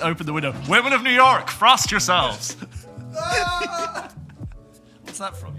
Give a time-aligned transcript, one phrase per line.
[0.00, 0.54] open the window.
[0.68, 2.54] Women of New York, frost yourselves.
[5.02, 5.56] What's that from?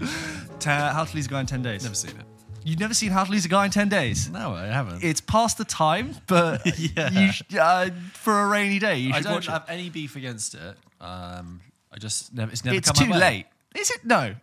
[0.58, 1.82] Ta- How to Lose a Guy in 10 Days.
[1.82, 2.26] Never seen it.
[2.62, 4.28] You've never seen How to Lose a Guy in 10 Days?
[4.30, 5.02] No, I haven't.
[5.02, 6.62] It's past the time, but
[6.96, 7.10] Yeah.
[7.10, 9.52] you sh- uh, for a rainy day, you I should don't watch it.
[9.52, 10.76] have any beef against it.
[11.00, 11.60] Um,
[11.92, 12.52] I just never.
[12.52, 13.20] It's never It's come too my way.
[13.20, 13.46] late.
[13.74, 14.04] Is it?
[14.04, 14.34] No.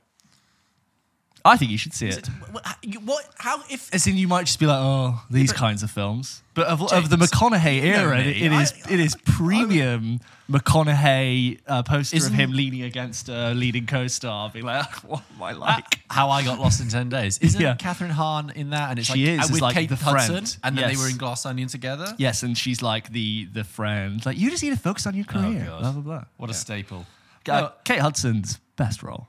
[1.48, 2.28] I think you should see it.
[2.52, 2.64] What,
[3.06, 3.30] what?
[3.38, 3.64] How?
[3.70, 6.82] If As in, you might just be like, "Oh, these kinds of films." But of,
[6.82, 8.30] of the James, McConaughey era, me.
[8.32, 13.30] it, it is I- it is premium McConaughey uh, poster Isn't- of him leaning against
[13.30, 17.10] a leading co-star, being like, "What am I like?" how I got lost in ten
[17.10, 17.38] days?
[17.42, 17.76] Isn't Yeah.
[17.76, 18.90] Kathryn Hahn in that?
[18.90, 20.58] And it's She like is, as with like Kate the Hudson, friend.
[20.64, 20.98] and then Yes.
[20.98, 22.14] they were in Glass Onion together.
[22.18, 24.26] Yes, and she's like the the friend.
[24.26, 25.66] Like, you just need to focus on your career.
[25.68, 25.82] God.
[25.82, 26.24] blah blah blah.
[26.38, 27.06] What a staple.
[27.48, 29.28] Uh, No, Kate Hudson's best role.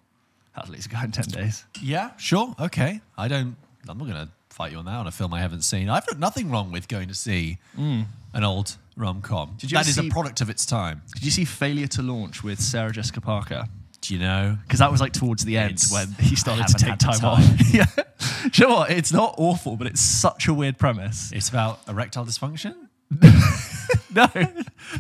[0.59, 1.65] How to Lose a Guy in Ten Days.
[1.81, 3.01] yeah, sure, okay.
[3.17, 3.55] I don't.
[3.89, 5.89] I'm not going to fight you on that on a film I haven't seen.
[5.89, 8.03] I've got nothing wrong with going to see hmm.
[8.35, 9.55] an old rom com.
[9.57, 11.03] Did you That ever is see- a product of its time.
[11.15, 13.67] Did you see Failure to Launch with Sarah Jessica Parker?
[14.01, 14.59] Do you know?
[14.65, 17.25] Because that was like towards the end It's- when he started to take haven't time
[17.25, 17.45] off.
[17.73, 17.87] yeah.
[17.95, 18.91] Do you know what?
[18.91, 21.31] It's not awful, but it's such a weird premise.
[21.31, 22.75] It's about erectile dysfunction.
[24.15, 24.27] No.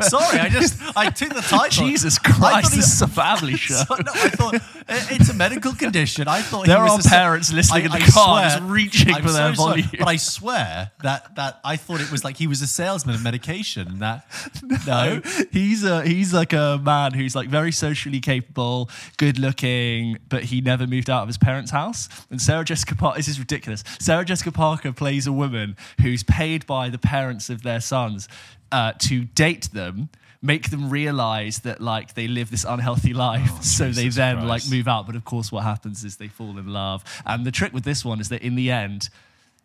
[0.03, 1.87] Sorry, I just I took the title.
[1.87, 3.75] Jesus I Christ, this is a family show.
[3.75, 4.55] So- no, I thought
[4.89, 6.29] it's a medical condition.
[6.29, 9.23] I thought There he was are se- parents listening in the car just reaching I'm
[9.23, 12.47] for their so sorry, but I swear that that I thought it was like he
[12.47, 14.01] was a salesman of medication.
[14.01, 14.27] That
[14.87, 15.23] no,
[15.53, 20.61] he's a he's like a man who's like very socially capable, good looking, but he
[20.61, 22.11] never moved out of his parents' house.
[22.31, 23.85] And Sarah Jessica Parker, this is ridiculous.
[24.01, 28.29] Sarah Jessica Parker plays a woman who's paid by the parents of their sons
[28.71, 30.09] uh, to date them.
[30.41, 34.49] Make them realize that like they live this unhealthy life, so they Oh, then Christ.
[34.49, 35.07] like move out.
[35.07, 37.03] But of course, what happens is they fall in love.
[37.27, 39.09] And the trick with this one is that in the end,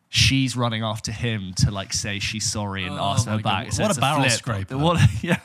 [0.09, 3.72] she's running after him to like say she's sorry and Oh ask her back.
[3.72, 4.77] So What a barrel scraper.
[4.79, 5.39] What, yeah,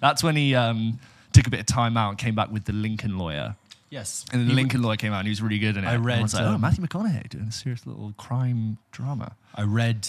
[0.00, 0.98] that's when he um,
[1.34, 3.56] took a bit of time out and came back with the Lincoln Lawyer.
[3.90, 5.88] yes, And the He- Lincoln Lawyer came out and he was really good in it.
[5.88, 9.36] I read, And was like, oh, um, Matthew McConaughey doing a serious little crime drama.
[9.54, 10.08] I read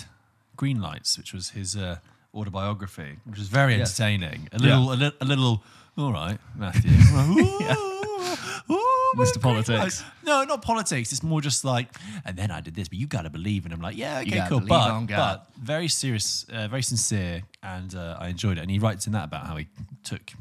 [0.56, 1.98] Green Lights, which was his uh,
[2.34, 4.00] autobiography, which was very Yes.
[4.00, 4.50] entertaining.
[4.52, 4.78] A Yeah.
[4.78, 5.64] little, a, li- a little.
[5.98, 6.90] All right, Matthew.
[8.70, 9.40] Ooh, Mr.
[9.42, 10.04] Politics.
[10.26, 11.12] No, not politics.
[11.12, 11.90] It's more just like,
[12.26, 13.66] and then I did this, but you got to believe.
[13.66, 14.62] And I'm like, yeah, okay, cool.
[14.62, 18.62] But, but very serious, uh, very sincere, and uh, I enjoyed it.
[18.62, 19.68] And he writes in that about how he
[20.04, 20.32] took.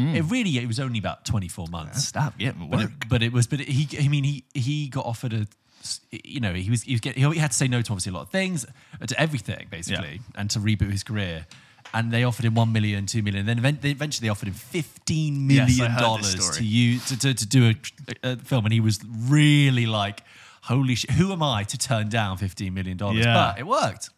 [0.00, 2.04] It really, it was only about 24 months.
[2.06, 5.32] Stop yeah, But it, but it was, but he, I mean, he he got offered
[5.32, 5.48] a,
[6.10, 8.14] you know, he was he was getting, he had to say no to obviously a
[8.14, 8.66] lot of things,
[9.00, 11.46] uh, to everything basically, and to reboot his career.
[11.94, 13.46] And they offered him one million, two million.
[13.46, 16.56] Then eventually they offered him fifteen Yes, million dollars story.
[16.56, 17.72] to you to, to, to do
[18.22, 20.22] a, a film, and he was really like,
[20.62, 21.12] "Holy shit!
[21.12, 23.32] Who am I to turn down fifteen million dollars?" Yeah.
[23.32, 24.10] But it worked.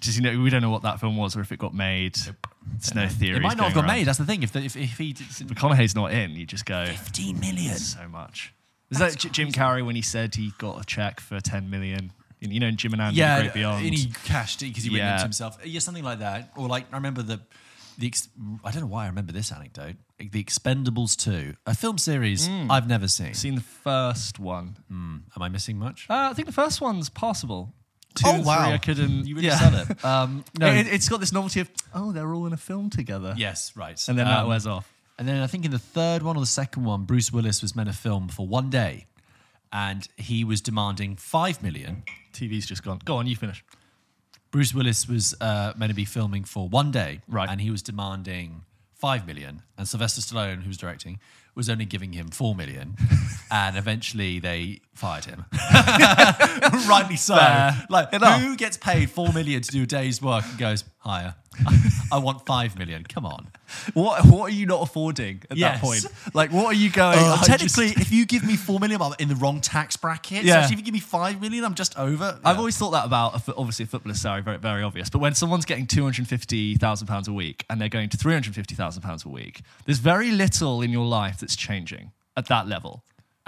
[0.00, 2.16] Just, you know, we don't know what that film was or if it got made.
[2.76, 3.36] It's no theory.
[3.36, 4.04] It might not have got made.
[4.06, 4.42] That's the thing.
[4.42, 6.32] If the, if, if he did McConaughey's not in.
[6.32, 8.52] You just go fifteen million, so much.
[8.92, 12.12] Is that J- Jim Carrey when he said he got a check for 10 million?
[12.40, 13.80] You know, in Jim and Andy, yeah, Great Beyond.
[13.82, 15.12] Yeah, and he cashed it because he went Yeah.
[15.14, 15.58] into himself.
[15.64, 16.52] Yeah, something like that.
[16.56, 17.40] Or like I remember the
[17.98, 18.28] the ex-
[18.64, 19.96] I don't know why I remember this anecdote.
[20.18, 23.34] The Expendables two, a film series I've never seen.
[23.34, 24.76] seen the first one.
[24.90, 26.06] Am I missing much?
[26.10, 27.74] Uh, I think the first one's passable.
[28.14, 28.70] Two Oh, and wow.
[28.72, 29.26] I couldn't.
[29.26, 30.04] You really sell it.
[30.04, 33.34] Um, no, It, it's got this novelty of oh, they're all in a film together.
[33.38, 33.98] yes, right.
[34.08, 34.91] and then that Um, wears off.
[35.18, 37.76] And then I think in the third one or the second one, Bruce Willis was
[37.76, 39.06] meant to film for one day,
[39.72, 42.02] and he was demanding five million.
[42.32, 43.00] TV's just gone.
[43.04, 43.64] Go on, you finish.
[44.50, 47.48] Bruce Willis was uh, meant to be filming for one day, Right.
[47.48, 48.62] And he was demanding
[48.94, 51.18] five million, and Sylvester Stallone, who was directing,
[51.54, 52.96] was only giving him four million,
[53.50, 55.44] and eventually they fired him.
[56.88, 57.34] Rightly so.
[57.90, 58.40] Like, enough.
[58.40, 61.34] who gets paid four million to do a day's work and goes higher?
[62.10, 63.04] I want five million.
[63.04, 63.48] Come on.
[63.94, 65.80] What What are you not affording at Yes.
[65.80, 66.34] that point?
[66.34, 67.18] Like, what are you going?
[67.18, 69.96] Uh, I technically, just- if you give me four million, I'm in the wrong tax
[69.96, 70.44] bracket.
[70.44, 70.66] Yeah.
[70.66, 72.38] So if you give me five million, I'm just over.
[72.44, 75.10] I've always thought that about a fo- obviously a footballer's salary, very very obvious.
[75.10, 78.16] But when someone's getting two hundred fifty thousand pounds a week and they're going to
[78.16, 82.12] three hundred fifty thousand pounds a week, there's very little in your life that's changing
[82.36, 83.02] at that level.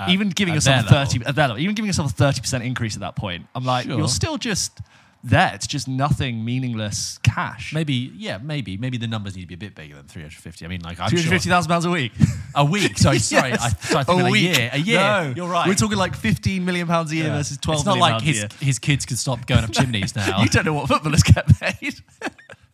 [0.09, 2.41] even giving at yourself a their thirty at that level, even giving yourself a thirty
[2.41, 3.97] percent increase at that point, I'm like, Sure.
[3.97, 4.81] you're still just
[5.25, 5.51] there.
[5.55, 7.73] It's just nothing meaningless cash.
[7.73, 10.65] Maybe, yeah, maybe, maybe the numbers need to be a bit bigger than 350.
[10.65, 12.13] I mean, like, I'm Two hundred sure pounds a week.
[12.55, 12.97] a week.
[13.05, 13.63] Sorry, sorry, Yes.
[13.63, 14.57] I, sorry, I think a a, week.
[14.57, 14.71] year.
[14.73, 14.99] A year.
[14.99, 15.67] No, You're right.
[15.67, 17.37] We're talking like fifteen million pounds a year Yeah.
[17.39, 20.43] versus twelve It's not like his his kids can stop going up chimneys now.
[20.43, 21.95] You don't know what footballers get paid.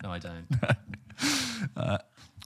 [0.02, 2.00] no, I don't.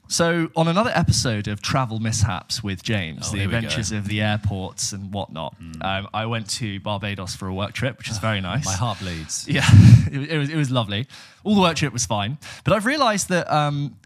[0.07, 3.57] So, on another episode of Travel Mishaps with James, Oh, the here we go.
[3.57, 7.97] Adventures of the airports and whatnot, um, I went to Barbados for a work trip,
[7.97, 8.65] which is very nice.
[8.65, 9.47] My heart bleeds.
[9.55, 9.63] Yeah,
[10.11, 11.07] it, was- it was, it was lovely.
[11.43, 12.37] All the work trip was fine.
[12.63, 13.97] But I've realized that um,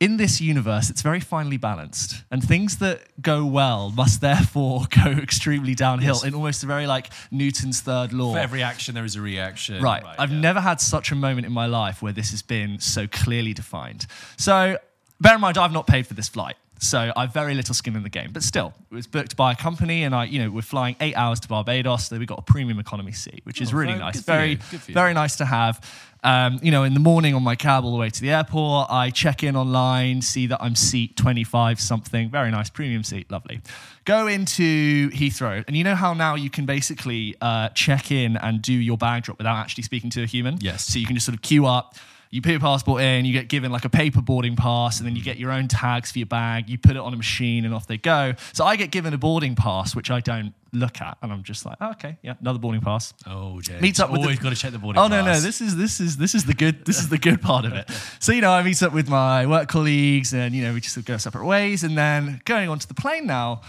[0.00, 5.10] in this universe, it's very finely balanced, and things that go well must therefore go
[5.12, 6.24] extremely downhill Yes.
[6.24, 8.32] in almost a very like Newton's third law.
[8.34, 9.80] For every action, there is a reaction.
[9.82, 10.02] Right.
[10.18, 10.40] I've yeah.
[10.40, 14.06] never had such a moment in my life where this has been so clearly defined.
[14.36, 14.76] So,
[15.20, 16.56] bear in mind, I've not paid for this flight.
[16.78, 19.56] So I've very little skin in the game, but still, it was booked by a
[19.56, 22.08] company, and I, you know, we're flying eight hours to Barbados.
[22.08, 24.56] So we got a premium economy seat, which is Oh, really very nice, very, you,
[24.70, 24.94] good for you.
[24.94, 25.80] very nice to have.
[26.22, 28.88] Um, you know, in the morning on my cab all the way to the airport,
[28.90, 33.62] I check in online, see that I'm seat 25 something, very nice premium seat, lovely.
[34.04, 38.60] Go into Heathrow, and you know how now you can basically uh, check in and
[38.60, 40.58] do your bag drop without actually speaking to a human.
[40.60, 40.84] Yes.
[40.84, 41.94] So you can just sort of queue up.
[42.30, 45.14] You put your passport in, you get given like a paper boarding pass, and then
[45.16, 46.68] you get your own tags for your bag.
[46.68, 48.34] You put it on a machine, and off they go.
[48.52, 51.64] So I get given a boarding pass, which I don't look at, and I'm just
[51.64, 53.14] like, oh, okay, yeah, another boarding pass.
[53.26, 53.80] Oh, James.
[53.80, 55.42] Meets up with Always the- got to check the boarding Oh no, no, pass.
[55.42, 57.88] this is this is this is the good this is the good part of it.
[58.20, 61.02] So you know, I meet up with my work colleagues, and you know, we just
[61.04, 63.60] go separate ways, and then going onto the plane now,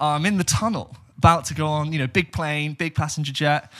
[0.00, 3.70] I'm in the tunnel, about to go on, you know, big plane, big passenger jet.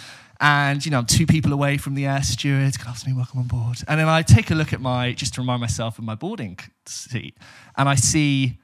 [0.40, 2.78] And you know, I'm two people away from the air steward.
[2.78, 3.78] Good afternoon, welcome on board.
[3.88, 6.58] And then I take a look at my, just to remind myself of my boarding
[6.84, 7.36] seat,
[7.76, 8.58] and I see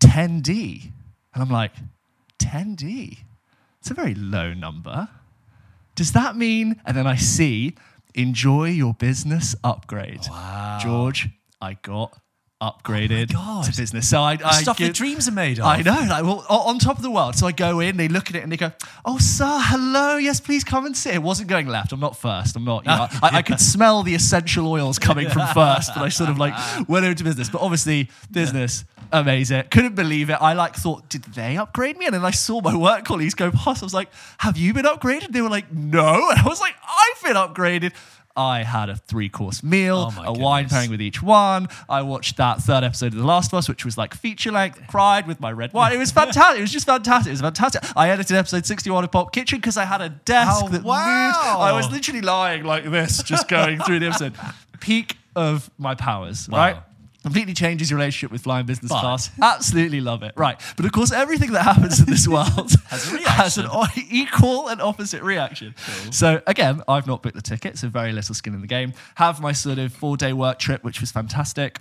[0.00, 0.92] 10D,
[1.32, 1.72] and I'm like,
[2.38, 3.18] 10D.
[3.80, 5.08] It's a very low number.
[5.94, 6.80] Does that mean?
[6.84, 7.74] And then I see,
[8.14, 10.22] enjoy your business upgrade.
[10.28, 10.78] Wow.
[10.82, 11.28] George,
[11.60, 12.18] I got
[12.72, 13.64] upgraded oh God.
[13.64, 14.08] to business.
[14.08, 15.66] So I, I Stuff give- that dreams are made of.
[15.66, 17.36] I know, like well, on top of the world.
[17.36, 18.72] So I go in, they look at it, and they go,
[19.04, 21.92] "Oh, sir, hello, yes, please come and sit." It wasn't going left.
[21.92, 22.56] I'm not first.
[22.56, 22.84] I'm not.
[22.84, 26.30] You know, I, I could smell the essential oils coming from first, but I sort
[26.30, 26.54] of like
[26.88, 27.48] went over to business.
[27.50, 28.84] But obviously, business.
[29.12, 29.64] Amazing.
[29.70, 30.38] Couldn't believe it.
[30.40, 32.06] I like thought, did they upgrade me?
[32.06, 33.80] And then I saw my work colleagues go past.
[33.82, 34.08] I was like,
[34.38, 35.30] have you been upgraded?
[35.30, 36.30] They were like, no.
[36.30, 37.92] And I was like, I've been upgraded.
[38.36, 41.68] I had a three course meal, Oh a wine pairing with each one.
[41.88, 44.80] I watched that third episode of The Last of Us, which was like feature length,
[44.88, 45.92] cried with my red wine.
[45.92, 46.58] It was fantastic.
[46.58, 47.28] It was just fantastic.
[47.28, 47.82] It was fantastic.
[47.96, 51.26] I edited episode 61 of Pop Kitchen because I had a desk Oh, that wow.
[51.26, 51.36] moved.
[51.62, 54.34] I was literally lying like this, just going through the episode.
[54.80, 56.58] Peak of my powers, Wow.
[56.58, 56.76] right?
[57.24, 59.30] Completely changes your relationship with flying business But- class.
[59.42, 60.34] Absolutely love it.
[60.36, 60.60] Right.
[60.76, 64.68] But of course, everything that happens in this world Has a has an o- equal
[64.68, 65.74] and opposite reaction.
[66.12, 68.92] So again, I've not booked the ticket, so very little skin in the game.
[69.16, 71.80] Have my sort of four day work trip, which was fantastic.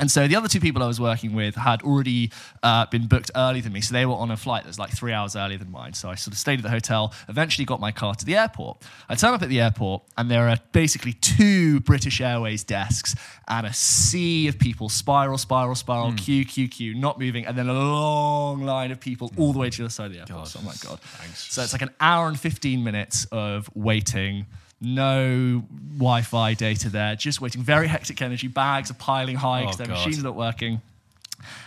[0.00, 2.32] And so the other two people I was working with had already
[2.64, 3.80] uh, been booked earlier than me.
[3.80, 5.92] So they were on a flight that was like three hours earlier than mine.
[5.92, 8.82] So I sort of stayed at the hotel, eventually got my car to the airport.
[9.08, 13.14] I turn up at the airport, and there are basically two British Airways desks
[13.46, 17.68] and a sea of people spiral, spiral, spiral, queue, queue, queue, not moving, and then
[17.68, 20.40] a long line of people all the way to the other side of the airport.
[20.40, 20.48] God.
[20.48, 21.00] So I'm like, God.
[21.00, 21.52] Thanks.
[21.52, 24.46] So it's like an hour and 15 minutes of waiting.
[24.84, 25.64] No
[25.96, 27.62] Wi Fi data there, just waiting.
[27.62, 28.48] Very hectic energy.
[28.48, 29.92] Bags are piling high because Oh, their God.
[29.94, 30.80] machines are not working.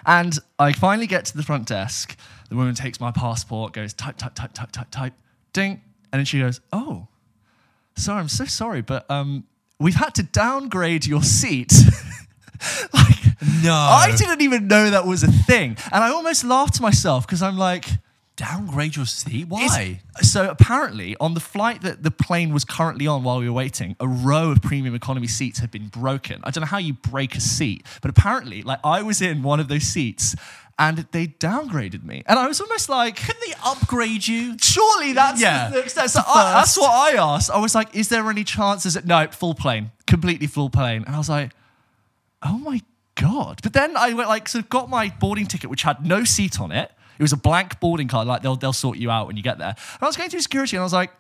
[0.06, 2.18] And I finally get to the front desk.
[2.50, 5.14] The woman takes my passport, goes type, type, type, type, type, type,
[5.54, 5.82] ding.
[6.12, 7.08] And then she goes, Oh,
[7.96, 9.44] sorry, I'm so sorry, but um,
[9.80, 11.74] we've had to downgrade your seat.
[12.94, 13.18] like,
[13.64, 13.74] No.
[13.74, 15.78] I didn't even know that was a thing.
[15.92, 17.88] And I almost laughed to myself because I'm like,
[18.38, 19.48] Downgrade your seat?
[19.48, 20.00] Why?
[20.22, 23.96] So apparently, on the flight that the plane was currently on while we were waiting,
[24.00, 26.42] a row of premium economy seats had been broken.
[26.44, 29.60] I don't know how you break a seat, but apparently, like I was in one
[29.60, 30.36] of those seats,
[30.78, 33.16] and they downgraded me, and I was almost like.
[33.18, 34.56] Couldn't they upgrade you?
[34.62, 35.70] Surely that's Yeah.
[35.70, 35.90] the.
[35.90, 37.50] So I, that's what I asked.
[37.50, 41.04] I was like, "Is there any chances?" That, no, full plane, completely full plane.
[41.08, 41.54] And I was like,
[42.44, 42.82] "Oh my
[43.16, 46.24] god!" But then I went like, sort of got my boarding ticket, which had no
[46.24, 46.92] seat on it.
[47.18, 48.28] It was a blank boarding card.
[48.28, 49.70] Like they'll they'll sort you out when you get there.
[49.70, 51.12] And I was going through security, and I was like,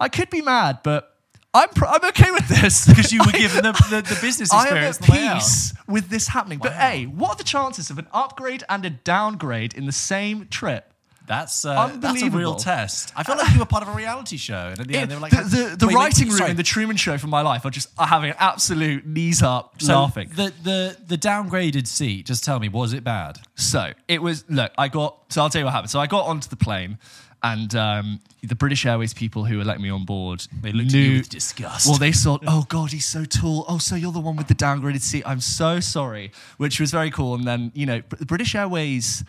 [0.00, 1.10] "I could be mad, but
[1.52, 4.68] I'm pr- I'm okay with this Because you were given the, the, the business I
[4.68, 5.34] am experience at on the way out.
[5.36, 6.58] peace with this happening.
[6.60, 6.78] But Wow.
[6.78, 10.93] hey, what are the chances of an upgrade and a downgrade in the same trip?
[11.26, 13.12] That's, uh, that's a real test.
[13.16, 14.68] I feel like you were part of a reality show.
[14.72, 16.50] And at the end, they were like, the the, the Wait, wait, writing room sorry.
[16.50, 19.80] in the Truman Show from my life are just are having an absolute knees up
[19.80, 20.28] So laughing.
[20.34, 23.38] The, the, the downgraded seat, just tell me, was it bad?
[23.54, 25.90] So it was look, I got so I'll tell you what happened.
[25.90, 26.98] So I got onto the plane
[27.42, 30.94] and um, the British Airways people who were letting me on board They looked at
[30.94, 31.86] knew, with disgust.
[31.86, 33.64] Well, they thought, oh god, he's so tall.
[33.68, 35.22] Oh, so you're the one with the downgraded seat.
[35.26, 37.34] I'm so sorry, which was very cool.
[37.34, 39.24] And then you know, Br- British Airways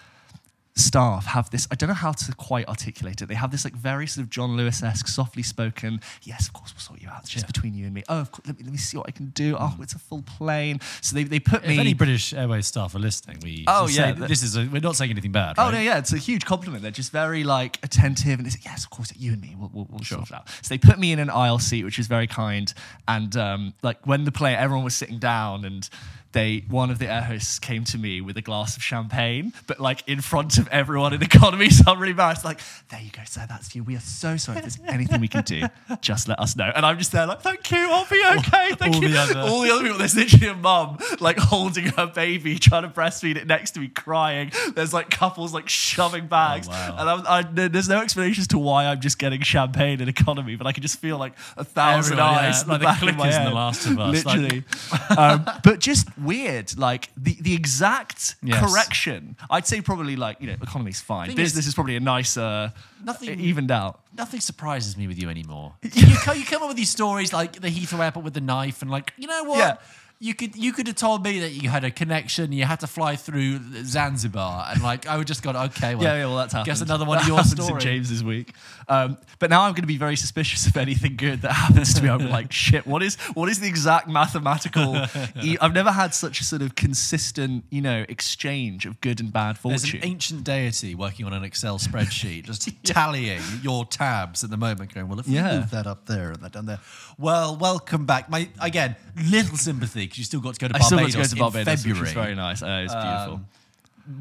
[0.77, 3.73] staff have this i don't know how to quite articulate it they have this like
[3.73, 7.29] very sort of john lewis-esque softly spoken yes of course we'll sort you out it's
[7.29, 7.47] just Yeah.
[7.47, 9.27] between you and me oh of course let me, let me see what i can
[9.27, 12.33] do oh it's a full plane so they, they put if me If any British
[12.33, 15.31] Airways staff are listening, we Oh, yeah, say this is a, we're not saying anything
[15.31, 15.55] bad.
[15.57, 15.73] Oh right?
[15.75, 16.81] no, yeah, it's a huge compliment.
[16.81, 19.71] They're just very like attentive, and they say, "Yes, of course, you and me, we'll,
[19.73, 22.07] we'll, we'll sort it out." So they put me in an aisle seat, which is
[22.07, 22.73] very kind.
[23.07, 25.87] And um, like when the play, everyone was sitting down, and
[26.35, 29.79] they one of the air hosts came to me with a glass of champagne, but
[29.79, 31.69] like in front of everyone in economy.
[31.75, 32.45] So I'm really embarrassed.
[32.45, 33.45] Like, there you go, sir.
[33.49, 33.83] That's for you.
[33.83, 34.59] We are so sorry.
[34.59, 35.63] If there's anything we can do,
[36.01, 36.71] just let us know.
[36.75, 37.77] And I'm just there like, thank you.
[37.79, 38.75] I'll be okay.
[38.75, 39.09] Thank all you.
[39.09, 39.97] the other- all the other people.
[39.97, 43.87] There's literally a mum like holding her baby, trying to breastfeed it next to me,
[43.87, 44.51] crying.
[44.75, 46.95] There's like couples like shoving bags, Oh, wow.
[46.99, 50.55] and I'm, I, there's no explanation as to why I'm just getting champagne in economy,
[50.55, 52.85] but I can just feel like a thousand Everyone, yeah, eyes in like the the
[52.85, 53.51] back of my in The.
[53.51, 54.63] Last of Us, like- literally.
[55.17, 58.59] um, but just weird, like the the exact Yes.
[58.63, 59.35] correction.
[59.49, 61.27] I'd say probably like you know economy's fine.
[61.27, 64.01] Thing Business is- is, probably a nicer, Nothing- evened out.
[64.17, 65.73] Nothing surprises me with you anymore.
[65.81, 68.81] you, come, you come up with these stories like the Heathrow Airport with the knife,
[68.81, 69.57] and like, you know what?
[69.59, 69.75] Yeah.
[70.17, 72.53] You could you could have told me that you had a connection.
[72.53, 76.15] You had to fly through Zanzibar, and like I would just gone, okay, well, Yeah,
[76.19, 76.67] yeah, well, that's happened.
[76.67, 77.83] Guess another one That of your happens stories.
[77.83, 78.53] in James's week.
[78.87, 82.01] Um, but now I'm going to be very suspicious of anything good that happens to
[82.03, 82.09] me.
[82.09, 82.87] I'm like, shit.
[82.87, 84.95] What is what is the exact mathematical?
[85.41, 89.33] e- I've never had such a sort of consistent, you know, exchange of good and
[89.33, 89.99] bad There's fortune.
[90.01, 94.93] an ancient deity working on an Excel spreadsheet, just tallying your tabs at the moment,
[94.93, 95.59] going, well, if we Yeah.
[95.59, 96.79] move that up there and that down there.
[97.17, 98.29] Well, welcome back.
[98.29, 98.95] My Again,
[99.29, 101.49] little sympathy because you still got to go to I still got Barbados, to go
[101.49, 102.01] to Barbados, in which February.
[102.01, 102.61] was very nice.
[102.63, 103.33] Uh, it was beautiful.
[103.33, 103.47] Um,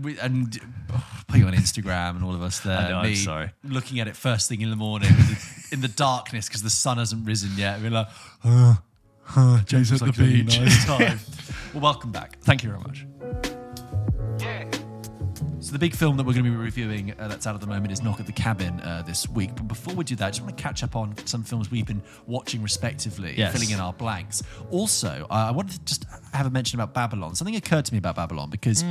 [0.03, 0.59] we- and
[0.93, 2.79] oh, put you on Instagram and all of us there.
[2.79, 3.50] I know, I'm me sorry.
[3.64, 6.99] looking at it first thing in the morning the- in the darkness because the sun
[6.99, 7.81] hasn't risen yet.
[7.81, 8.09] We're like,
[8.45, 8.75] uh,
[9.37, 10.59] uh, James at like the beach.
[10.59, 11.19] Nice time.
[11.75, 12.38] well, welcome back.
[12.41, 13.05] Thank you very much.
[15.75, 17.90] The big film that we're going to be reviewing uh, that's out at the moment
[17.90, 19.50] is Knock at the Cabin uh, this week.
[19.57, 21.85] But before we do that, I just want to catch up on some films we've
[21.85, 23.52] been watching respectively, Yes.
[23.52, 24.40] filling in our blanks.
[24.71, 27.35] Also, uh, I wanted to just have a mention about Babylon.
[27.35, 28.85] Something occurred to me about Babylon because,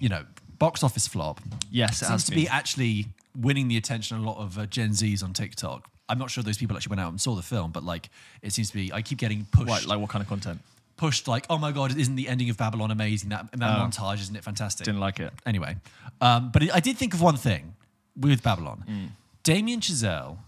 [0.00, 0.24] you know,
[0.58, 1.40] box office flop.
[1.70, 2.40] Yes, it seems has to been.
[2.40, 3.06] be actually
[3.36, 5.88] winning the attention of a lot of uh, Gen Zs on TikTok.
[6.08, 8.10] I'm not sure those people actually went out and saw the film, but like
[8.42, 8.92] it seems to be.
[8.92, 10.60] I keep getting pushed Right, like what kind of content?
[10.96, 13.28] Pushed like, oh my god, isn't the ending of Babylon amazing?
[13.30, 13.82] That that Oh.
[13.84, 14.84] montage, isn't it fantastic?
[14.84, 15.32] Didn't like it.
[15.44, 15.76] Anyway,
[16.20, 17.74] um, but I did think of one thing
[18.16, 18.84] with Babylon.
[18.88, 19.08] Mm.
[19.42, 20.38] Damien Chazelle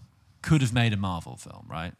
[0.41, 1.93] could have made a Marvel film, right?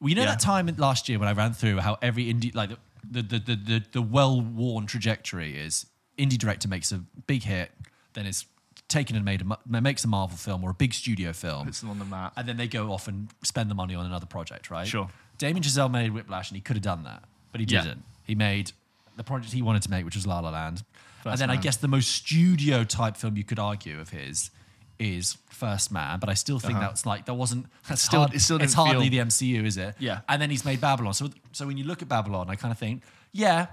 [0.00, 0.28] Well, you know Yeah.
[0.30, 2.70] that time in- last year when I ran through how every indie, like
[3.08, 5.86] the the the the, the well-worn trajectory is
[6.18, 7.72] indie director makes a big hit,
[8.12, 8.46] then is
[8.88, 11.80] taken and made a, ma- makes a Marvel film or a big studio film, Puts
[11.80, 12.32] them on the map.
[12.36, 14.86] and then they go off and spend the money on another project, right?
[14.86, 15.08] Sure.
[15.38, 17.82] Damien Chazelle made Whiplash, and he could have done that, but he Yeah.
[17.82, 18.02] didn't.
[18.24, 18.72] He made
[19.16, 20.78] the project he wanted to make, which was La La Land.
[20.78, 21.62] and First then I Man.
[21.62, 24.50] guess the most studio type film you could argue of his
[24.98, 26.88] is First Man, but I still think Uh-huh.
[26.88, 27.66] that's like that wasn't.
[27.88, 29.94] That's still- it still it's didn't hardly feel- the MCU, is it?
[30.00, 30.20] Yeah.
[30.28, 31.14] And then he's made Babylon.
[31.14, 33.66] So so when you look at Babylon, I kind of think, yeah,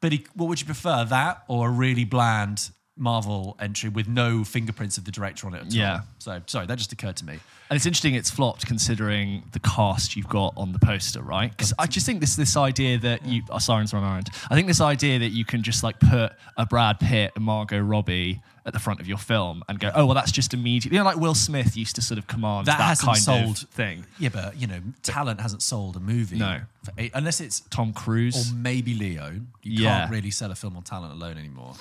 [0.00, 4.42] but he, what would you prefer, that or a really bland Marvel entry with no
[4.44, 5.92] fingerprints of the director on it at Yeah.
[5.94, 6.00] all?
[6.18, 7.38] So sorry, that just occurred to me.
[7.68, 11.50] And it's interesting it's flopped considering the cast you've got on the poster, right?
[11.50, 14.30] Because I just think this this idea that you oh, sirens run around.
[14.50, 17.80] I think this idea that you can just like put a Brad Pitt and Margot
[17.80, 20.92] Robbie at the front of your film and go, oh well, that's just immediate.
[20.92, 23.68] You know, like Will Smith used to sort of command That that, kind sold- of
[23.70, 24.06] thing.
[24.18, 26.38] Yeah, but you know, talent hasn't sold a movie.
[26.38, 26.60] No.
[26.82, 29.40] for eight, unless it's Tom Cruise or maybe Leo.
[29.62, 29.98] You Yeah.
[30.00, 31.74] can't really sell a film on talent alone anymore.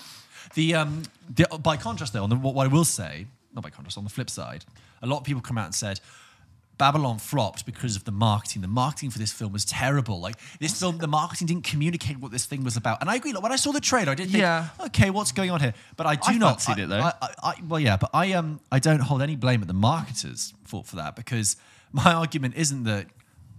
[0.54, 3.98] The um, the, by contrast, though, on the, what I will say, not by contrast,
[3.98, 4.66] on the flip side,
[5.02, 6.00] a lot of people come out and said.
[6.78, 8.62] Babylon flopped because of the marketing.
[8.62, 10.20] The marketing for this film was terrible.
[10.20, 13.00] Like this film, the marketing didn't communicate what this thing was about.
[13.00, 13.32] And I agree.
[13.32, 14.68] Like when I saw the trailer, I did think, Yeah.
[14.88, 15.74] okay, what's going on here?
[15.96, 16.62] But I do I not.
[16.62, 17.00] see it, though.
[17.00, 20.54] I, I, well, yeah, but I um I don't hold any blame at the marketers
[20.66, 21.56] for for that because
[21.94, 23.08] my argument isn't that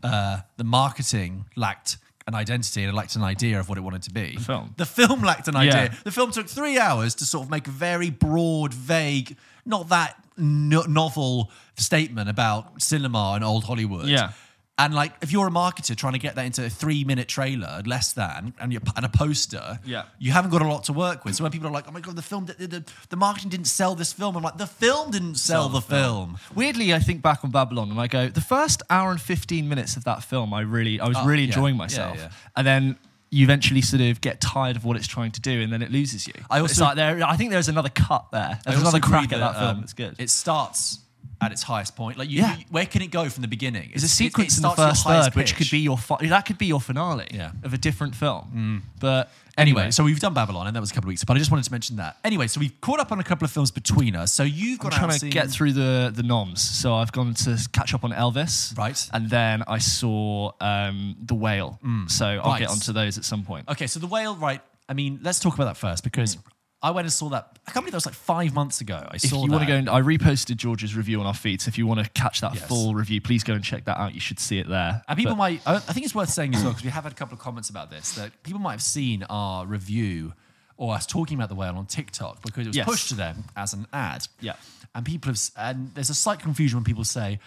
[0.03, 4.03] uh, the marketing lacked an identity and it lacked an idea of what it wanted
[4.03, 4.35] to be.
[4.35, 4.75] The film.
[4.77, 5.85] The film lacked an idea.
[5.85, 5.95] Yeah.
[6.05, 10.21] The film took three hours to sort of make a very broad, vague, not that
[10.37, 14.07] no- novel statement about cinema and old Hollywood.
[14.09, 14.33] Yeah.
[14.79, 18.13] And like, if you're a marketer trying to get that into a three-minute trailer, less
[18.13, 20.03] than, and, you and a poster, Yeah.
[20.19, 21.35] you haven't got a lot to work with.
[21.35, 23.69] So when people are like, "Oh my god, the film, the, the, the marketing didn't
[23.69, 26.39] sell this film," I'm like, "The film didn't sell, the, film.
[26.55, 29.97] Weirdly, I think back on Babylon and I go, the first hour and 15 minutes
[29.97, 31.49] of that film, I really, I was Oh, really yeah.
[31.49, 32.17] enjoying Yeah, myself.
[32.19, 32.29] yeah.
[32.55, 32.97] And then
[33.31, 35.91] you eventually sort of get tired of what it's trying to do and then it
[35.91, 36.35] loses you.
[36.51, 38.61] I It's also- like there, I think there's another cut there.
[38.65, 39.77] There's another crack agree at that, film.
[39.79, 40.15] um, It's good.
[40.19, 40.99] It starts
[41.41, 42.17] at its highest point.
[42.19, 42.57] Like, you, Yeah.
[42.57, 43.91] you- where can it go from the beginning?
[43.91, 45.71] There's a It's- it- sequence it in the starts at your first third, which could
[45.71, 47.51] be your fi- that could be your finale Yeah.
[47.51, 47.65] Mm.
[47.65, 48.83] of a different film.
[49.01, 51.25] But Anyway, anyway, so we've done Babylon, and that was a couple of weeks.
[51.25, 52.19] But I just wanted to mention that.
[52.25, 54.31] Anyway, so we've caught up on a couple of films between us.
[54.31, 56.61] So you've I'm got trying out to seen- get through the the noms.
[56.61, 59.09] So I've gone to catch up on Elvis, Right.
[59.15, 61.79] And then I saw um, the Whale.
[62.09, 62.59] So I'll Right.
[62.61, 63.67] get onto those at some point.
[63.69, 64.61] Okay, so the whale, right?
[64.91, 66.37] I mean, let's talk about that first because
[66.83, 67.59] I went and saw that.
[67.67, 68.97] I can't believe that was like five months ago.
[69.11, 69.51] I If saw If you that.
[69.57, 71.63] want to go, and I reposted George's review on our feed.
[71.63, 72.67] So if you want to catch that Yes.
[72.69, 74.15] full review, please go and check that out.
[74.15, 75.03] You should see it there.
[75.09, 77.05] And people But- might, I I think it's worth saying as well, because we have
[77.05, 80.35] had a couple of comments about this, that people might have seen our review
[80.77, 82.85] or us talking about the whale on TikTok because it was Yes.
[82.87, 84.29] pushed to them as an ad.
[84.41, 84.53] Yeah.
[84.95, 87.41] And people have, and there's a slight confusion when people say,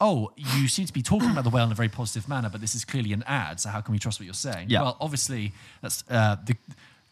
[0.00, 2.60] oh, you seem to be talking about the whale in a very positive manner, but
[2.60, 4.68] this is clearly an ad, so how can we trust what you're saying?
[4.68, 4.82] Yeah.
[4.82, 6.56] Well, obviously, that's uh, the,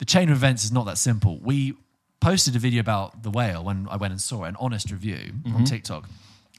[0.01, 1.39] the chain of events is not that simple.
[1.43, 1.75] We
[2.21, 5.33] posted a video about the whale when I went and saw it, an honest review
[5.55, 6.09] on TikTok.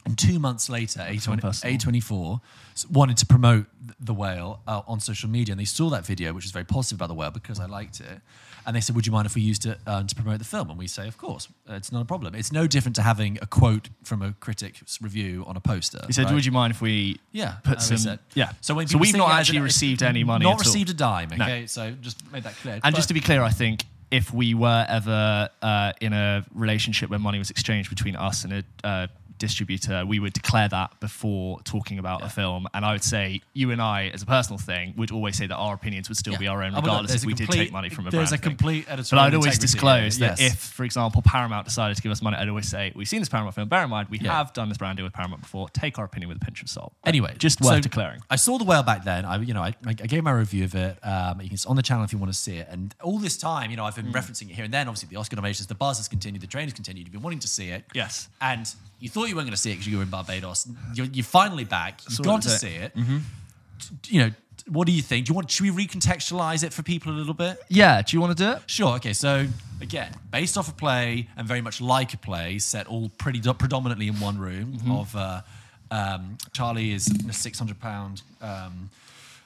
[0.04, 1.40] And two months later, A20.
[1.62, 2.40] A24
[2.72, 3.66] s- wanted to promote
[4.00, 6.96] the whale uh, on social media, and they saw that video, which was very positive
[6.98, 8.20] about the whale because I liked it.
[8.66, 10.70] And they said, "Would you mind if we used it uh, to promote the film?"
[10.70, 12.34] And we say, "Of course, it's not a problem.
[12.34, 16.12] It's no different to having a quote from a critic's review on a poster." He
[16.12, 16.34] said, right?
[16.34, 18.18] "Would you mind if we Yeah, put some said.
[18.34, 20.44] yeah?" So when so we've not actually received any money.
[20.44, 20.58] not at all.
[20.72, 21.30] received a dime.
[21.36, 21.44] No.
[21.44, 22.80] Okay, so just made that clear.
[22.84, 27.10] And just to be clear, I think if we were ever uh, in a relationship
[27.10, 29.06] where money was exchanged between us and a uh,
[29.38, 32.68] distributor, we would declare that before talking about a film.
[32.74, 35.56] And I would say you and I, as a personal thing, would always say that
[35.56, 36.38] our opinions would still Yeah.
[36.38, 38.42] be our own, but regardless if we did take money from a there's brand a
[38.42, 38.50] thing.
[38.56, 40.52] complete But editorial I'd always disclose that yes.
[40.52, 43.28] if, for example, Paramount decided to give us money, I'd always say, we've seen this
[43.28, 43.68] Paramount film.
[43.68, 44.32] Bear in mind, we Yeah.
[44.32, 45.68] have done this brand deal with Paramount before.
[45.70, 46.92] Take our opinion with a pinch of salt.
[47.04, 48.20] Anyway, just worth so declaring.
[48.30, 49.24] I saw the whale back then.
[49.24, 50.98] I, you know, I, I gave my review of it.
[51.04, 52.68] Um, it's on the channel if you want to see it.
[52.70, 54.88] And all this time, you know, I've Been referencing it here and then.
[54.88, 57.06] Obviously, the Oscar nominations, the buzz has continued, the train has continued.
[57.06, 57.84] You've been wanting to see it.
[57.94, 58.28] Yes.
[58.40, 60.68] And you thought you weren't going to see it because you were in Barbados.
[60.94, 62.00] You're, you're finally back.
[62.04, 62.58] You've Saw gone to there.
[62.58, 62.92] see it.
[64.06, 64.30] You know,
[64.68, 65.26] what do you think?
[65.26, 65.50] Do you want?
[65.50, 67.58] Should we recontextualize it for people a little bit?
[67.68, 68.62] Yeah, do you want to do it?
[68.66, 68.94] Sure.
[68.94, 69.12] Okay.
[69.12, 69.46] So
[69.80, 73.54] again, based off a play and very much like a play, set all pretty do-
[73.54, 74.78] predominantly in one room.
[74.88, 75.40] Of uh,
[75.90, 78.22] um, Charlie is a six hundred pound.
[78.40, 78.88] Um,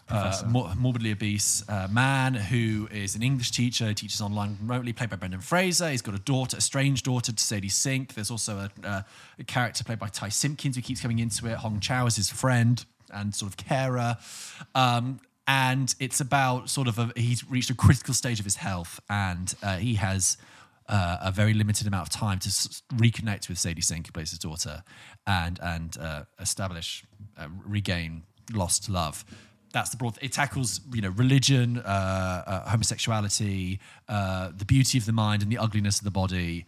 [0.09, 5.11] uh, mor- morbidly obese uh, man who is an English teacher, teaches online remotely, played
[5.11, 5.91] by Brendan Fraser.
[5.91, 8.15] He's got a daughter, a strange daughter to Sadie Sink.
[8.15, 9.03] There's also a, uh,
[9.39, 11.57] a character played by Ty Simpkins who keeps coming into it.
[11.57, 14.17] Hong Chau is his friend and sort of carer.
[14.75, 19.01] Um, and it's about sort of a, he's reached a critical stage of his health
[19.09, 20.37] and uh, he has
[20.89, 24.31] uh, a very limited amount of time to s- reconnect with Sadie Sink, who plays
[24.31, 24.85] his daughter,
[25.27, 27.05] and and uh, establish,
[27.37, 29.25] uh, regain lost love.
[29.77, 30.17] That's the broad.
[30.23, 35.53] It tackles you know religion, uh, uh, homosexuality, uh, the beauty of the mind, and
[35.53, 36.65] the ugliness of the body.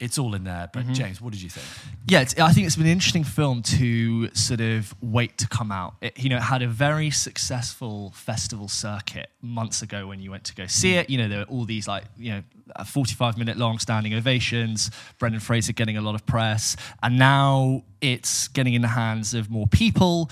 [0.00, 0.68] It's all in there.
[0.72, 1.66] But James, what did you think?
[2.08, 5.70] Yeah, it's, I think it's been an interesting film to sort of wait to come
[5.70, 5.94] out.
[6.00, 10.44] It, you know, it had a very successful festival circuit months ago when you went
[10.44, 11.10] to go see it.
[11.10, 12.42] You know, there were all these like, you know,
[12.84, 18.48] 45 minute long standing ovations, Brendan Fraser getting a lot of press, and now it's
[18.48, 20.30] getting in the hands of more people.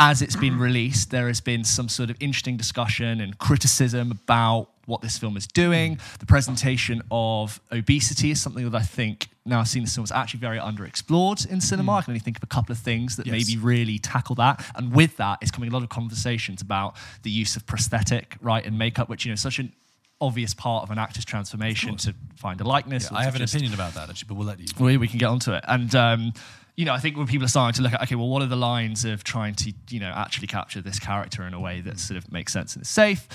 [0.00, 4.68] As it's been released, there has been some sort of interesting discussion and criticism about
[4.86, 5.98] what this film is doing.
[6.20, 10.12] The presentation of obesity is something that I think now I've seen this film is
[10.12, 11.94] actually very underexplored in cinema.
[11.94, 13.32] I can only think of a couple of things that Yes.
[13.32, 14.64] maybe really tackle that.
[14.76, 18.64] And with that is coming a lot of conversations about the use of prosthetic, right,
[18.64, 19.72] and makeup, which you know such an
[20.20, 23.10] obvious part of an actor's transformation to find a likeness.
[23.10, 24.66] or I have an opinion about that actually, but we'll let you.
[24.78, 25.64] we, we can get onto it.
[25.66, 26.32] And, um,
[26.78, 28.46] you know, I think when people are starting to look at, okay, well, what are
[28.46, 31.98] the lines of trying to, you know, actually capture this character in a way that
[31.98, 33.26] sort of makes sense and is safe?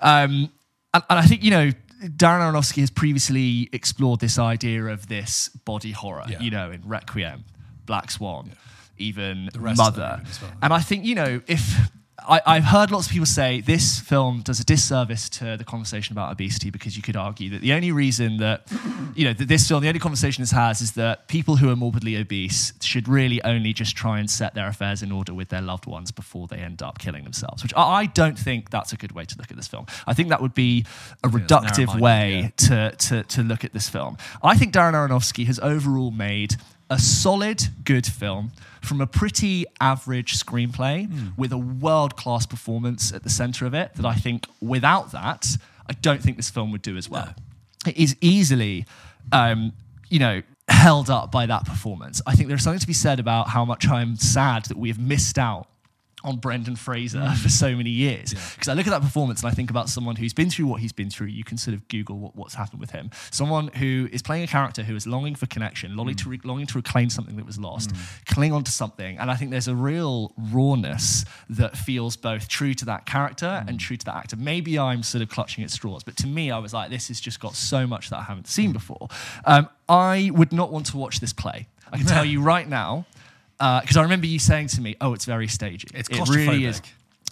[0.00, 0.52] Um,
[0.94, 1.70] and, and I think, you know,
[2.04, 6.38] Darren Aronofsky has previously explored this idea of this body horror, Yeah.
[6.40, 7.44] you know, in Requiem,
[7.86, 8.52] Black Swan,
[8.98, 10.14] even rest of them Mother.
[10.20, 10.52] even as well.
[10.62, 11.90] And I think, you know, if
[12.28, 16.12] I, I've heard lots of people say this film does a disservice to the conversation
[16.12, 18.70] about obesity because you could argue that the only reason that,
[19.14, 21.76] you know, that this film, the only conversation this has is that people who are
[21.76, 25.62] morbidly obese should really only just try and set their affairs in order with their
[25.62, 28.96] loved ones before they end up killing themselves, which I, I don't think that's a
[28.96, 29.86] good way to look at this film.
[30.06, 30.84] I think that would be
[31.24, 34.16] a it's reductive way to, to, to look at this film.
[34.42, 36.56] I think Darren Aronofsky has overall made
[36.92, 38.52] a solid, good film
[38.82, 43.94] from a pretty average screenplay with a world class performance at the center of it.
[43.94, 45.56] That I think without that,
[45.88, 47.34] I don't think this film would do as well.
[47.86, 48.84] It is easily,
[49.32, 49.72] um,
[50.10, 52.20] you know, held up by that performance.
[52.26, 54.98] I think there's something to be said about how much I'm sad that we have
[54.98, 55.68] missed out
[56.24, 57.36] on Brendan Fraser mm.
[57.36, 58.34] for so many years.
[58.54, 60.80] Because I look at that performance and I think about someone who's been through what
[60.80, 61.28] he's been through.
[61.28, 63.10] You can sort of Google what, what's happened with him.
[63.30, 66.30] Someone who is playing a character who is longing for connection, longing, to, mm.
[66.30, 68.26] re- longing to reclaim something that was lost, mm.
[68.26, 69.18] cling on to something.
[69.18, 73.78] And I think there's a real rawness that feels both true to that character and
[73.78, 74.36] true to that actor.
[74.36, 77.20] Maybe I'm sort of clutching at straws, but to me, I was like, this has
[77.20, 79.08] just got so much that I haven't seen before.
[79.44, 81.68] Um, I would not want to watch this play.
[81.92, 83.06] I can tell you right now,
[83.62, 85.86] Uh, because I remember you saying to me, "Oh, it's very stagey.
[85.94, 86.82] It's it really is."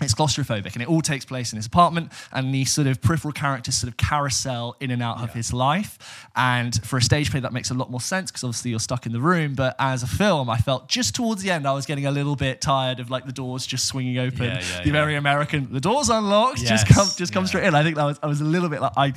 [0.04, 3.32] It's claustrophobic and it all takes place in his apartment and these sort of peripheral
[3.32, 6.26] characters sort of carousel in and out of his life.
[6.36, 9.06] And for a stage play that makes a lot more sense because obviously you're stuck
[9.06, 9.54] in the room.
[9.54, 12.36] But as a film i felt just towards the end i was getting a little
[12.36, 14.44] bit tired of like the doors just swinging open.
[14.44, 14.92] Yeah, yeah, the yeah.
[14.92, 17.48] very american the doors unlocked just come just come yeah.
[17.48, 17.74] straight in.
[17.74, 19.12] I think that was i was a little bit like i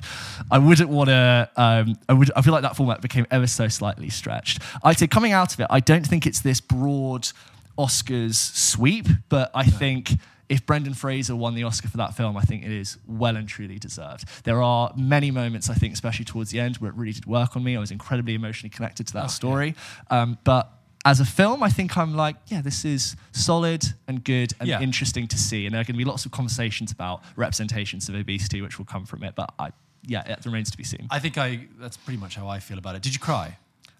[0.51, 3.67] i wouldn't want to um i would i feel like that format became ever so
[3.67, 4.61] slightly stretched.
[4.83, 7.29] I'd say coming out of it i don't think it's this broad
[7.77, 10.11] oscars sweep but i think
[10.53, 13.47] if Brendan Fraser won the Oscar for that film, I think it is well and
[13.49, 14.25] truly deserved.
[14.43, 17.55] There are many moments, I think, especially towards the end, where it really did work
[17.55, 17.75] on me.
[17.75, 19.73] I was incredibly emotionally connected to that story.
[20.11, 20.69] Um, but
[21.05, 24.79] as a film, I think I'm like, yeah, this is solid and good and Yeah.
[24.79, 25.65] interesting to see.
[25.65, 28.85] And there are going to be lots of conversations about representations of obesity, which will
[28.85, 29.33] come from it.
[29.35, 29.71] But I,
[30.05, 31.07] yeah, it remains to be seen.
[31.09, 33.01] I think I that's pretty much how I feel about it.
[33.01, 33.57] Did you cry?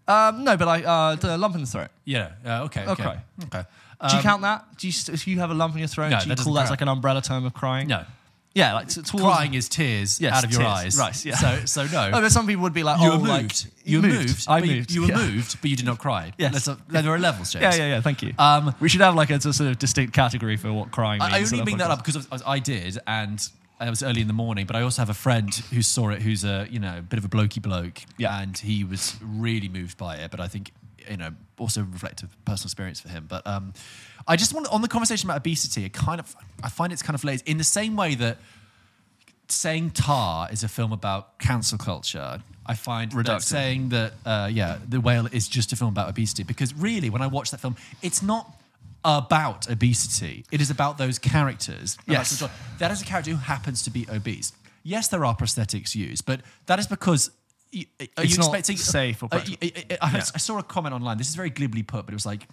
[0.08, 1.88] Um, no, but I, uh, the lump in the throat.
[2.06, 2.34] Yeah.
[2.46, 2.86] Uh, okay.
[2.86, 3.04] Okay.
[3.04, 3.20] Okay.
[3.46, 3.64] Okay.
[4.08, 4.66] Do you Um, count that?
[4.78, 6.36] Do you, st- if you have a lump in your throat, No, do you that
[6.38, 6.70] doesn't call that count.
[6.72, 7.88] like an umbrella term of crying?
[7.88, 8.06] No.
[8.56, 10.72] Yeah, like t- towards, Crying is tears Yes, out of your tears.
[10.72, 10.98] eyes.
[11.00, 11.36] Right, yeah.
[11.38, 12.12] So so no.
[12.14, 13.68] Oh, but some people would be like, you oh, were like moved.
[13.84, 14.46] you were moved.
[14.48, 14.92] I but you- moved.
[14.92, 15.16] You, were yeah.
[15.18, 16.34] moved, but you did not cry.
[16.38, 16.68] Yes.
[16.68, 17.64] Let's, there are levels, James.
[17.64, 18.02] Yeah, yeah, yeah.
[18.02, 18.34] Thank you.
[18.38, 21.34] Um, we should have like a, sort of distinct category for what crying means.
[21.34, 21.92] I, I on only our bring that podcast.
[21.94, 23.42] up because I, I did, and
[23.82, 24.68] it was early in the morning.
[24.68, 27.26] But I also have a friend who saw it, who's a you know bit of
[27.26, 28.40] a blokey bloke, Yeah.
[28.40, 30.30] and he was really moved by it.
[30.30, 30.72] But I think
[31.10, 33.26] you know also reflective personal experience for him.
[33.28, 33.74] But um,
[34.28, 35.86] I just want on the conversation about obesity.
[35.86, 38.38] It kind of I find it's kind of lazy in the same way that
[39.48, 42.42] saying Tar is a film about cancel culture.
[42.66, 46.44] I find that saying that uh, yeah, The Whale is just a film about obesity
[46.44, 48.56] because really, when I watch that film, it's not
[49.04, 50.46] about obesity.
[50.52, 51.98] It is about those characters.
[52.08, 52.42] Yes.
[52.80, 54.54] that is a character who happens to be obese.
[54.84, 57.32] Yes, there are prosthetics used, but that is because.
[57.74, 59.66] Are It's you expecting safe or uh, y- I,
[60.02, 60.24] I- Yeah.
[60.36, 61.18] I saw a comment online.
[61.18, 62.48] This is very glibly put, but it was like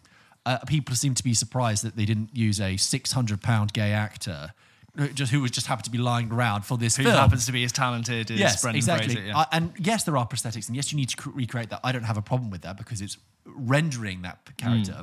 [0.47, 4.53] uh, people seem to be surprised that they didn't use a 600 pound gay actor
[4.97, 7.15] who just who was just happened to be lying around for this Who film.
[7.15, 9.15] happens to be as talented as Yes, Brendan exactly.
[9.15, 9.29] Fraser?
[9.29, 9.39] Yeah.
[9.39, 11.81] Uh, and yes, there are prosthetics, and yes, you need to cr- recreate that.
[11.85, 15.03] I don't have a problem with that because it's rendering that character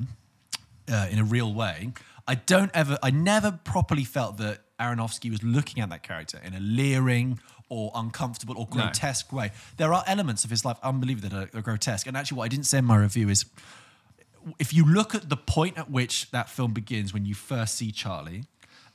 [0.91, 1.91] uh, in a real way.
[2.27, 6.53] I don't ever, I never properly felt that Aronofsky was looking at that character in
[6.53, 8.83] a leering or uncomfortable or No.
[8.83, 9.51] grotesque way.
[9.77, 12.07] There are elements of his life, unbelievable, that are, are grotesque.
[12.07, 13.45] And actually, what I didn't say in my review is
[14.59, 17.91] if you look at the point at which that film begins when you first see
[17.91, 18.45] Charlie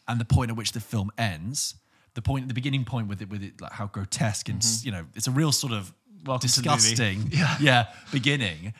[0.09, 1.75] and the point at which the film ends,
[2.15, 4.87] the point, the beginning point with it, with it, like how grotesque and Mm-hmm.
[4.87, 5.93] you know, it's a real sort of
[6.25, 7.57] Welcome disgusting, Yeah.
[7.61, 8.75] yeah, beginning.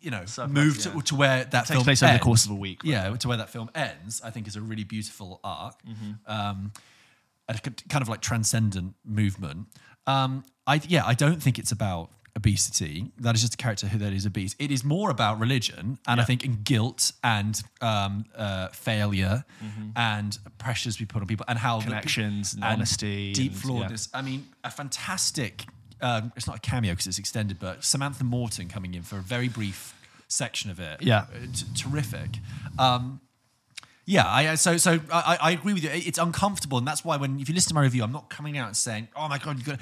[0.00, 1.00] You know, So move to, yeah.
[1.02, 2.90] to where that takes film place over the course of a week, right?
[2.92, 5.74] Yeah, to where that film ends, I think is a really beautiful arc.
[5.86, 6.12] Mm-hmm.
[6.32, 6.72] Um,
[7.48, 7.54] a
[7.88, 9.66] kind of like transcendent movement.
[10.06, 13.10] Um, I yeah, I don't think it's about obesity.
[13.18, 14.54] That is just a character who that is obese.
[14.60, 19.44] It is more about religion, and I think in guilt and um, uh, failure
[19.96, 21.90] and pressures we put on people, and how the- Mm-hmm.
[21.90, 24.08] Connections and honesty deep flawedness.
[24.14, 25.64] I mean, a fantastic.
[26.02, 29.22] Um, it's not a cameo because it's extended, but Samantha Morton coming in for a
[29.22, 29.94] very brief
[30.28, 31.02] section of it.
[31.02, 31.26] Yeah.
[31.34, 32.38] Uh, t- terrific.
[32.78, 33.20] Um,
[34.06, 35.90] yeah, I, so so I, I agree with you.
[35.92, 38.58] It's uncomfortable, and that's why when if you listen to my review, I'm not coming
[38.58, 39.80] out and saying, "Oh my god, you got."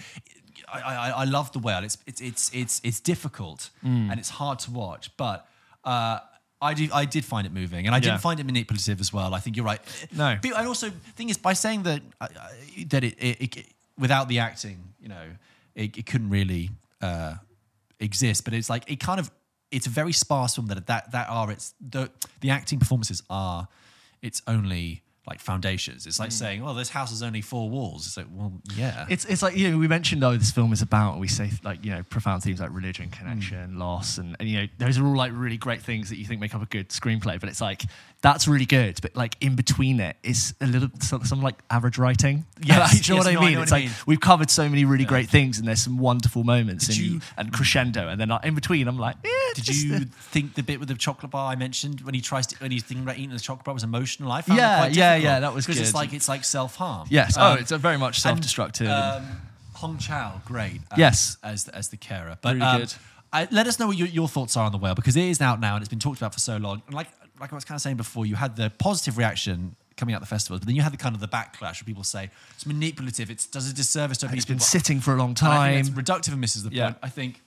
[0.70, 1.83] I, I, I love the whale.
[1.83, 4.11] It's it's it's it's it's difficult Mm.
[4.11, 5.48] and it's hard to watch, but
[5.85, 6.18] uh,
[6.61, 9.33] I do I did find it moving, and I didn't find it manipulative as well.
[9.33, 9.81] I think you're right.
[10.14, 10.37] No.
[10.42, 12.48] But I also thing is by saying that uh, uh,
[12.88, 15.24] that it, it, it without the acting, you know,
[15.79, 17.35] it, it couldn't really uh,
[18.01, 18.45] exist.
[18.45, 19.31] But it's like it kind of
[19.71, 22.11] it's a very sparse film that that that are its the
[22.41, 23.69] the acting performances are
[24.21, 26.07] its only like foundations.
[26.07, 29.25] It's like saying, "Oh, this house is only four walls." It's like, well, yeah, It's
[29.27, 31.91] it's like you know we mentioned oh this film is about we say like you
[31.91, 33.79] know profound themes like religion connection Hmm.
[33.79, 36.41] loss and, and you know those are all like really great things that you think
[36.41, 37.83] make up a good screenplay but it's like
[38.21, 41.99] that's really good but like in between it is a little some, some like average
[41.99, 43.77] writing Yeah, Like, do you know yes, what I no, I mean know it's what
[43.77, 43.97] I like mean.
[44.07, 47.53] we've covered so many really great things and there's some wonderful moments and, you- and
[47.53, 50.01] crescendo and then like, in between I'm like eh, Did you uh,
[50.33, 52.83] think the bit with the chocolate bar I mentioned when he tries to when he's
[52.83, 54.33] thinking about eating the chocolate bar was emotional?
[54.33, 57.07] I found Yeah, yeah, yeah, that was because it's like it's like self harm.
[57.11, 59.40] yes oh it's a very much self-destructive and- Um,
[59.74, 60.81] Hong Chau, great.
[60.90, 61.37] As, Yes.
[61.42, 62.94] as as the carer, but Really um, good.
[63.33, 65.40] I, let us know what your, your thoughts are on the whale because it is
[65.40, 66.83] out now and it's been talked about for so long.
[66.87, 67.07] And like
[67.40, 70.26] like I was kind of saying before, you had the positive reaction coming out the
[70.26, 73.31] festivals, but then you had the kind of the backlash where people say it's manipulative,
[73.31, 74.66] it does a disservice to it's been people.
[74.66, 76.87] sitting for a long And I think time reductive and misses the Yeah.
[76.87, 76.98] point.
[77.04, 77.40] I think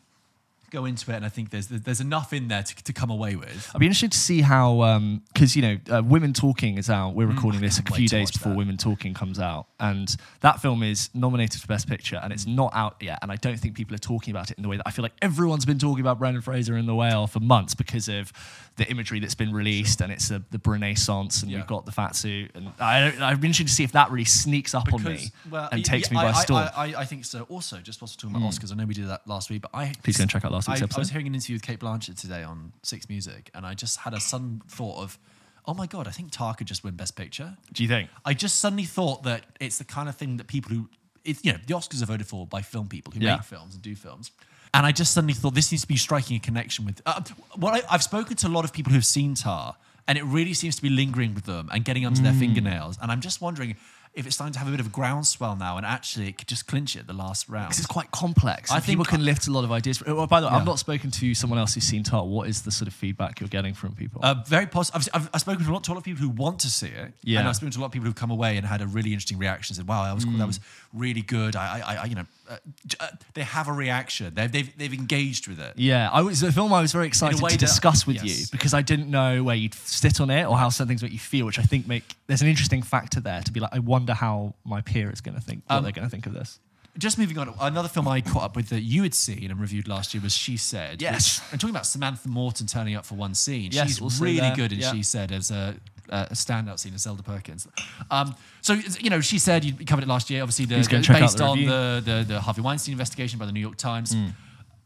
[0.72, 3.36] go into it, and I think there's there's enough in there to, to come away
[3.36, 3.70] with.
[3.76, 5.00] I'd be interested to see how,
[5.34, 7.14] because you know, uh, Women Talking is out.
[7.14, 8.58] We're recording this a few days before that.
[8.58, 12.56] Women Talking comes out, and that film is nominated for Best Picture, and it's Mm.
[12.56, 13.20] not out yet.
[13.22, 15.04] And I don't think people are talking about it in the way that I feel
[15.04, 18.32] like everyone's been talking about Brendan Fraser in The Whale for months because of
[18.78, 21.58] the imagery that's been released, and it's the, the Renaissance, and Yeah.
[21.58, 24.10] we've got the fat suit, and I don't, I'd be interested to see if that
[24.10, 26.70] really sneaks up on me well, and y- takes yeah, me by I, I- storm.
[26.76, 27.44] I, I, I think so.
[27.50, 29.72] Also, just whilst we're talking about Oscars, I know we did that last week, but
[29.74, 30.96] I Please go and check out last I, episode.
[30.96, 34.00] I was hearing an interview with Cate Blanchett today on Six Music, and I just
[34.00, 35.18] had a sudden thought of,
[35.66, 37.58] oh my god, I think Tar could just win Best Picture.
[37.74, 38.10] Do you think?
[38.26, 40.90] I just suddenly thought that it's the kind of thing that people who,
[41.24, 43.36] it's, you know, the Oscars are voted for by film people who Yeah.
[43.36, 44.32] make films and do films.
[44.74, 47.02] And I just suddenly thought this needs to be striking a connection with.
[47.06, 47.22] Uh,
[47.58, 49.76] what I, I've spoken to a lot of people who've seen Tar,
[50.08, 52.24] and it really seems to be lingering with them and getting under Mm.
[52.24, 52.98] their fingernails.
[53.02, 53.76] And I'm just wondering
[54.14, 56.48] if it's starting to have a bit of a groundswell now, and actually it could
[56.48, 57.70] just clinch it at the last round.
[57.70, 58.70] Because it's quite complex.
[58.70, 60.04] I think people can lift a lot of ideas.
[60.06, 60.60] Oh, by the way, Yeah.
[60.60, 62.26] I've not spoken to someone else who's seen Tar.
[62.26, 64.20] What is the sort of feedback you're getting from people?
[64.24, 65.08] Uh, very positive.
[65.14, 66.70] I've, I've, I've spoken to a lot, to a lot of people who want to
[66.70, 67.14] see it.
[67.24, 67.40] Yeah.
[67.40, 69.14] And I've spoken to a lot of people who've come away and had a really
[69.14, 69.76] interesting reaction.
[69.76, 70.38] Said, "Wow, that was cool.
[70.38, 70.60] that was
[70.94, 72.58] really good." I, I, I you know, uh,
[73.00, 74.34] uh, they have a reaction.
[74.36, 75.74] They've, they've, they've engaged with it.
[75.78, 78.26] yeah, I was the film I was very excited to that- discuss with yes.
[78.40, 81.12] you because I didn't know where you'd sit on it or how certain things make
[81.14, 83.80] you feel, which I think make there's an interesting factor there to be like, I
[83.80, 86.34] wonder how my peer is going to think, what Um, they're going to think of
[86.34, 86.60] this.
[86.98, 89.88] Just moving on, another film I caught up with that you had seen and reviewed
[89.88, 91.02] last year was She Said.
[91.02, 91.40] Yes.
[91.40, 93.70] which- I'm talking about Samantha Morton turning up for one scene.
[93.72, 94.92] Yes, She's also really good in yeah.
[94.92, 95.76] She Said as a,
[96.12, 97.68] a standout scene as Zelda Perkins.
[98.10, 101.04] Um, so, you know, She Said, you covered it last year, obviously, the, the- and
[101.06, 103.78] check out based the on the, the, the Harvey Weinstein investigation by the New York
[103.78, 104.16] Times.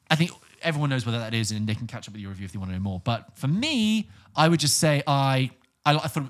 [0.10, 2.46] I think everyone knows whether that is, and they can catch up with your review
[2.46, 3.02] if they want to know more.
[3.04, 5.50] But for me, I would just say I,
[5.86, 6.30] I, I thought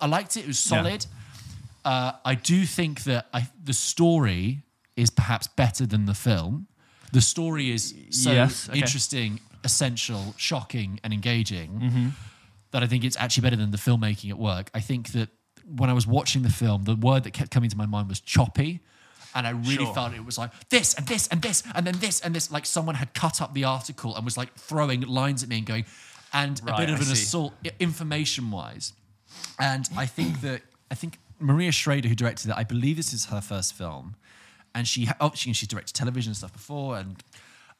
[0.00, 0.40] I liked it.
[0.40, 0.76] It was Yeah.
[0.82, 1.06] solid.
[1.84, 4.62] Uh, I do think that I, the story
[4.96, 6.66] is perhaps better than the film.
[7.12, 8.78] The story is so Yes, okay.
[8.78, 12.08] interesting, essential, shocking, and engaging Mm-hmm.
[12.74, 14.68] That I think it's actually better than the filmmaking at work.
[14.74, 15.28] I think that
[15.64, 18.20] when I was watching the film, the word that kept coming to my mind was
[18.20, 18.80] choppy.
[19.32, 19.94] And I really Sure.
[19.94, 22.50] felt it was like this and this and this and then this and this.
[22.50, 25.66] Like someone had cut up the article and was like throwing lines at me and
[25.66, 25.86] going,
[26.32, 27.12] and a bit of I an see.
[27.12, 28.92] assault information wise.
[29.58, 33.26] And I think that I think Maria Schrader, who directed it, I believe this is
[33.26, 34.16] her first film,
[34.74, 37.22] and she oh, she she's directed television and stuff before, and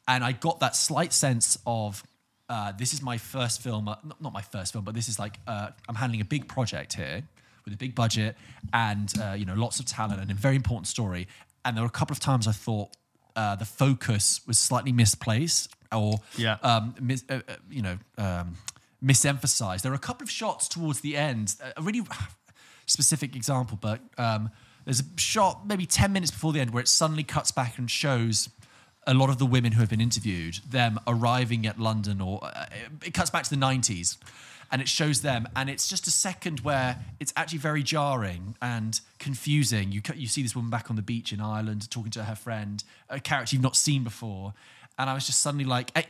[0.07, 2.03] and I got that slight sense of
[2.49, 5.17] uh, this is my first film, uh, not, not my first film, but this is
[5.19, 7.23] like uh, I'm handling a big project here
[7.65, 8.35] with a big budget
[8.73, 11.27] and uh, you know lots of talent and a very important story.
[11.63, 12.89] And there were a couple of times I thought
[13.35, 16.57] uh, the focus was slightly misplaced or Yeah.
[16.61, 18.55] um, mis- uh, uh, you know, um,
[19.03, 19.81] misemphasized.
[19.81, 22.01] There are a couple of shots towards the end, a really
[22.85, 24.51] specific example, but um,
[24.85, 27.89] there's a shot maybe 10 minutes before the end where it suddenly cuts back and
[27.89, 28.49] shows
[29.07, 32.65] a lot of the women who have been interviewed, them arriving at London, or uh,
[33.03, 34.17] it cuts back to the 90s.
[34.71, 38.99] And it shows them, and it's just a second where it's actually very jarring and
[39.19, 39.91] confusing.
[39.91, 42.83] You you see this woman back on the beach in Ireland talking to her friend,
[43.07, 44.55] a character you've not seen before,
[44.97, 46.05] and I was just suddenly like, I,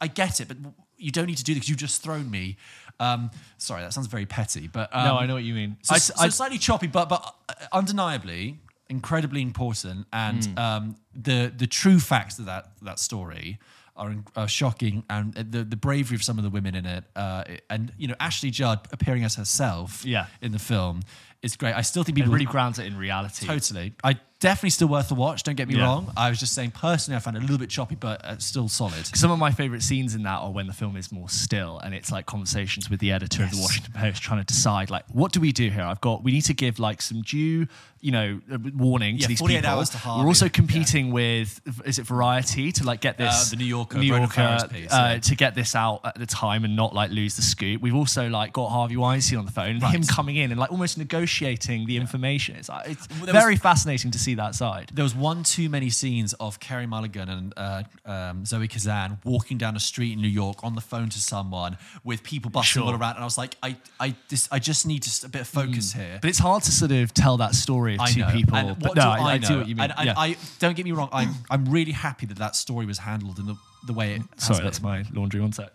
[0.00, 0.58] I get it, but
[0.96, 1.68] you don't need to do this.
[1.68, 2.56] You've just thrown me.
[3.00, 5.76] Um, sorry, that sounds very petty, but um, no, I know what you mean.
[5.82, 8.58] so, I, so I- slightly choppy, but but uh, undeniably
[8.90, 10.58] incredibly important, and Hmm.
[10.58, 13.58] um, the the true facts of that that story
[13.96, 17.44] are, are shocking, and the the bravery of some of the women in it, uh,
[17.70, 20.26] and you know Ashley Judd appearing as herself, Yeah.
[20.42, 21.00] in the film
[21.42, 21.74] is great.
[21.74, 23.46] I still think it people really grounds it in reality.
[23.46, 23.94] totally.
[24.04, 25.42] I definitely still worth a watch.
[25.42, 25.84] Don't get me Yeah.
[25.84, 26.12] wrong.
[26.16, 28.68] I was just saying personally, I found it a little bit choppy, but uh, still
[28.68, 29.06] solid.
[29.16, 31.94] Some of my favorite scenes in that are when the film is more still and
[31.94, 33.62] it's like conversations with the editor of the Yes.
[33.64, 35.82] Washington Post trying to decide like what do we do here?
[35.82, 37.66] I've got we need to give like some due,
[38.00, 39.70] you know, uh, warning Yeah, to these 48 people.
[39.76, 40.22] hours to Harvey.
[40.22, 43.98] We're also competing with is it Variety to like get this Uh, the New Yorker,
[43.98, 45.18] New Yorker Farrow's piece, uh, yeah.
[45.18, 47.82] to get this out at the time and not like lose the scoop.
[47.82, 50.70] We've also like got Harvey Weinstein on the phone and him coming in and like
[50.72, 52.56] almost negotiating the information.
[52.56, 54.90] It's like, it's there was- very fascinating to see that side.
[54.92, 59.58] There was one too many scenes of Carey Mulligan and uh, um, Zoe Kazan walking
[59.58, 62.92] down a street in New York on the phone to someone with people busting Sure.
[62.92, 65.42] all around, and I was like, I, I, this, I just need just a bit
[65.42, 66.18] of focus here.
[66.20, 68.30] But it's hard to sort of tell that story of I two know.
[68.30, 68.56] people.
[68.56, 69.48] And but no, do I, I know?
[69.48, 69.84] do what you mean.
[69.90, 70.14] And, and yeah.
[70.16, 71.08] I don't get me wrong.
[71.12, 74.22] I'm I'm really happy that that story was handled in the the way it.
[74.36, 74.88] Sorry, that's been.
[74.90, 75.40] my laundry.
[75.40, 75.70] One sec.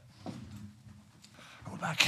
[1.71, 2.05] We're back.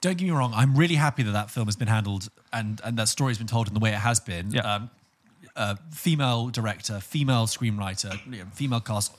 [0.00, 0.52] Don't get me wrong.
[0.54, 3.48] I'm really happy that that film has been handled and and that story has been
[3.48, 4.50] told in the way it has been.
[4.52, 4.60] Yeah.
[4.74, 4.90] Um,
[5.58, 9.12] uh, female director, female screenwriter, you know, female cast.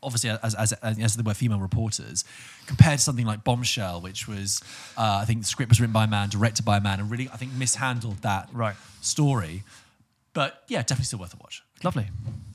[0.00, 2.24] Obviously, as, as, as, as there were female reporters,
[2.66, 4.62] compared to something like Bombshell, which was,
[4.96, 7.10] uh, I think the script was written by a man, directed by a man, and
[7.10, 8.76] really, I think, mishandled that Right.
[9.00, 9.64] story.
[10.34, 11.64] But yeah, definitely still worth a watch.
[11.82, 12.06] Lovely.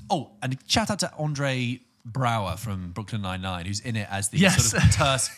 [0.10, 4.30] Oh, and shout out to Andre Braugher from Brooklyn Nine Nine, who's in it as
[4.30, 4.72] the Yes.
[4.72, 5.30] sort of terse,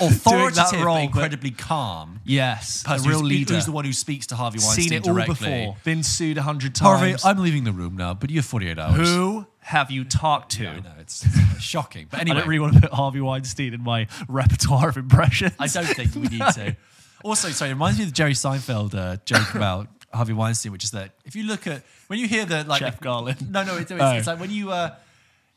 [0.00, 3.54] authoritative, role, but incredibly calm Yes, a real who's, leader.
[3.54, 5.34] who's the one who speaks to Harvey Weinstein Seen it all directly.
[5.34, 5.76] before.
[5.84, 7.22] Been sued a hundred times.
[7.22, 9.08] Harvey, I'm leaving the room now, but you have 48 hours.
[9.08, 10.66] Who have you talked to?
[10.68, 13.74] I know it's, it's shocking, but anyway, I don't really want to put Harvey Weinstein
[13.74, 15.52] in my repertoire of impressions.
[15.58, 16.76] I don't think we need to.
[17.24, 20.84] Also, sorry, it reminds me of the Jerry Seinfeld uh, joke about Harvey Weinstein, which
[20.84, 23.50] is that if you look at when you hear the like Jeff Garlin.
[23.50, 24.12] No, no, it's, it's, Oh.
[24.12, 24.94] it's like when you uh,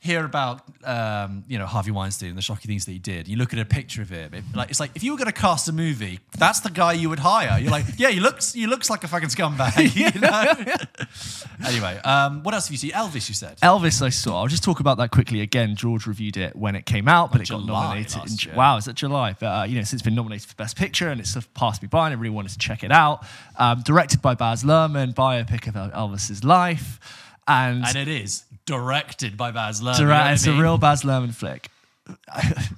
[0.01, 3.27] hear about um, you know Harvey Weinstein and the shocking things that he did.
[3.27, 4.33] You look at a picture of him.
[4.33, 6.93] It, like it's like if you were going to cast a movie, that's the guy
[6.93, 7.59] you would hire.
[7.59, 9.95] You're like, yeah, he looks he looks like a fucking scumbag.
[9.95, 11.67] you know?
[11.69, 12.91] anyway, um, what else have you seen?
[12.91, 13.57] Elvis, you said.
[13.59, 14.41] Elvis, I saw.
[14.41, 15.75] I'll just talk about that quickly again.
[15.75, 18.23] George reviewed it when it came out, but it got nominated.
[18.23, 18.55] In, year.
[18.55, 19.35] wow, is that July?
[19.39, 21.87] But uh, you know, since it's been nominated for Best Picture and it's passed me
[21.87, 23.23] by, and I really wanted to check it out.
[23.57, 26.99] Um, directed by Baz Luhrmann, biopic of Elvis's life,
[27.47, 29.97] and, and it is directed by Baz Luhrmann.
[29.97, 31.69] Direct- you know what I it's a real Baz Luhrmann flick.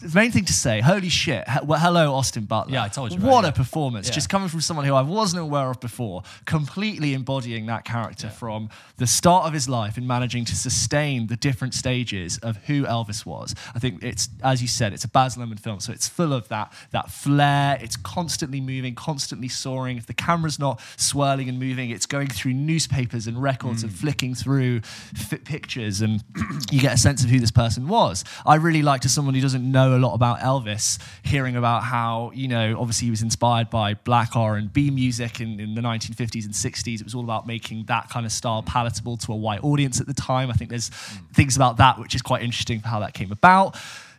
[0.01, 1.45] The main thing to say, holy shit.
[1.63, 2.73] Well, hello, Austin Butler.
[2.73, 3.51] Yeah, I told you What a yeah.
[3.51, 4.07] performance.
[4.07, 4.13] Yeah.
[4.13, 8.69] Just coming from someone who I wasn't aware of before, completely embodying that character from
[8.97, 13.25] the start of his life and managing to sustain the different stages of who Elvis
[13.25, 13.55] was.
[13.75, 16.47] I think it's, as you said, it's a Baz Luhrmann film, so it's full of
[16.49, 17.77] that, that flair.
[17.81, 19.97] It's constantly moving, constantly soaring.
[19.97, 23.95] If the camera's not swirling and moving, it's going through newspapers and records and mm.
[23.95, 26.23] flicking through fi- pictures, and
[26.71, 28.23] you get a sense of who this person was.
[28.45, 32.49] I really liked, someone who doesn't know a lot about Elvis, hearing about how, you
[32.49, 36.99] know, obviously he was inspired by black R&B music in, in the 1950s and 60s.
[36.99, 40.07] It was all about making that kind of style palatable to a white audience at
[40.07, 40.49] the time.
[40.49, 40.89] I think there's
[41.33, 43.77] things about that which is quite interesting for how that came about.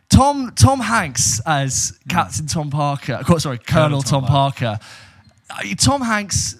[0.09, 4.79] Tom Tom Hanks as Captain Tom Parker, sorry, Colonel, Tom Tom, Parker.
[5.51, 6.55] Uh, Tom Hanks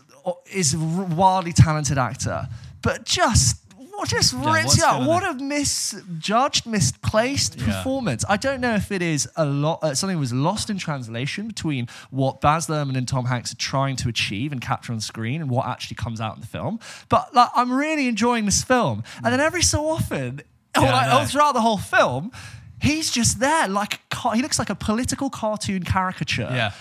[0.52, 2.48] is a wildly talented actor,
[2.84, 3.65] but just
[4.04, 5.08] just rips you out.
[5.08, 7.66] What a misjudged, misplaced Yeah.
[7.68, 8.26] performance.
[8.28, 9.80] I don't know if it is a lot.
[9.84, 13.96] Uh, something was lost in translation between what Baz Luhrmann and Tom Hanks are trying
[13.98, 16.80] to achieve and capture on screen and what actually comes out in the film.
[17.10, 20.42] But like, I'm really enjoying this film, and then every so often,
[20.76, 22.32] Yeah, like, all throughout the whole film.
[22.82, 26.72] He's just there, like a he looks like a political cartoon caricature Yeah.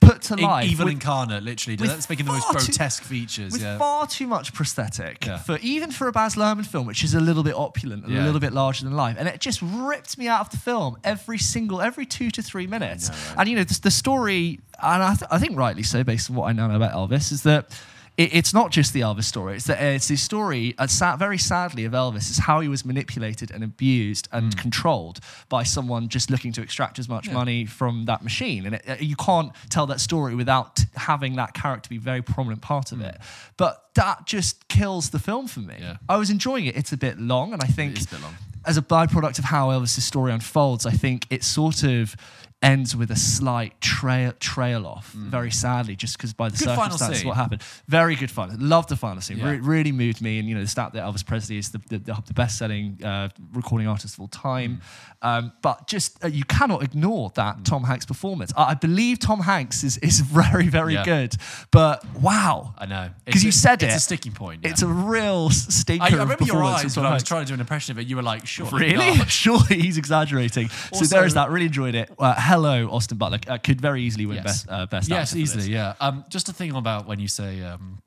[0.00, 0.68] Put to In- life.
[0.70, 1.76] evil with- incarnate, literally.
[1.76, 3.52] That's making the most far too- grotesque features.
[3.52, 3.78] with yeah.
[3.78, 5.38] far too much prosthetic Yeah.
[5.38, 8.22] for even for a Baz Luhrmann film, which is a little bit opulent and Yeah.
[8.22, 10.96] a little bit larger than life, and it just ripped me out of the film
[11.04, 13.10] every single every two to three minutes.
[13.36, 16.36] And you know the, the story, and I, th- I think rightly so, based on
[16.36, 17.70] what I know about Elvis, is that.
[18.18, 19.54] It, it's not just the Elvis story.
[19.56, 22.84] It's that it's the story, uh, sa- very sadly, of Elvis is how he was
[22.84, 28.04] manipulated and abused and controlled by someone just looking to extract as much money from
[28.06, 28.66] that machine.
[28.66, 32.20] And it, uh, you can't tell that story without having that character be a very
[32.22, 33.16] prominent part of it.
[33.56, 35.76] But that just kills the film for me.
[35.80, 35.96] Yeah.
[36.08, 36.76] I was enjoying it.
[36.76, 38.34] It's a bit long, and I think is a bit long.
[38.66, 42.16] as a byproduct of how Elvis's story unfolds, I think it sort of
[42.60, 45.12] ends with a slight trail trail off.
[45.12, 46.58] Very sadly, just because by the Mm.
[46.58, 47.62] Good final circumstances, what happened.
[47.86, 48.56] Very good fun.
[48.58, 49.38] Loved the final scene.
[49.38, 49.50] Yeah.
[49.50, 51.98] Re- really moved me, and you know the stat that Elvis Presley is the the,
[51.98, 54.80] the, the best-selling uh, recording artist of all time.
[55.22, 58.52] Um, but just uh, you cannot ignore that Tom Hanks performance.
[58.56, 61.04] I, I believe Tom Hanks is is very very Yeah.
[61.04, 61.34] good,
[61.70, 62.74] but wow.
[62.76, 63.10] I know.
[63.24, 63.98] Because you said it's it.
[63.98, 64.62] a sticking point.
[64.64, 64.70] yeah.
[64.70, 66.04] It's a real stinker.
[66.04, 68.06] I, I remember your eyes when I was trying to do an impression of it.
[68.08, 68.66] You were like, sure.
[68.70, 69.14] Really?
[69.28, 70.68] Surely he's exaggerating.
[70.92, 71.50] so there is that.
[71.50, 72.10] Really enjoyed it.
[72.18, 73.38] Uh, hello, Austin Butler.
[73.46, 74.44] Uh, could very easily win Yes.
[74.44, 75.62] best uh, best Yes, easily.
[75.64, 75.68] this.
[75.68, 75.94] Yeah.
[76.00, 78.00] Um, just a thing about when you say, um,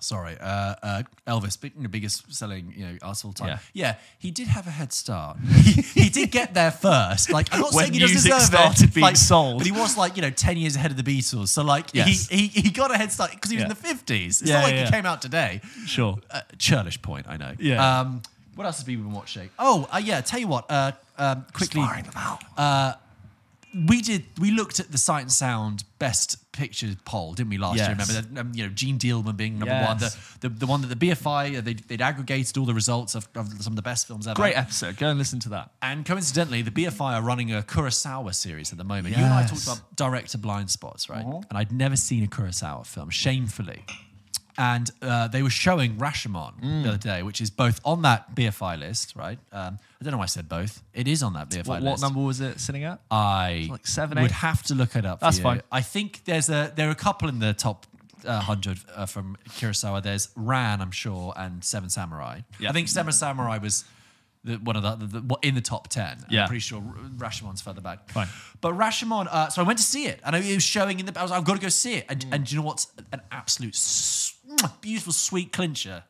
[0.00, 3.48] sorry, uh, uh, Elvis, big- the biggest selling, you know, artist of all time.
[3.48, 3.58] Yeah.
[3.84, 3.94] Yeah.
[4.18, 5.38] he did have a head start.
[5.64, 7.32] he, he did get there first.
[7.32, 9.58] Like, I'm not When saying he doesn't deserve started it, being like, sold.
[9.58, 11.48] but he was like, you know, ten years ahead of the Beatles.
[11.48, 12.28] So like, Yes.
[12.28, 13.70] he, he he got a head start because he was Yeah.
[13.70, 14.40] in the fifties.
[14.42, 15.60] It's Yeah, not like he came out today.
[15.86, 16.18] Sure.
[16.30, 17.52] Uh, churlish point, I know.
[17.58, 18.00] Yeah.
[18.00, 18.22] Um,
[18.54, 19.50] what else has people been watching?
[19.58, 20.20] Oh, uh, yeah.
[20.20, 20.70] Tell you what.
[20.70, 21.80] Uh, um, quickly.
[21.80, 22.42] Firing them out.
[23.86, 27.76] We did we looked at the sight and sound best picture poll didn't we last
[27.76, 27.88] year?
[27.90, 30.88] Remember that, um, you know Jeanne Dielman being number one the, the, the one that
[30.88, 34.06] the bfi uh, they, they'd aggregated all the results of, of some of the best
[34.06, 34.34] films ever.
[34.36, 34.96] Great episode.
[34.96, 35.70] Go and listen to that.
[35.82, 39.16] and coincidentally the bfi are running a kurosawa series at the moment.
[39.16, 39.66] You and i talked Yes.
[39.66, 41.24] about director blind spots right?
[41.24, 43.84] And i'd never seen a kurosawa film shamefully
[44.58, 46.82] and uh, they were showing Rashomon Mm.
[46.82, 49.38] the other day, which is both on that BFI list, right?
[49.52, 50.82] Um, I don't know why I said both.
[50.92, 51.90] It is on that BFI What, list.
[52.02, 53.00] what number was it sitting at?
[53.10, 54.46] I Like seven, would eight?
[54.48, 55.20] have to look it up.
[55.20, 55.44] for That's you.
[55.44, 55.62] fine.
[55.72, 57.86] I think there's a there are a couple in the top
[58.26, 60.02] uh, hundred uh, from Kurosawa.
[60.02, 62.40] There's Ran, I'm sure, and Seven Samurai.
[62.58, 62.70] Yeah.
[62.70, 63.84] I think Seven Samurai was
[64.44, 66.18] the, one of the, the, the in the top ten.
[66.30, 66.42] Yeah.
[66.42, 66.80] I'm pretty sure
[67.16, 68.10] Rashomon's further back.
[68.10, 68.28] Fine.
[68.60, 71.18] But Rashomon, uh, so I went to see it, and it was showing in the.
[71.18, 72.28] I was, I've got to go see it, and, Mm.
[72.34, 74.34] and do you know what's an absolute s-
[74.80, 76.04] beautiful, sweet clincher?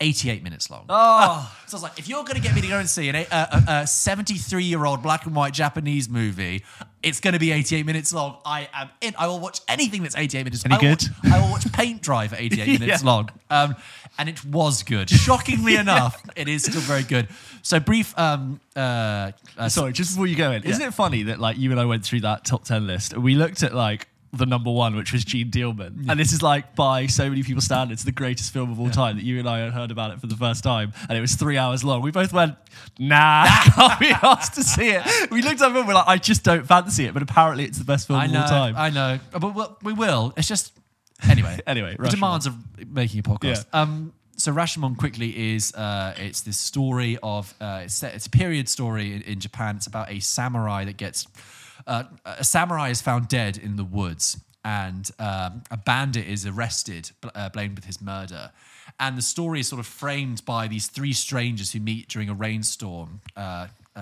[0.00, 0.86] 88 minutes long.
[0.88, 1.56] Oh.
[1.68, 3.14] So I was like, if you're going to get me to go and see an,
[3.14, 6.64] a- a, a 73 year old black and white Japanese movie,
[7.02, 8.36] it's going to be 88 minutes long.
[8.44, 9.14] I am in.
[9.18, 11.02] I will watch anything that's 88 minutes Any I will good?
[11.24, 13.08] Watch, I will watch Paint Dry for 88 minutes Yeah.
[13.10, 13.28] long.
[13.50, 13.76] Um,
[14.18, 15.08] and it was good.
[15.10, 17.28] Shockingly enough, it is still very good.
[17.62, 18.16] So, brief.
[18.18, 21.70] Um, uh, uh, Sorry, just before you go in, isn't it funny that like you
[21.70, 23.16] and I went through that top ten list?
[23.16, 26.74] We looked at like the number one, which was Jeanne Dielman, and this is like
[26.74, 29.16] by so many people's standards the greatest film of all time.
[29.16, 31.34] That you and I had heard about it for the first time, and it was
[31.34, 32.00] three hours long.
[32.00, 32.56] We both went,
[32.98, 36.16] "Nah, can't be asked to see it." We looked at it, and we're like, "I
[36.16, 38.40] just don't fancy it," but apparently it's the best film I of know.
[38.40, 38.74] all time.
[38.76, 39.18] I know.
[39.32, 40.32] But we will.
[40.36, 40.72] It's just.
[41.28, 41.58] Anyway.
[41.66, 42.10] Anyway, the Rashomon.
[42.10, 42.56] demands of
[42.90, 43.66] making a podcast.
[43.72, 43.80] Yeah.
[43.82, 48.30] Um, so Rashomon quickly is uh, it's this story of uh, it's, set, it's a
[48.30, 49.76] period story in, in Japan.
[49.76, 51.28] It's about a samurai that gets
[51.86, 57.10] uh, a samurai is found dead in the woods, and um, a bandit is arrested,
[57.34, 58.52] uh, blamed with his murder.
[58.98, 62.34] And the story is sort of framed by these three strangers who meet during a
[62.34, 63.66] rainstorm, uh,
[63.96, 63.98] uh,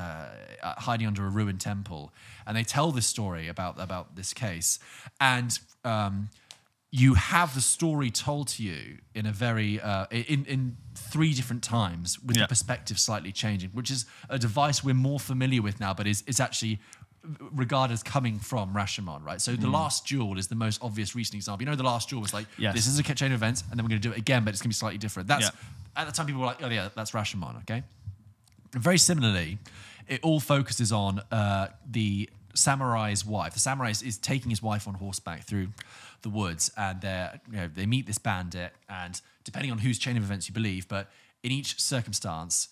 [0.63, 2.13] uh, hiding under a ruined temple,
[2.47, 4.79] and they tell this story about about this case,
[5.21, 5.59] and.
[5.85, 6.29] Um,
[6.93, 11.63] you have the story told to you in a very uh, in in three different
[11.63, 12.43] times with Yeah.
[12.43, 16.23] the perspective slightly changing, which is a device we're more familiar with now, but is
[16.27, 16.81] is actually
[17.53, 19.41] regarded as coming from Rashomon, right?
[19.41, 21.63] So the Last Duel is the most obvious recent example.
[21.65, 22.75] You know, the Last Duel was like, Yes.
[22.75, 24.51] this is a chain of events, and then we're going to do it again, but
[24.55, 25.29] it's going to be slightly different.
[25.29, 25.51] That's Yeah.
[26.03, 27.83] at the time people were like, oh yeah, that's Rashomon, okay.
[28.73, 29.59] Very similarly,
[30.09, 33.53] it all focuses on uh, the samurai's wife.
[33.53, 35.69] The samurai is, is taking his wife on horseback through
[36.23, 38.73] the woods, and they're, you know, they meet this bandit.
[38.89, 41.11] And depending on whose chain of events you believe, but
[41.43, 42.69] in each circumstance,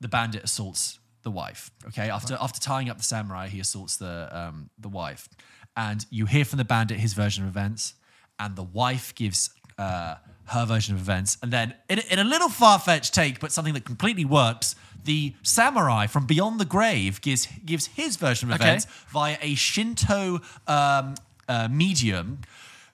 [0.00, 1.70] the bandit assaults the wife.
[1.88, 5.28] Okay, after after tying up the samurai, he assaults the um, the wife,
[5.76, 7.94] and you hear from the bandit his version of events,
[8.38, 9.50] and the wife gives.
[9.78, 10.16] Uh,
[10.46, 13.84] her version of events, and then in, in a little far-fetched take, but something that
[13.84, 18.64] completely works, the samurai from beyond the grave gives gives his version of Okay.
[18.64, 21.14] events via a Shinto um,
[21.48, 22.40] uh, medium.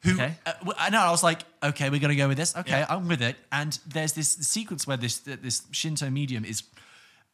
[0.02, 0.34] Who Okay.
[0.44, 2.54] uh, I know I was like, okay, we're gonna go with this.
[2.54, 2.86] Okay, Yeah.
[2.90, 3.36] I'm with it.
[3.50, 6.62] And there's this sequence where this this Shinto medium is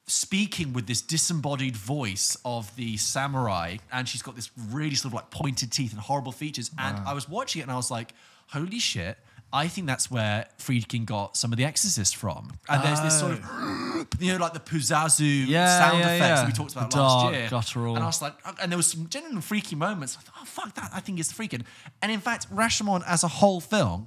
[0.07, 5.14] speaking with this disembodied voice of the samurai, and she's got this really sort of
[5.14, 6.70] like pointed teeth and horrible features.
[6.78, 8.14] And I was watching it, and I was like,
[8.48, 9.16] holy shit.
[9.55, 12.53] I think that's where Friedkin got some of The Exorcist from.
[12.70, 14.07] And there's this sort of, oh.
[14.18, 16.34] you know, like the Pazuzu Yeah, sound yeah, effects yeah.
[16.36, 17.48] that we talked about The last year.
[17.50, 17.94] guttural.
[17.96, 20.16] And I was like, oh, and there was some genuine freaky moments.
[20.18, 20.90] I thought, oh fuck that!
[20.94, 21.64] I think is freaking.
[22.00, 24.07] And in fact, Rashomon as a whole film,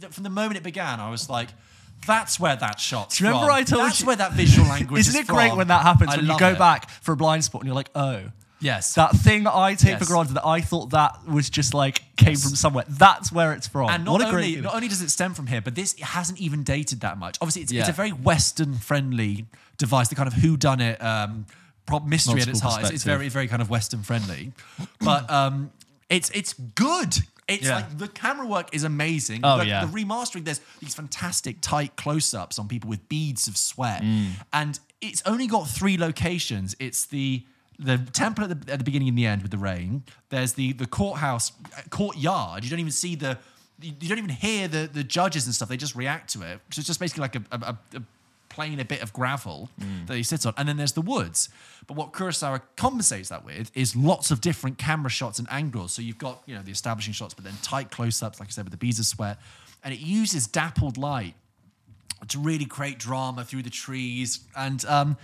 [0.00, 1.50] th- from the moment it began, I was like,
[2.06, 3.54] that's where that shot's remember from.
[3.54, 5.58] I told that's you- where that visual language Isn't it great from.
[5.58, 6.58] when that happens I when you go it.
[6.58, 8.22] back for a blind spot and you're like, oh,
[8.58, 8.94] Yes.
[8.94, 9.98] that thing I take Yes.
[10.00, 12.42] for granted that I thought that was just like came Yes.
[12.44, 12.84] from somewhere.
[12.88, 13.90] That's where it's from.
[13.90, 17.00] And not only, not only does it stem from here, but this hasn't even dated
[17.00, 17.36] that much.
[17.42, 19.46] Obviously, it's, it's a very Western friendly
[19.76, 21.44] device, the kind of who done it um,
[22.06, 22.82] mystery at its Multiple heart.
[22.84, 24.52] It's, it's very, very kind of Western friendly.
[25.00, 25.70] but um,
[26.08, 27.14] it's it's good.
[27.48, 27.76] It's Yeah.
[27.76, 29.40] like the camera work is amazing.
[29.44, 29.84] Oh, the, yeah.
[29.84, 34.02] the remastering, there's these fantastic tight close ups on people with beads of sweat.
[34.02, 34.30] Mm.
[34.52, 36.74] And it's only got three locations.
[36.78, 37.44] It's the
[37.78, 40.02] the temple at the, at the beginning and the end with the rain.
[40.30, 42.64] There's the the courthouse uh, courtyard.
[42.64, 43.38] You don't even see the
[43.80, 45.68] you don't even hear the the judges and stuff.
[45.68, 46.60] They just react to it.
[46.70, 48.02] So it's just basically like a, a, a, a
[48.56, 49.68] plain a bit of gravel
[50.06, 50.54] that he sits on.
[50.56, 51.50] And then there's the woods.
[51.86, 55.92] But what Kurosawa compensates that with is lots of different camera shots and angles.
[55.92, 58.64] So you've got you know the establishing shots, but then tight close-ups, like I said,
[58.64, 59.36] with the beads of sweat,
[59.84, 61.34] and it uses dappled light
[62.28, 65.18] to really create drama through the trees and um,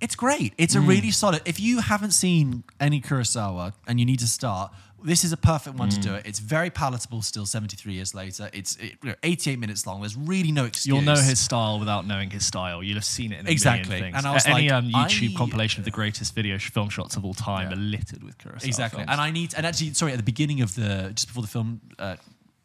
[0.00, 4.18] it's great it's a really solid if you haven't seen any kurosawa and you need
[4.18, 4.72] to start
[5.04, 8.48] this is a perfect one to do it it's very palatable still 73 years later
[8.52, 11.78] it's it, you know, 88 minutes long there's really no excuse You'll know his style
[11.78, 12.82] without knowing his style.
[12.82, 14.00] You'll have seen it in a Exactly.
[14.00, 16.88] And I was Any like, um, YouTube I- compilation of the greatest video sh- film
[16.88, 17.76] shots of all time Yeah.
[17.76, 19.10] are littered with Kurosawa exactly films.
[19.12, 21.80] and i need and actually sorry at the beginning of the just before the film
[21.98, 22.16] uh,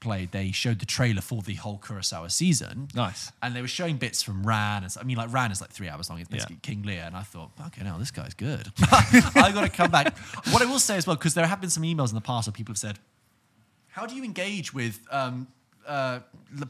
[0.07, 3.31] played they showed the trailer for the whole kurosawa season Nice.
[3.43, 4.83] and they were showing bits from Ran.
[4.83, 6.19] And I mean, like Ran is like three hours long.
[6.19, 6.35] It's Yeah.
[6.37, 8.71] basically King Lear, and I thought, okay, now this guy's good.
[8.91, 10.17] I got to come back.
[10.51, 12.47] What I will say as well, because there have been some emails in the past
[12.47, 12.99] where people have said,
[13.89, 15.47] "How do you engage with?" Um,
[15.85, 16.19] uh,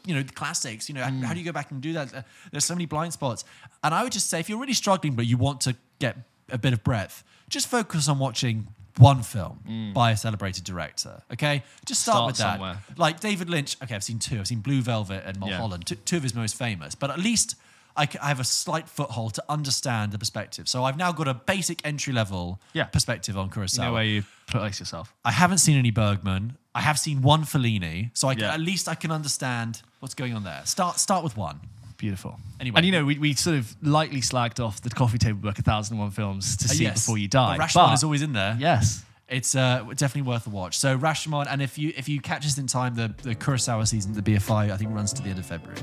[0.05, 0.89] you know the classics.
[0.89, 2.13] You know, how do you go back and do that?
[2.13, 2.21] Uh,
[2.51, 3.45] there's so many blind spots,
[3.83, 6.17] and I would just say if you're really struggling, but you want to get
[6.51, 8.67] a bit of breadth, just focus on watching
[8.97, 9.93] one film mm.
[9.93, 11.21] by a celebrated director.
[11.33, 12.51] Okay, just start, Start with that.
[12.53, 12.77] somewhere.
[12.97, 13.77] Like David Lynch.
[13.83, 14.39] Okay, I've seen two.
[14.39, 15.57] I've seen Blue Velvet and Yeah.
[15.57, 16.95] Mulholland, two, two of his most famous.
[16.95, 17.55] But at least
[17.95, 20.67] I have a slight foothold to understand the perspective.
[20.69, 22.85] So I've now got a basic entry level Yeah.
[22.85, 23.77] perspective on Kurosawa.
[23.77, 25.13] You know where you place yourself.
[25.25, 26.57] I haven't seen any Bergman.
[26.75, 28.53] I have seen one Fellini, so I can, Yeah.
[28.53, 30.61] at least I can understand what's going on there.
[30.65, 31.59] Start start with one.
[31.97, 32.39] Beautiful.
[32.59, 32.77] Anyway.
[32.77, 35.61] and you know, we, we sort of lightly slagged off the coffee table book, A
[35.63, 37.01] Thousand and One Films to Uh, see yes.
[37.05, 37.57] before you die.
[37.57, 38.55] But Rashomon is always in there.
[38.59, 39.03] yes.
[39.29, 40.77] It's uh, definitely worth a watch.
[40.77, 44.13] So Rashomon, and if you if you catch us in time, the the Kurosawa season,
[44.13, 45.81] the BFI, I think runs to the end of February.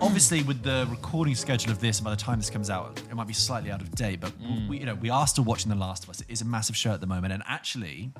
[0.00, 3.14] Obviously, with the recording schedule of this, and by the time this comes out, it
[3.14, 4.20] might be slightly out of date.
[4.20, 4.32] But
[4.68, 6.20] we, you know, we are still watching The Last of Us.
[6.20, 8.10] It is a massive show at the moment, and actually,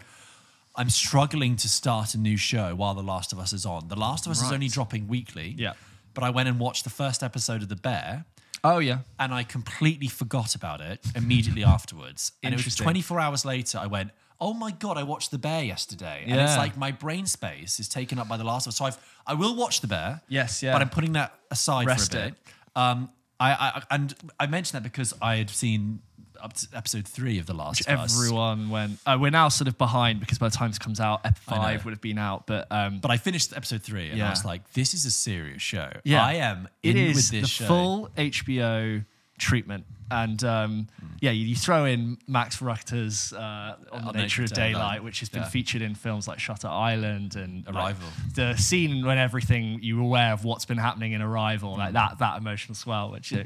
[0.75, 3.89] I'm struggling to start a new show while The Last of Us is on.
[3.89, 4.55] The Last of Us is Right.
[4.55, 5.55] only dropping weekly.
[5.59, 5.73] Yeah.
[6.15, 8.25] But I went and watched the first episode of The Bear
[8.65, 9.01] Oh yeah.
[9.19, 12.33] and I completely forgot about it immediately afterwards.
[12.43, 12.85] And it was Interesting.
[12.85, 14.11] 24 hours later, I went,
[14.41, 16.25] oh my God, I watched The Bear yesterday.
[16.27, 16.59] And it's Yeah.
[16.59, 18.77] like my brain space is taken up by The Last of Us.
[18.79, 20.23] So I've, I will watch The Bear.
[20.29, 20.73] Yes, yeah.
[20.73, 22.35] But I'm putting that aside Rest for a it.
[22.45, 22.53] bit.
[22.77, 26.01] Um, I, I, and I mentioned that because I had seen
[26.43, 28.17] up to episode three of The Last of Us.
[28.19, 28.99] Everyone went.
[29.07, 31.85] Uh, we're now sort of behind because by the time this comes out, ep five
[31.85, 32.47] would have been out.
[32.47, 34.31] But um, But I finished episode three and I Yeah.
[34.31, 35.91] was like, this is a serious show.
[36.05, 37.67] yeah, I am It in is with this the show.
[37.67, 39.05] full HBO
[39.43, 39.85] treatment.
[40.11, 40.89] And um,
[41.21, 44.73] yeah, you, you throw in Max Richter's uh, on the Nature of Nature of Daylight.
[44.75, 45.49] Daylight, which has been Yeah.
[45.49, 48.09] featured in films like Shutter Island and like, Arrival.
[48.35, 51.79] the scene when everything you're aware of what's been happening in Arrival, Mm.
[51.79, 53.11] like that that emotional swell.
[53.11, 53.45] Which know,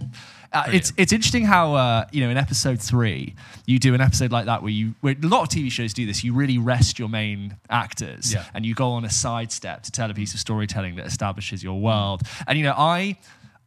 [0.53, 3.37] uh, it's it's interesting how uh, you know in episode three
[3.67, 6.05] you do an episode like that where you where a lot of TV shows do
[6.05, 6.25] this.
[6.25, 8.45] You really rest your main actors Yeah.
[8.55, 11.79] and you go on a sidestep to tell a piece of storytelling that establishes your
[11.81, 12.23] world.
[12.49, 13.19] And you know, I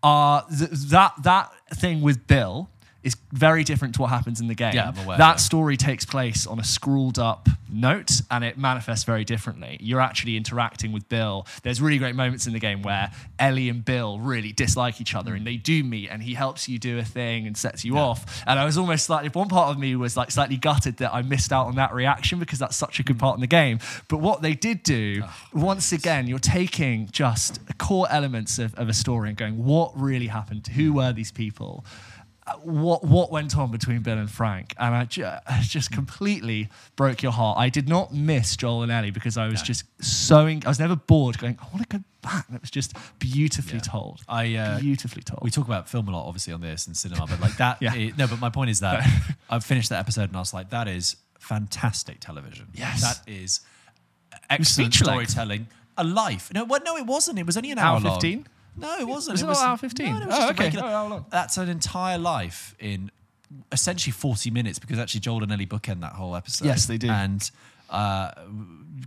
[0.04, 2.70] uh th- that that thing with Bill
[3.04, 4.74] is very different to what happens in the game.
[4.74, 5.36] Yeah, I'm aware, that yeah.
[5.36, 9.78] story takes place on a scrawled up note and it manifests very differently.
[9.80, 11.48] You're actually interacting with Bill.
[11.64, 15.34] There's really great moments in the game where Ellie and Bill really dislike each other
[15.34, 18.44] and they do meet and he helps you do a thing and sets you off.
[18.46, 21.22] And I was almost slightly, one part of me was like slightly gutted that I
[21.22, 23.20] missed out on that reaction because that's such a good hmm.
[23.20, 23.80] part in the game.
[24.10, 28.90] But what they did do, oh, once again, you're taking just core elements of, of
[28.90, 30.68] a story and going, what really happened?
[30.68, 30.98] Who hmm.
[30.98, 31.86] were these people?
[32.50, 36.70] Uh, what what went on between Bill and Frank, and I ju- it just completely
[36.96, 37.58] broke your heart.
[37.60, 40.96] I did not miss Joel and Ellie because I was just so I was never
[40.96, 41.38] bored.
[41.38, 42.48] Going, I want to go back.
[42.48, 43.80] And it was just beautifully Yeah.
[43.82, 44.22] told.
[44.28, 45.40] I, uh, beautifully told.
[45.44, 47.78] We talk about film a lot, obviously, on this and cinema, but like that.
[47.82, 48.12] Yeah.
[48.18, 49.06] no, but my point is that
[49.50, 52.68] I finished that episode and I was like, that is fantastic television.
[52.74, 53.02] Yes.
[53.02, 53.62] That is
[54.50, 55.06] excellent length.
[55.30, 55.68] storytelling.
[55.98, 56.52] A life.
[56.54, 56.84] No, what?
[56.86, 57.40] No, it wasn't.
[57.40, 58.20] It was only an Hour hour long.
[58.80, 58.98] 15?
[58.98, 59.34] No, it wasn't.
[59.36, 60.06] Was it not hour 15?
[60.06, 60.64] No, it was Oh, okay.
[60.66, 61.26] regular- Oh.
[61.30, 63.12] That's an entire life in
[63.72, 66.66] essentially 40 minutes because actually Joel and Ellie bookend that whole episode.
[66.66, 67.10] Yes, they do.
[67.10, 67.50] And
[67.90, 68.32] uh,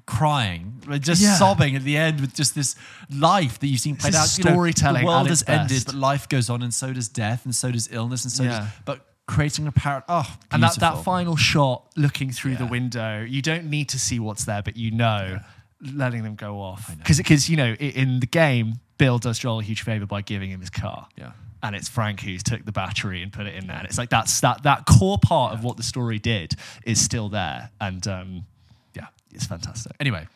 [0.07, 1.35] crying, just Yeah.
[1.37, 2.75] sobbing at the end with just this
[3.11, 4.37] life that you've seen played out.
[4.39, 7.45] You know, storytelling the world has ended, but life goes on, and so does death,
[7.45, 8.49] and so does illness, and so Yeah.
[8.61, 8.69] does.
[8.85, 10.05] But creating a parrot.
[10.09, 14.19] Oh, and that, that final shot looking through the window, you don't need to see
[14.19, 15.39] what's there, but you know,
[15.81, 16.91] letting them go off.
[17.07, 20.61] Because, you know, in the game, Bill does Joel a huge favor by giving him
[20.61, 21.09] his car.
[21.19, 21.33] Yeah.
[21.61, 23.77] And it's Frank who's took the battery and put it in there.
[23.77, 26.55] And it's like that's that that core part of what the story did
[26.87, 27.71] is still there.
[27.81, 28.47] And um,
[28.95, 29.97] yeah, it's fantastic.
[29.99, 30.29] Anyway,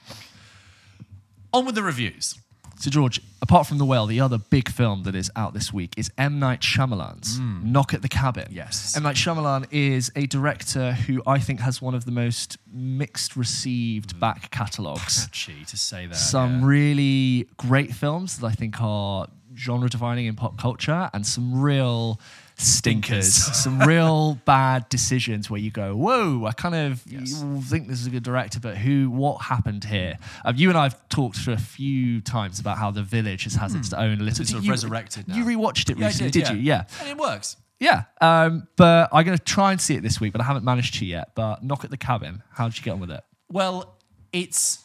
[1.53, 2.35] on with the reviews.
[2.79, 5.95] So, George, apart from The Whale, the other big film that is out this week
[5.97, 6.39] is M.
[6.39, 7.62] Night Shyamalan's mm.
[7.64, 8.49] Knock at the Cabin.
[8.51, 8.95] Yes.
[8.97, 9.03] M.
[9.03, 14.16] Night Shyamalan is a director who I think has one of the most mixed received
[14.16, 14.20] mm.
[14.20, 15.27] back catalogues.
[15.27, 16.16] Patchy to say that.
[16.16, 16.66] some yeah.
[16.66, 22.20] really great films that I think are genre defining in pop culture and some real
[22.59, 28.01] stinkers, some real bad decisions where you go, whoa, I kind of you think this
[28.01, 30.19] is a good director, but who, what happened here?
[30.45, 33.55] Um, you and I have talked for a few times about how The Village has,
[33.55, 34.39] has its own little.
[34.39, 35.51] been sort of you, resurrected You now.
[35.51, 36.53] rewatched it Yeah, recently, did, yeah.
[36.53, 36.59] you?
[36.61, 36.85] Yeah.
[37.01, 37.57] And it works.
[37.79, 38.05] Yeah.
[38.23, 40.95] Um, but I'm going to try and see it this week, but I haven't managed
[40.95, 41.33] to yet.
[41.35, 43.23] But Knock at the Cabin, how did you get on with it?
[43.51, 43.97] Well,
[44.33, 44.79] it's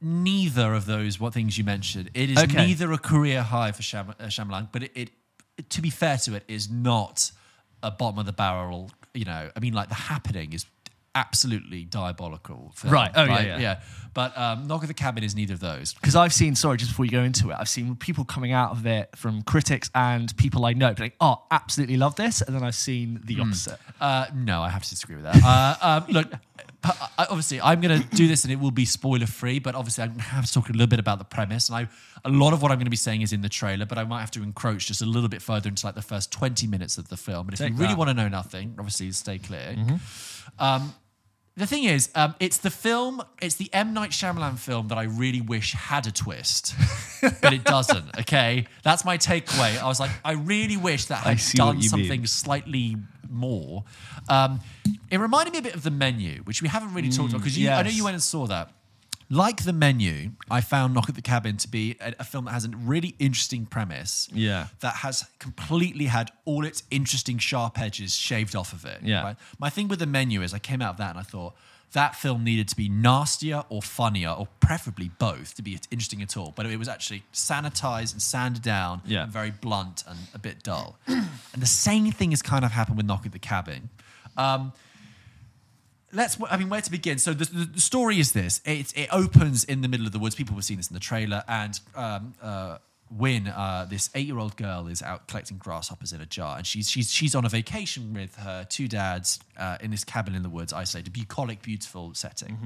[0.00, 2.10] neither of those what things you mentioned.
[2.14, 2.64] It is Okay.
[2.66, 5.10] neither a career high for Sham- uh, Shyamalan, but it, it,
[5.68, 7.30] to be fair to it, is not
[7.82, 8.90] a bottom of the barrel.
[9.14, 10.66] You know, I mean, like the happening is
[11.14, 12.72] absolutely diabolical.
[12.76, 13.10] Film, Right.
[13.14, 13.80] Oh, yeah, yeah.
[14.14, 15.94] But um, Knock at the Cabin is neither of those.
[15.94, 18.72] because I've seen, sorry, just before you go into it, I've seen people coming out
[18.72, 22.40] of it from critics and people I know, like, oh, absolutely love this.
[22.40, 23.78] And then I've seen the opposite.
[24.00, 25.42] Uh, no, I have to disagree with that.
[25.44, 26.32] uh, um, look,
[26.84, 30.10] obviously, I'm going to do this and it will be spoiler free, but obviously, I'm
[30.10, 31.68] going to have to talk a little bit about the premise.
[31.68, 31.88] And I,
[32.24, 34.04] a lot of what I'm going to be saying is in the trailer, but I
[34.04, 36.98] might have to encroach just a little bit further into like the first 20 minutes
[36.98, 37.48] of the film.
[37.48, 37.98] And if Take you really that.
[37.98, 39.76] want to know nothing, obviously, stay clear.
[40.58, 40.94] Um,
[41.58, 43.92] the thing is, um, it's the film, it's the M.
[43.92, 46.74] Night Shyamalan film that I really wish had a twist,
[47.42, 48.66] but it doesn't, okay?
[48.84, 49.76] That's my takeaway.
[49.76, 51.88] I was like, I really wish that I had done you mean.
[51.88, 52.96] something slightly
[53.28, 53.84] more.
[54.28, 54.60] Um,
[55.10, 57.58] it reminded me a bit of The Menu, which we haven't really talked about, because
[57.58, 58.70] I know you went and saw that.
[59.30, 62.52] Like the menu, I found Knock at the Cabin to be a, a film that
[62.52, 64.28] has a really interesting premise.
[64.32, 64.68] Yeah.
[64.80, 69.00] That has completely had all its interesting sharp edges shaved off of it.
[69.02, 69.34] Yeah.
[69.58, 71.54] My thing with the menu is I came out of that and I thought
[71.92, 76.36] that film needed to be nastier or funnier or preferably both to be interesting at
[76.36, 76.52] all.
[76.54, 79.22] But it was actually sanitized and sanded down Yeah.
[79.24, 80.98] and very blunt and a bit dull.
[81.06, 81.26] and
[81.56, 83.88] the same thing has kind of happened with Knock at the Cabin.
[84.36, 84.72] Um,
[86.12, 89.64] let's i mean where to begin so the, the, story is this it, it opens
[89.64, 92.32] in the middle of the woods people have seen this in the trailer and um,
[92.42, 92.78] uh,
[93.10, 97.10] Win, uh, this eight-year-old girl, is out collecting grasshoppers in a jar, and she's she's
[97.10, 100.74] she's on a vacation with her two dads uh, in this cabin in the woods,
[100.74, 102.58] isolated, bucolic, beautiful setting.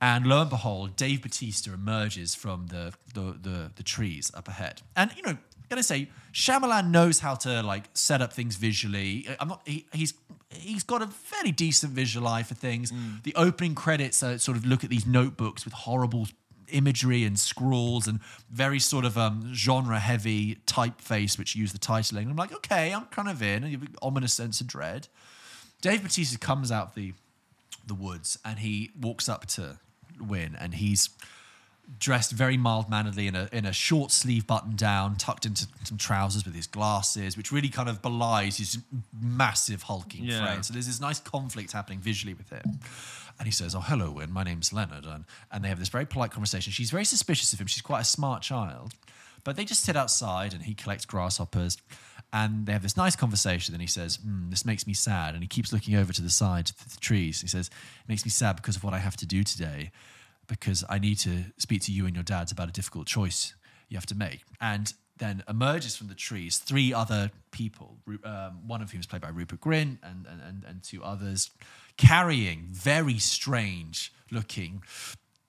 [0.00, 4.82] And lo and behold, Dave Bautista emerges from the the the, the trees up ahead,
[4.94, 5.36] and you know,
[5.68, 9.26] gotta say, Shyamalan knows how to like set up things visually.
[9.40, 9.62] I'm not.
[9.66, 10.14] He, he's
[10.56, 12.92] he's got a fairly decent visual eye for things.
[13.22, 16.28] The opening credits uh, sort of look at these notebooks with horrible
[16.68, 22.22] imagery and scrawls and very sort of um, genre heavy typeface, which use the titling.
[22.22, 23.62] And I'm like, okay, I'm kind of in.
[23.62, 25.08] And you have an ominous sense of dread.
[25.80, 27.12] Dave Bautista comes out the
[27.86, 29.78] the woods and he walks up to
[30.20, 31.10] Win and he's
[31.98, 35.96] dressed very mild manneredly in a in a short sleeve button down, tucked into some
[35.96, 38.78] trousers with his glasses, which really kind of belies his
[39.18, 40.44] massive hulking Yeah.
[40.44, 40.62] frame.
[40.62, 42.80] So there's this nice conflict happening visually with him.
[43.38, 44.32] And he says, "Oh, hello, Win.
[44.32, 46.72] My name's Leonard." And, and they have this very polite conversation.
[46.72, 47.66] She's very suspicious of him.
[47.66, 48.94] She's quite a smart child,
[49.44, 51.78] but they just sit outside and he collects grasshoppers.
[52.32, 53.74] And they have this nice conversation.
[53.74, 56.30] And he says, hmm, "This makes me sad." And he keeps looking over to the
[56.30, 57.40] side to the trees.
[57.42, 59.92] He says, "It makes me sad because of what I have to do today."
[60.46, 63.54] Because I need to speak to you and your dads about a difficult choice
[63.88, 64.40] you have to make.
[64.60, 69.22] And then emerges from the trees three other people, um, one of whom is played
[69.22, 71.50] by Rupert Grint and, and, and, and two others,
[71.96, 74.82] carrying very strange looking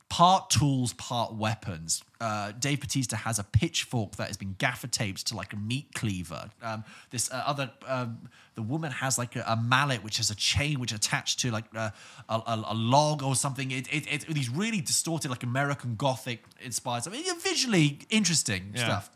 [0.09, 2.01] part tools, part weapons.
[2.21, 5.87] Uh, Dave Bautista has a pitchfork that has been gaffer taped to like a meat
[5.93, 6.49] cleaver.
[6.63, 10.35] Um, this uh, other, um, the woman has like a, a mallet which has a
[10.35, 11.93] chain which attached to like a,
[12.29, 13.69] a, a- a log or something.
[13.71, 17.13] It, it, it, these really distorted, like American Gothic inspired stuff.
[17.43, 18.85] Visually interesting Yeah.
[18.85, 19.09] stuff.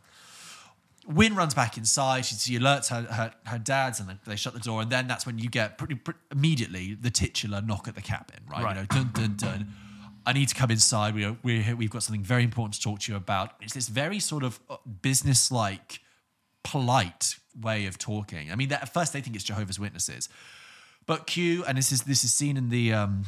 [1.07, 2.25] Win runs back inside.
[2.25, 4.83] She, she alerts her, her, her dads, and they, they shut the door.
[4.83, 8.37] And then that's when you get pretty, pretty immediately the titular knock at the cabin,
[8.51, 8.63] right?
[8.63, 8.75] Right.
[8.75, 9.73] You know, dun dun dun.
[10.25, 11.15] I need to come inside.
[11.15, 11.75] We are, we're here.
[11.75, 13.51] We've got something very important to talk to you about.
[13.61, 14.59] It's this very sort of
[15.01, 15.99] business-like,
[16.63, 18.51] polite way of talking.
[18.51, 20.29] I mean, at first they think it's Jehovah's Witnesses,
[21.05, 23.25] but Q, and this is this is seen in the um,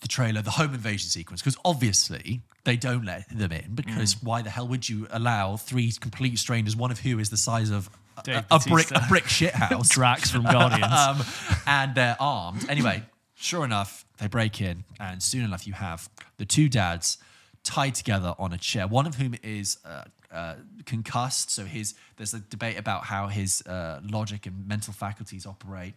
[0.00, 4.22] the trailer, the home invasion sequence, because obviously they don't let them in because Mm.
[4.22, 7.70] why the hell would you allow three complete strangers, one of who is the size
[7.70, 7.90] of
[8.26, 10.92] a, a brick a brick shit house, Drax from Guardians.
[10.92, 11.22] um,
[11.66, 12.68] and they're armed.
[12.68, 13.02] Anyway,
[13.40, 17.18] sure enough, they break in, and soon enough, you have the two dads
[17.64, 18.86] tied together on a chair.
[18.86, 23.62] One of whom is uh, uh, concussed, so his there's a debate about how his
[23.66, 25.94] uh, logic and mental faculties operate.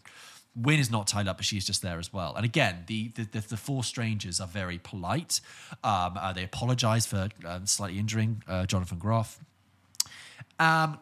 [0.55, 2.33] Win is not tied up, but she's just there as well.
[2.35, 5.41] And again, the the, the, the four strangers are very polite.
[5.83, 9.39] Um, uh, they apologize for um, slightly injuring uh, Jonathan Groff.
[10.59, 10.99] Um,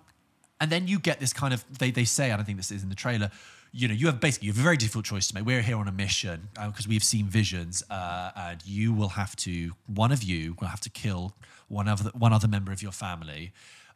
[0.60, 2.84] and then you get this kind of they, they say, and I think this is
[2.84, 3.30] in the trailer.
[3.74, 5.46] You know, you have basically you have a very difficult choice to make.
[5.46, 9.72] We're here on a mission because we've seen visions, uh, and you will have to
[9.88, 11.36] one of you will have to kill
[11.70, 13.54] one other one other member of your family,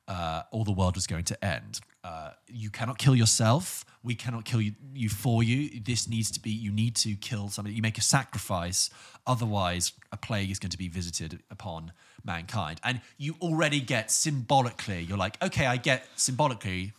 [0.08, 1.82] uh, or the world was going to end.
[2.04, 3.84] Uh, you cannot kill yourself.
[4.04, 5.82] We cannot kill you, you for you.
[5.82, 6.52] This needs to be.
[6.52, 7.76] You need to kill somebody.
[7.76, 8.90] You make a sacrifice.
[9.26, 11.92] Otherwise, a plague is going to be visited upon
[12.24, 12.80] mankind.
[12.84, 15.02] And you already get symbolically.
[15.02, 16.94] You're like, okay, I get symbolically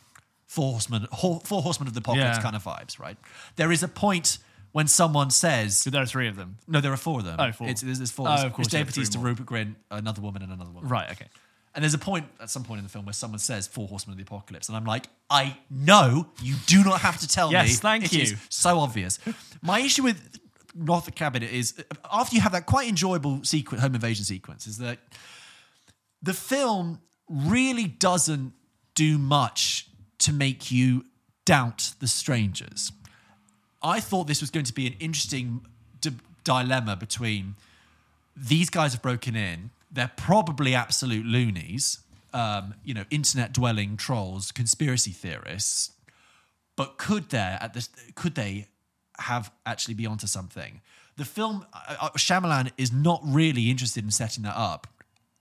[0.47, 2.42] four horsemen, four horsemen of the apocalypse Yeah.
[2.42, 3.16] kind of vibes, right?
[3.57, 4.38] There is a point
[4.72, 6.59] when someone says, So there are three of them.
[6.68, 7.36] no, there are four of them.
[7.38, 7.68] Oh, four.
[7.68, 8.28] It's, there's, there's four.
[8.28, 9.28] Oh, of course, you Dave three Bautista, more.
[9.28, 10.88] Rupert Grint, another woman, and another woman.
[10.88, 11.26] Right, okay.
[11.74, 14.12] And there's a point at some point in the film where someone says four horsemen
[14.12, 17.53] of the apocalypse, and I'm like, I know you do not have to tell me.
[17.53, 18.22] Yes, thank It you.
[18.22, 19.18] is so obvious.
[19.62, 20.38] My issue with
[20.74, 21.74] Knock at the Cabin is
[22.11, 24.99] after you have that quite enjoyable sequence, home invasion sequence, is that
[26.22, 28.53] the film really doesn't
[28.94, 29.88] do much
[30.19, 31.05] to make you
[31.45, 32.93] doubt the strangers.
[33.83, 35.64] I thought this was going to be an interesting
[36.47, 37.57] dilemma between
[38.37, 39.71] these guys have broken in.
[39.91, 41.99] They're probably absolute loonies,
[42.33, 45.91] um, you know, internet dwelling trolls, conspiracy theorists.
[46.77, 48.69] But could there at this could they
[49.19, 50.81] have actually be onto something?
[51.17, 54.87] The film uh, uh, Shyamalan is not really interested in setting that up,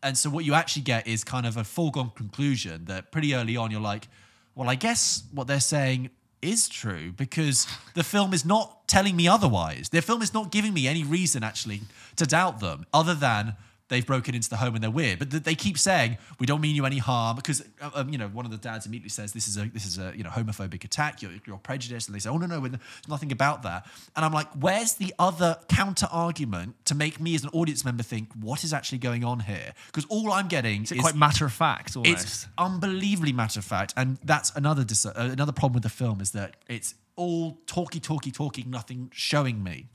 [0.01, 3.57] and so what you actually get is kind of a foregone conclusion that pretty early
[3.57, 4.07] on you're like,
[4.55, 6.09] well, I guess what they're saying
[6.41, 9.89] is true because the film is not telling me otherwise.
[9.89, 11.81] The film is not giving me any reason actually
[12.15, 13.55] to doubt them, other than
[13.87, 15.19] they've broken into the home and they're weird.
[15.19, 18.17] But th- they keep saying we don't mean you any harm because uh, um, you
[18.17, 20.29] know one of the dads immediately says this is a this is a you know
[20.29, 21.21] homophobic attack.
[21.21, 23.85] You're, you're prejudiced, and they say oh no no there's nothing about that.
[24.15, 28.03] And I'm like, where's the other counter argument to make me as an audience member
[28.03, 29.73] think what is actually going on here?
[29.87, 32.23] Because all I'm getting Is quite matter of fact almost?
[32.23, 36.21] it's unbelievably matter of fact, and that's another dis- uh, another problem with the film
[36.21, 39.87] is that it's all talky, talky, talky, nothing showing me.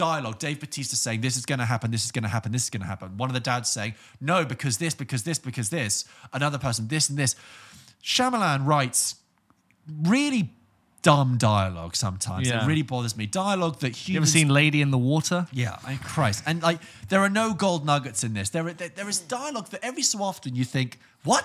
[0.00, 0.38] Dialogue.
[0.38, 2.70] Dave Bautista saying this is going to happen, this is going to happen, this is
[2.70, 3.18] going to happen.
[3.18, 6.06] One of the dads saying no because this, because this, because this.
[6.32, 7.36] Another person this and this.
[8.02, 9.16] Shyamalan writes
[10.02, 10.54] really
[11.02, 12.48] dumb dialogue sometimes.
[12.48, 12.64] Yeah.
[12.64, 13.26] It really bothers me.
[13.26, 15.46] Dialogue that humans you ever seen Lady in the Water?
[15.52, 16.44] yeah, I Christ.
[16.46, 16.80] And like
[17.10, 18.48] there are no gold nuggets in this.
[18.48, 21.44] There, are, there, there is dialogue that every so often you think, what?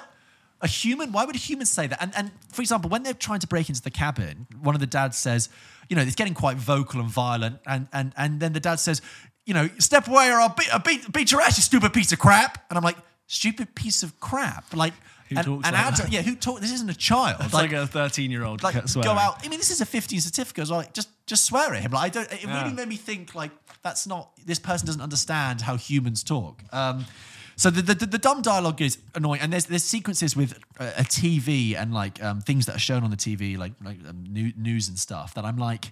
[0.61, 1.11] A human?
[1.11, 2.01] Why would a human say that?
[2.01, 4.87] And and for example, when they're trying to break into the cabin, one of the
[4.87, 5.49] dads says,
[5.89, 9.01] you know, it's getting quite vocal and violent, and and and then the dad says,
[9.45, 12.11] you know, step away or I'll beat, I'll beat, beat your ass, you stupid piece
[12.11, 12.65] of crap.
[12.69, 14.73] And I'm like, stupid piece of crap.
[14.75, 14.93] Like,
[15.29, 16.61] Who and, talks and like adult- yeah, who talk?
[16.61, 17.37] This isn't a child.
[17.41, 18.63] It's like, a 13 year old.
[18.63, 19.45] like go out.
[19.45, 20.79] I mean, this is a 15 certificate as well.
[20.79, 21.91] Like, just just swear at him.
[21.91, 22.31] Like I don't.
[22.33, 22.63] It Yeah.
[22.63, 23.51] really made me think like
[23.83, 24.31] that's not.
[24.45, 26.63] This person doesn't understand how humans talk.
[26.71, 27.05] Um,
[27.55, 31.03] so the, the the dumb dialogue is annoying, and there's there's sequences with a, a
[31.03, 34.51] TV and like um, things that are shown on the TV, like like um, new,
[34.57, 35.33] news and stuff.
[35.35, 35.91] That I'm like,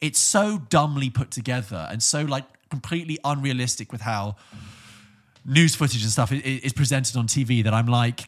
[0.00, 4.36] it's so dumbly put together and so like completely unrealistic with how
[5.44, 8.24] news footage and stuff i- i- is presented on TV that I'm like,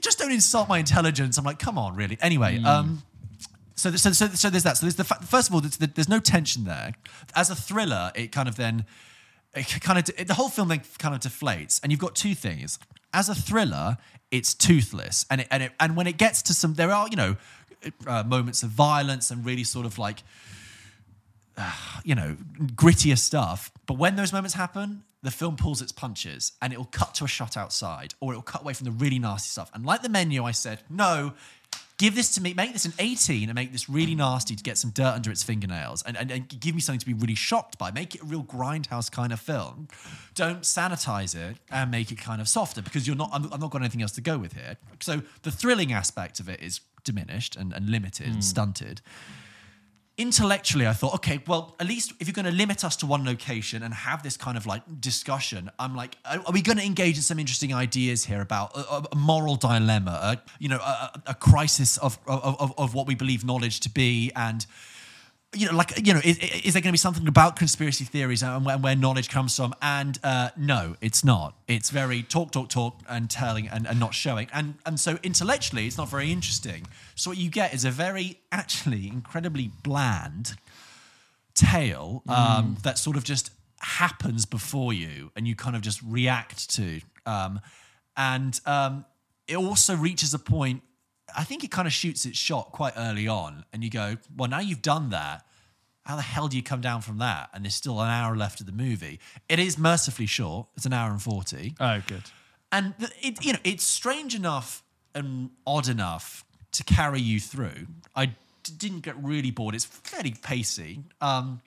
[0.00, 1.38] just don't insult my intelligence.
[1.38, 2.18] I'm like, come on, really.
[2.20, 3.02] Anyway, um,
[3.76, 4.76] so, so, so, so there's that.
[4.76, 6.94] So there's the fa- first of all, there's, there's no tension there.
[7.36, 8.84] As a thriller, it kind of then,
[9.54, 12.78] it kind of the whole film then kind of deflates, and you've got two things.
[13.12, 13.96] As a thriller,
[14.30, 17.16] it's toothless, and it, and it, and when it gets to some, there are you
[17.16, 17.36] know
[18.06, 20.22] uh, moments of violence and really sort of like
[22.04, 22.36] you know,
[22.74, 23.70] grittier stuff.
[23.86, 27.28] But when those moments happen, the film pulls its punches and it'll cut to a
[27.28, 29.70] shot outside or it'll cut away from the really nasty stuff.
[29.74, 31.32] And like the menu, I said, no,
[31.98, 34.78] give this to me, make this an 18 and make this really nasty to get
[34.78, 37.76] some dirt under its fingernails and, and, and give me something to be really shocked
[37.76, 37.90] by.
[37.90, 39.88] Make it a real grindhouse kind of film.
[40.34, 43.70] Don't sanitize it and make it kind of softer because you're not, I'm, I'm not
[43.70, 44.76] got anything else to go with here.
[45.00, 48.40] So the thrilling aspect of it is diminished and, and limited and hmm.
[48.40, 49.00] stunted
[50.18, 53.24] intellectually i thought okay well at least if you're going to limit us to one
[53.24, 57.14] location and have this kind of like discussion i'm like are we going to engage
[57.16, 61.34] in some interesting ideas here about a, a- moral dilemma a, you know a, a-
[61.34, 64.66] crisis of, of, of what we believe knowledge to be and
[65.54, 68.42] you know, like you know, is, is there going to be something about conspiracy theories
[68.42, 69.74] and where, where knowledge comes from?
[69.80, 71.56] And uh, no, it's not.
[71.66, 74.48] It's very talk, talk, talk, and telling, and, and not showing.
[74.52, 76.86] And and so intellectually, it's not very interesting.
[77.14, 80.54] So what you get is a very actually incredibly bland
[81.54, 86.70] tale um, that sort of just happens before you, and you kind of just react
[86.76, 87.00] to.
[87.24, 87.60] Um,
[88.16, 89.06] and um,
[89.46, 90.82] it also reaches a point.
[91.36, 94.48] I think it kind of shoots its shot quite early on, and you go, "Well,
[94.48, 95.44] now you've done that.
[96.04, 98.60] How the hell do you come down from that?" And there's still an hour left
[98.60, 99.20] of the movie.
[99.48, 100.68] It is mercifully short.
[100.76, 101.74] It's an hour and forty.
[101.80, 102.22] Oh, good.
[102.72, 104.82] and it you know it's strange enough
[105.14, 107.86] and odd enough to carry you through.
[108.14, 108.34] I d-
[108.76, 109.74] didn't get really bored.
[109.74, 111.60] It's fairly pacey, um,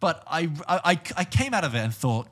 [0.00, 2.28] but I, I I came out of it and thought,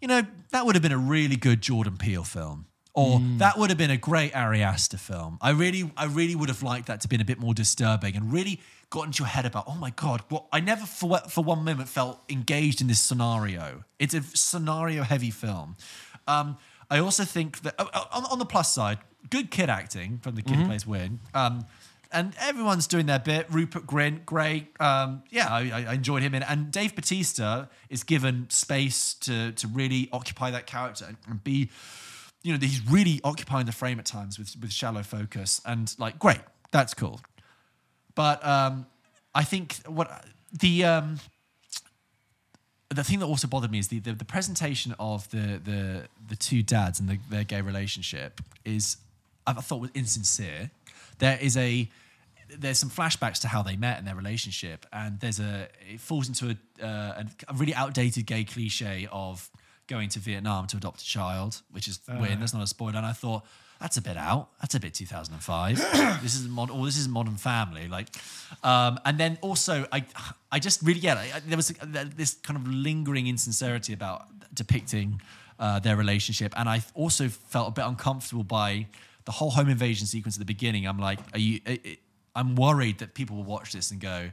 [0.00, 2.66] you know, that would have been a really good Jordan Peele film.
[2.92, 5.38] Or that would have been a great Ari Aster film.
[5.40, 8.32] I really, I really would have liked that to been a bit more disturbing and
[8.32, 8.60] really
[8.90, 11.88] got into your head about, oh my god, what I never for for one moment
[11.88, 13.84] felt engaged in this scenario.
[14.00, 15.76] It's a scenario heavy film.
[16.26, 16.56] Um,
[16.90, 18.98] I also think that oh, oh, on, on the plus side,
[19.30, 21.20] good kid acting from the kid who plays Win.
[21.32, 21.66] Um,
[22.12, 23.46] and everyone's doing their bit.
[23.50, 24.66] Rupert Grint, great.
[24.80, 26.42] Um, yeah, I, I I enjoyed him in.
[26.42, 31.70] And Dave Bautista is given space to to really occupy that character and, and be,
[32.42, 35.60] you know, he's really occupying the frame at times with with shallow focus.
[35.64, 37.20] And like, great, that's cool.
[38.14, 38.86] But um,
[39.34, 41.18] I think what the um,
[42.88, 46.36] the thing that also bothered me is the, the, the presentation of the, the the
[46.36, 48.96] two dads and the, their gay relationship is
[49.46, 50.70] I thought was insincere.
[51.18, 51.88] There is a
[52.58, 56.26] there's some flashbacks to how they met and their relationship, and there's a it falls
[56.28, 59.50] into a, uh, a really outdated gay cliche of
[59.90, 62.40] going to Vietnam to adopt a child, which is weird.
[62.40, 62.96] That's not a spoiler.
[62.96, 63.42] And I thought
[63.80, 64.48] that's a bit out.
[64.60, 65.76] That's a bit 2005.
[66.22, 66.70] this is mod.
[66.72, 67.88] Oh, this is Modern Family.
[67.88, 68.08] Like,
[68.62, 70.04] um, and then also I,
[70.52, 71.14] I just really yeah.
[71.14, 71.86] I, there was a,
[72.16, 75.20] this kind of lingering insincerity about depicting
[75.58, 78.86] uh, their relationship, and I also felt a bit uncomfortable by
[79.24, 80.86] the whole home invasion sequence at the beginning.
[80.86, 81.60] I'm like, are you?
[82.36, 84.30] I'm worried that people will watch this and go.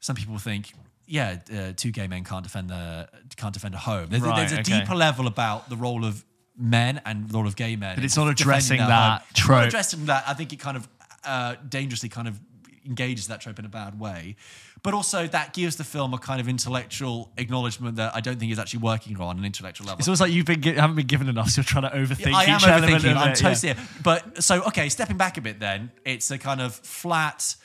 [0.00, 0.72] some people think,
[1.08, 4.08] yeah, uh, two gay men can't defend the can't defend a home.
[4.10, 4.80] There's, Right, there's a okay.
[4.80, 6.24] deeper level about the role of
[6.56, 7.96] men and the role of gay men.
[7.96, 9.26] But it's not addressing that home.
[9.30, 9.58] It's trope.
[9.58, 10.24] Not addressing that.
[10.26, 10.88] I think it kind of
[11.24, 12.38] uh, dangerously kind of
[12.84, 14.36] engages that trope in a bad way.
[14.82, 18.52] But also that gives the film a kind of intellectual acknowledgement that I don't think
[18.52, 19.98] is actually working on an intellectual level.
[19.98, 22.44] It's almost like you've been haven't been given enough, so you're trying to overthink I
[22.44, 23.16] am overthinking.
[23.16, 23.54] I'm it, yeah.
[23.54, 23.74] totally.
[24.02, 27.56] But so okay, stepping back a bit, then it's a kind of flat,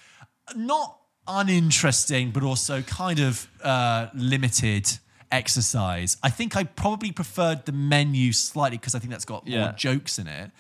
[0.56, 0.98] not
[1.28, 5.00] uninteresting, but also kind of uh, limited
[5.32, 6.18] exercise.
[6.22, 10.20] I think I probably preferred the menu slightly because I think that's got more jokes
[10.20, 10.52] in it.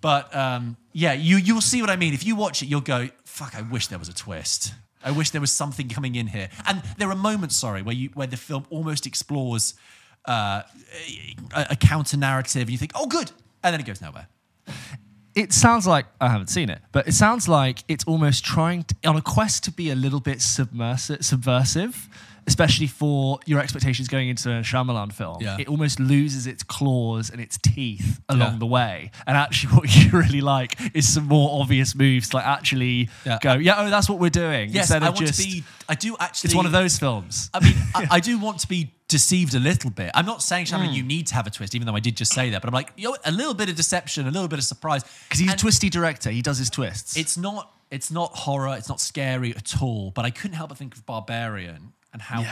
[0.00, 2.12] But um, yeah, you you'll see what I mean.
[2.12, 3.54] If you watch it, you'll go, "Fuck!
[3.54, 4.74] I wish there was a twist.
[5.04, 8.10] I wish there was something coming in here." And there are moments, sorry, where you
[8.14, 9.74] where the film almost explores
[10.24, 10.62] uh,
[11.54, 13.30] a, a counter narrative, and you think, "Oh, good,"
[13.62, 14.26] and then it goes nowhere.
[15.34, 18.94] It sounds like I haven't seen it, but it sounds like it's almost trying to,
[19.06, 22.08] on a quest to be a little bit submersive, subversive,
[22.46, 25.38] especially for your expectations going into a Shyamalan film.
[25.40, 25.56] Yeah.
[25.60, 28.58] It almost loses its claws and its teeth along Yeah.
[28.58, 29.10] the way.
[29.26, 33.38] And actually, what you really like is some more obvious moves, like actually Yeah.
[33.40, 34.70] go, yeah, oh, that's what we're doing.
[34.70, 35.64] Yes, instead I of want just, to be.
[35.88, 36.48] I do actually.
[36.48, 37.48] it's one of those films.
[37.54, 40.10] I mean, I, I do want to be deceived a little bit.
[40.14, 40.94] I'm not saying, Shyamalan, Hmm.
[40.94, 42.60] you need to have a twist, even though I did just say that.
[42.60, 45.04] But I'm like, you know, a little bit of deception, a little bit of surprise,
[45.24, 47.16] Because he's And- a twisty director, he does his twists.
[47.16, 50.78] it's not it's not horror it's not scary at all but i couldn't help but
[50.78, 52.42] think of barbarian and how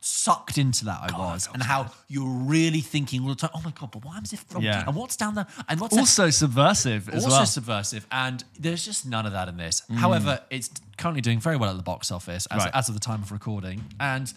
[0.00, 3.70] sucked into that i was and how you're really thinking all the time oh my
[3.70, 4.84] god but why is it from Yeah.
[4.86, 7.46] and what's down there and what's that- also subversive as also well.
[7.46, 11.70] subversive and there's just none of that in this however it's currently doing very well
[11.70, 12.64] at the box office as, Mm.
[12.66, 12.74] Right.
[12.74, 14.30] as of the time of recording and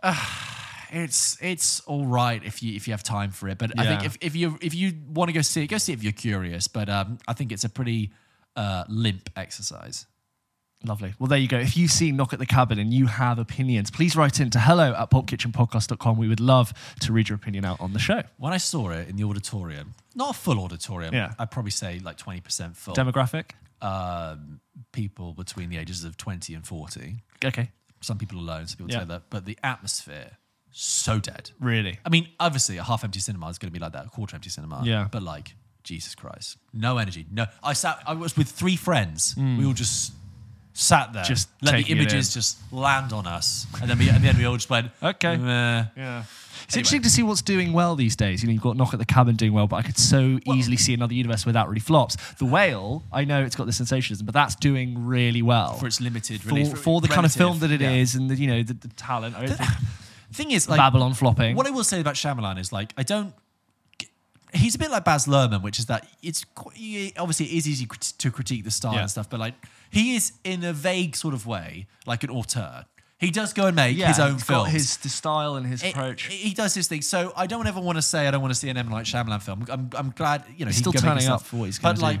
[0.00, 0.14] uh,
[0.92, 4.04] it's it's all right if you if you have time for it but i think
[4.04, 6.12] if, if you if you want to go see it go see it if you're
[6.12, 8.10] curious but um, i think it's a pretty
[8.56, 10.06] uh, limp exercise
[10.84, 11.14] Lovely.
[11.18, 11.56] Well, there you go.
[11.58, 14.58] If you see Knock at the Cabin and you have opinions, please write in to
[14.60, 16.18] hello at pulpkitchenpodcast.com.
[16.18, 18.22] We would love to read your opinion out on the show.
[18.36, 21.32] when i saw it in the auditorium not a full auditorium Yeah.
[21.38, 23.52] i'd probably say like 20% full Demographic?
[23.80, 24.60] um,
[24.92, 27.70] people between the ages of 20 and 40 Okay.
[28.02, 29.00] some people alone, some people Yeah.
[29.00, 30.32] together, but the atmosphere
[30.76, 31.50] so dead.
[31.58, 31.98] Really?
[32.04, 34.36] I mean, obviously, a half empty cinema is going to be like that, a quarter
[34.36, 34.82] empty cinema.
[34.84, 35.08] Yeah.
[35.10, 37.26] But like, Jesus Christ, no energy.
[37.30, 38.02] No, I sat.
[38.06, 39.32] I was with three friends.
[39.34, 39.58] Hmm.
[39.58, 40.12] We all just
[40.74, 41.24] sat there.
[41.24, 44.44] Just let the images just land on us, and then we, at the end we
[44.44, 45.36] all just went, Okay.
[45.36, 45.84] Meh.
[45.96, 46.24] Yeah.
[46.64, 48.42] It's interesting to see what's doing well these days.
[48.42, 50.76] You know, you've got Knock at the Cabin doing well, but I could so easily
[50.76, 52.16] see another universe where that really flops.
[52.34, 56.00] The Whale, I know it's got the sensationalism, but that's doing really well for its
[56.00, 58.20] limited for, release, for the kind of film that it is, yeah.
[58.20, 59.36] and the you know the, the talent.
[59.36, 59.70] I don't think
[60.36, 61.56] Thing is, like, Babylon flopping.
[61.56, 63.32] What I will say about Shyamalan is like I don't.
[64.54, 66.70] He's a bit like Baz Luhrmann, which is that it's qu-
[67.18, 67.86] obviously it is easy
[68.18, 69.00] to critique the style Yeah.
[69.02, 69.54] and stuff, but like
[69.90, 72.84] he is in a vague sort of way like an auteur.
[73.18, 75.90] He does go and make yeah, his own got his the style and his It-
[75.94, 76.24] approach.
[76.26, 77.02] He does his thing.
[77.02, 79.04] So I don't ever want to say I don't want to see an M Night
[79.06, 79.66] Shyamalan film.
[79.70, 81.56] I'm, I'm glad you know He's he still can go make his turning up for
[81.56, 82.02] what he's But do.
[82.02, 82.20] like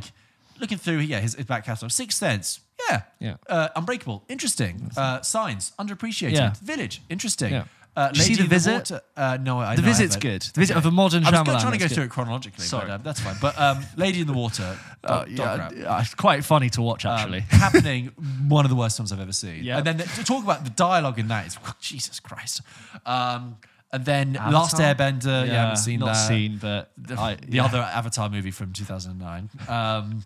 [0.58, 3.36] looking through, yeah, his, his back catalog, Sixth Sense, yeah, Yeah.
[3.48, 4.90] uh, Unbreakable, interesting.
[4.96, 6.32] Uh, Signs, underappreciated.
[6.32, 6.54] Yeah.
[6.62, 7.52] Village, interesting.
[7.52, 7.64] Yeah.
[7.96, 8.72] Uh, Did you see Lady The in Visit?
[8.74, 10.30] Water, uh, no, I The no, Visit's haven't.
[10.30, 10.42] good.
[10.42, 12.86] The Visit of a modern I was Shyamalan, trying to go through it chronologically, Sorry.
[12.88, 13.36] but uh, that's fine.
[13.40, 17.06] But um, Lady in the Water, Uh, dog, yeah, dog it's quite funny to watch
[17.06, 17.40] Um, actually.
[17.48, 18.06] happening,
[18.48, 19.64] one of the worst films I've ever seen.
[19.64, 19.78] Yeah.
[19.78, 22.60] And then the, to talk about the dialogue in that is Jesus Christ.
[23.06, 23.56] Um,
[23.96, 26.28] and then Last Airbender, yeah, I haven't seen not that.
[26.28, 27.64] seen, but The, I- the yeah.
[27.64, 29.50] other Avatar movie from 2009.
[29.68, 30.22] Um,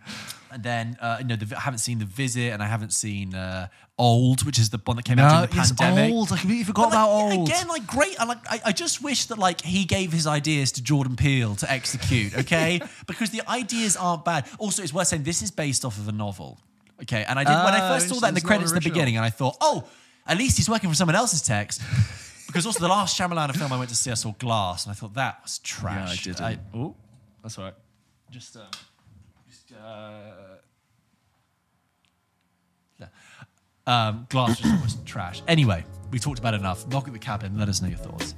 [0.52, 3.34] and then, uh, you know, the, I haven't seen The Visit and I haven't seen
[3.34, 3.68] uh,
[3.98, 6.12] Old, which is the one that came out No, during the pandemic.
[6.14, 6.32] old.
[6.32, 7.48] I completely forgot But, like, old.
[7.48, 8.18] Again, like great.
[8.20, 8.38] I like.
[8.50, 12.34] I, I just wish that like he gave his ideas to Jordan Peele to execute.
[12.36, 14.46] Okay, because the ideas aren't bad.
[14.58, 16.58] Also, it's worth saying this is based off of a novel.
[17.02, 18.88] Okay, and I did when I Oh, first saw that in the credits at the
[18.90, 19.84] beginning, and I thought, oh,
[20.26, 21.80] at least he's working for someone else's text.
[22.50, 24.94] Because also the last Shyamalan film I went to see, I saw Glass, and I
[24.94, 26.26] thought that was trash.
[26.26, 26.60] Yeah, I did.
[26.74, 26.96] Oh,
[27.44, 27.74] that's all right.
[28.28, 28.62] Just, uh,
[29.48, 29.72] just
[33.00, 33.06] uh,
[33.86, 35.42] um, Glass just was trash.
[35.46, 36.88] Anyway, we talked about enough.
[36.88, 37.56] Knock at the cabin.
[37.56, 38.34] Let us know your thoughts.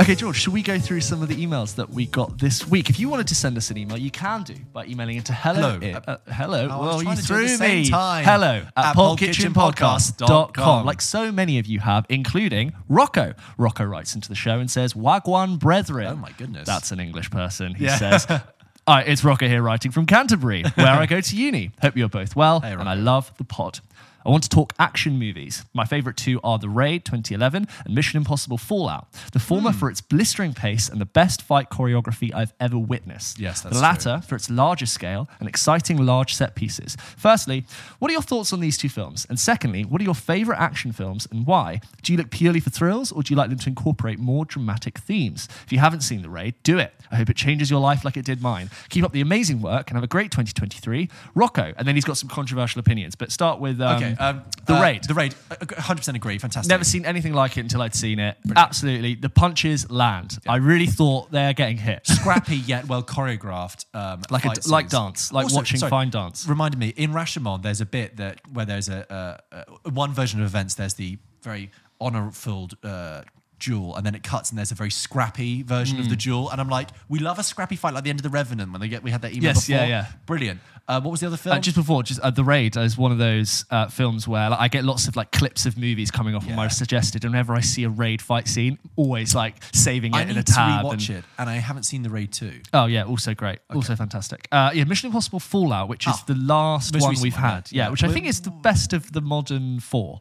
[0.00, 2.90] Okay, George, should we go through some of the emails that we got this week?
[2.90, 5.78] If you wanted to send us an email, you can do by emailing into hello.
[5.78, 6.00] Hello.
[6.06, 6.68] Uh, hello.
[6.68, 7.88] I was well, you to do at threw the same me.
[7.90, 8.24] time.
[8.24, 10.28] Hello at, At pulpkitchenpodcast.com.
[10.28, 10.84] pulpkitchenpodcast.com.
[10.86, 13.34] Like so many of you have, including Rocco.
[13.56, 16.08] Rocco writes into the show and says, Wagwan brethren.
[16.08, 16.66] Oh my goodness.
[16.66, 17.74] That's an English person.
[17.74, 17.96] He Yeah.
[17.96, 18.26] says,
[18.88, 21.70] Hi, it's Rocco here writing from Canterbury, where I go to uni.
[21.80, 23.80] Hope you're both well, Hey, and I love the pod.
[24.26, 25.64] I want to talk action movies.
[25.74, 29.06] My favorite two are The Raid 2011 and Mission Impossible Fallout.
[29.32, 29.78] The former Hmm.
[29.78, 33.38] for its blistering pace and the best fight choreography I've ever witnessed.
[33.38, 36.96] Yes, that's The latter for its larger scale and exciting large set pieces.
[37.16, 37.66] Firstly,
[37.98, 39.26] what are your thoughts on these two films?
[39.28, 41.80] And secondly, what are your favorite action films and why?
[42.02, 44.98] Do you look purely for thrills or do you like them to incorporate more dramatic
[44.98, 45.48] themes?
[45.66, 46.94] If you haven't seen The Raid, do it.
[47.12, 48.70] I hope it changes your life like it did mine.
[48.88, 51.08] Keep up the amazing work and have a great 2023.
[51.34, 51.74] Rocco.
[51.76, 54.13] And then he's got some controversial opinions, but start with um, Okay.
[54.18, 55.04] Um, The uh, Raid.
[55.04, 55.34] The raid.
[55.50, 56.38] uh, 100% agree.
[56.38, 56.68] Fantastic.
[56.70, 58.36] Never seen anything like it until I'd seen it.
[58.56, 59.14] Absolutely.
[59.14, 60.38] The punches land.
[60.48, 62.06] I really thought they're getting hit.
[62.06, 63.84] scrappy yet well choreographed.
[63.94, 66.46] Um, Like a- like dance, like watching fine dance.
[66.48, 70.40] Reminded me in Rashomon, there's a bit that where there's a, a, a one version
[70.40, 70.74] of events.
[70.74, 73.22] There's the very honor-filled uh,
[73.64, 76.02] duel, and then it cuts, and there's a very scrappy version Hmm.
[76.04, 76.50] of the duel.
[76.50, 78.80] And I'm like, we love a scrappy fight, like the end of the Revenant when
[78.80, 79.82] they get we had that email Yes, before.
[79.82, 80.06] yeah, yeah.
[80.26, 80.60] brilliant.
[80.86, 81.56] Uh, what was the other film?
[81.56, 84.60] Uh, just before, just uh, the raid is one of those uh, films where like,
[84.60, 86.68] I get lots of like clips of movies coming off on my Yeah.
[86.68, 87.24] suggested.
[87.24, 90.36] And whenever I see a raid fight scene, always like saving it I in need
[90.36, 90.84] a to tab.
[90.84, 92.60] rewatch and- it, and I haven't seen the Raid two.
[92.74, 94.46] Oh yeah, also great, also fantastic.
[94.52, 97.42] Uh, yeah, Mission Impossible Fallout, which is Ah, the last most one recent we've one,
[97.42, 97.72] had.
[97.72, 97.90] Yeah, Yeah.
[97.90, 100.20] which I think is the best of the modern four.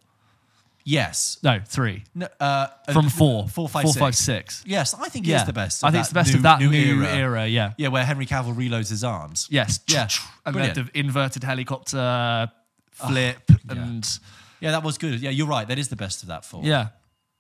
[0.85, 1.37] Yes.
[1.43, 3.99] No, three No, uh, from four, four, five, four, six.
[4.01, 4.63] five, six.
[4.65, 5.83] Yes, I think Yeah, it's the best.
[5.83, 7.15] I think it's the best new- of that new, new, era.
[7.15, 7.47] era.
[7.47, 7.73] Yeah.
[7.77, 9.47] Yeah, where Henry Cavill reloads his arms.
[9.49, 9.79] Yes.
[9.87, 10.07] Yeah.
[10.45, 12.51] And then the inverted helicopter
[12.91, 14.05] flip and
[14.59, 15.19] Yeah, that was good.
[15.21, 15.67] Yeah, you're right.
[15.67, 16.63] That is the best of that four.
[16.63, 16.89] yeah.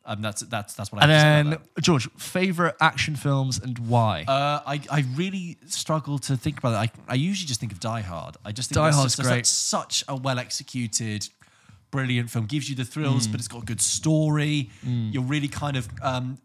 [0.05, 1.05] um, that's that's that's what I.
[1.05, 4.23] And have to say then George, favorite action films and why?
[4.27, 6.91] Uh, I, I really struggle to think about it.
[7.07, 8.35] I, I usually just think of Die Hard.
[8.43, 9.45] I just think Die Hard's just, great.
[9.45, 11.29] Such, such a well executed,
[11.95, 12.45] brilliant film.
[12.47, 12.93] Gives you the Mm.
[12.93, 14.69] thrills, but it's got a good story.
[15.13, 15.87] You're really kind of.
[16.01, 16.37] Um,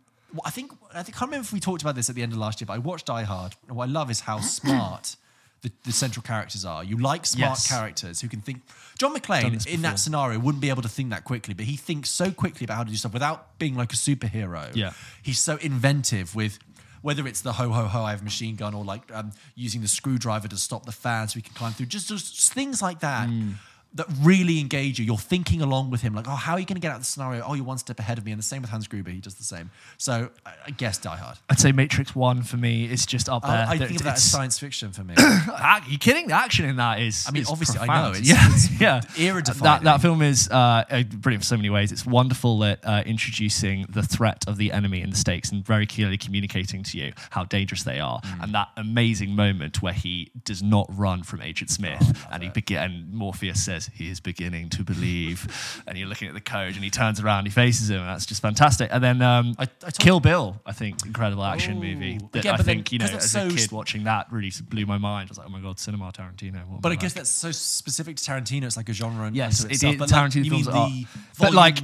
[0.45, 2.33] I think I think I can't remember if we talked about this at the end
[2.33, 5.17] of last year, but I watched Die Hard, and what I love is how smart.
[5.63, 6.85] The, the central characters are.
[6.85, 7.67] You like smart Yes.
[7.69, 8.59] characters who can think.
[8.97, 12.11] John McClane in that scenario wouldn't be able to think that quickly, but he thinks
[12.11, 14.71] so quickly about how to do stuff without being like a superhero.
[14.77, 14.93] Yeah.
[15.21, 16.61] He's so inventive with
[17.03, 19.81] whether it's the ho ho ho I have a machine gun or like um, using
[19.81, 21.87] the screwdriver to stop the fan so we can climb through.
[21.87, 23.53] Just, just things like that Hmm.
[23.95, 25.05] That really engage you.
[25.05, 27.01] You're thinking along with him, like, oh, how are you going to get out of
[27.03, 27.43] the scenario?
[27.47, 28.33] Oh, you're one step ahead of me.
[28.33, 29.71] And the same with Hans Gruber, he does the same.
[29.97, 31.39] So I, I guess Die Hard.
[31.49, 33.51] I'd say Matrix One for me is just up there.
[33.51, 35.15] I, I think of that as science fiction for me.
[35.61, 36.29] Ah, you kidding?
[36.29, 37.25] The action in that is.
[37.27, 39.01] I mean, is obviously, I know, it's- yeah, it's yeah.
[39.19, 39.63] era-defining.
[39.65, 41.91] That, that film is uh, uh, brilliant for so many ways.
[41.91, 45.87] It's wonderful at uh, introducing the threat of the enemy and the stakes, and very
[45.87, 48.21] clearly communicating to you how dangerous they are.
[48.21, 48.43] Mm.
[48.45, 52.49] And that amazing moment where he does not run from Agent Smith, Oh, and he
[52.51, 52.79] begin.
[52.79, 56.83] And Morpheus says he is beginning to believe, and you're looking at the code, and
[56.85, 58.91] he turns around, he faces him, and that's just fantastic.
[58.93, 61.81] And then um, I- I Kill Bill, I think, incredible action Oh.
[61.81, 64.27] movie that Again, I but then, think you know as so a kid watching that
[64.33, 65.29] really blew my mind.
[65.29, 66.81] I was like, oh my god, cinema Tarantino.
[66.81, 68.65] But I guess that's so specific to Tarantino.
[68.65, 69.27] It's like a genre.
[69.27, 69.99] unto Yes, it itself.
[69.99, 70.91] But Tarantino mean films are-
[71.39, 71.79] but like-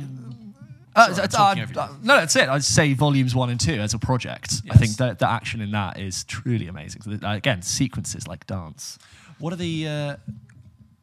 [0.97, 2.49] Uh, Sorry, I'm it's- talking uh, uh, no, that's it.
[2.49, 4.63] I'd say volumes one and two as a project.
[4.71, 7.03] I think that the action in that is truly amazing.
[7.03, 8.97] So the- again, sequences like dance.
[9.41, 10.17] What are the uh,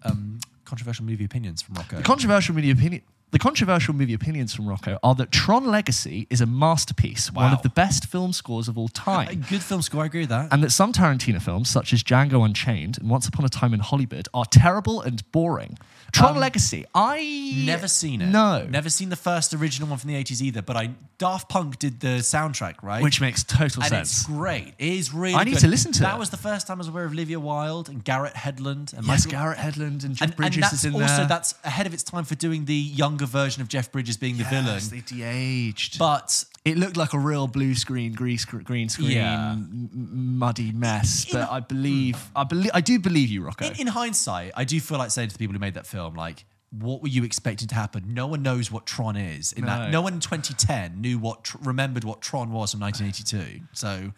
[0.04, 0.39] um,
[0.72, 1.97] controversial movie opinions from Rocco?
[1.97, 3.01] The controversial movie opinion.
[3.32, 7.61] The controversial movie opinions from Rocco are that Tron Legacy is a masterpiece, one of
[7.61, 9.45] the best film scores of all a time.
[9.49, 10.03] good film score.
[10.03, 10.47] I agree with that.
[10.51, 13.82] and that some Tarantino films, such as Django Unchained and Once Upon a Time in
[13.82, 15.78] Hollywood, are terrible and boring.
[16.12, 18.28] Tron Um, Legacy, I Never seen it.
[18.28, 21.78] No, Never seen the first original one from the 80s either, but I Daft Punk
[21.80, 23.01] did the soundtrack, right?
[23.03, 24.12] which makes total and sense.
[24.12, 24.74] it's great.
[24.80, 25.59] It is really I need good.
[25.62, 26.16] to listen to that.
[26.16, 26.20] it.
[26.20, 29.26] was the first time I was aware of Olivia Wilde and Garrett Hedlund and Yes,
[29.26, 31.28] Michael- Garrett Hedlund and Jeff and, and Bridges that's is in also there.
[31.28, 34.43] that's ahead of its time for doing the younger version of Jeff Bridges being the
[34.45, 34.82] villain.
[34.89, 35.99] They de-aged.
[35.99, 39.51] But it looked like a real blue screen, green, green screen, Yeah.
[39.53, 39.89] m-
[40.38, 41.26] muddy mess.
[41.26, 43.66] In- but I believe, I believe, I do believe you, Rocco.
[43.66, 46.14] in, in hindsight, I do feel like saying to the people who made that film,
[46.16, 48.14] like, what were you expecting to happen?
[48.14, 49.51] No one knows what Tron is.
[49.53, 49.68] In No.
[49.68, 53.64] that, no one in 2010 knew what remembered what Tron was from 1982.
[53.74, 54.14] So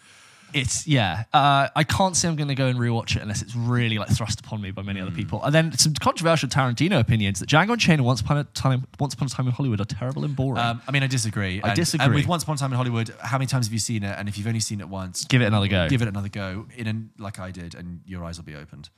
[0.53, 1.23] it's yeah.
[1.33, 4.09] Uh, I can't say I'm going to go and rewatch it unless it's really like
[4.09, 5.43] thrust upon me by many other people.
[5.43, 9.13] And then some controversial Tarantino opinions that Django Unchained and Once Upon a Time, Once
[9.13, 10.59] Upon a Time in Hollywood are terrible and boring.
[10.63, 11.61] Um, I mean, I disagree.
[11.61, 12.05] I And- disagree.
[12.05, 14.15] And with Once Upon a Time in Hollywood, how many times have you seen it?
[14.17, 15.89] And if you've only seen it once, Give it another go.
[15.89, 18.89] give it another go in an, like I did, and your eyes will be opened.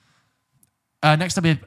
[1.04, 1.60] Uh, next up, we have,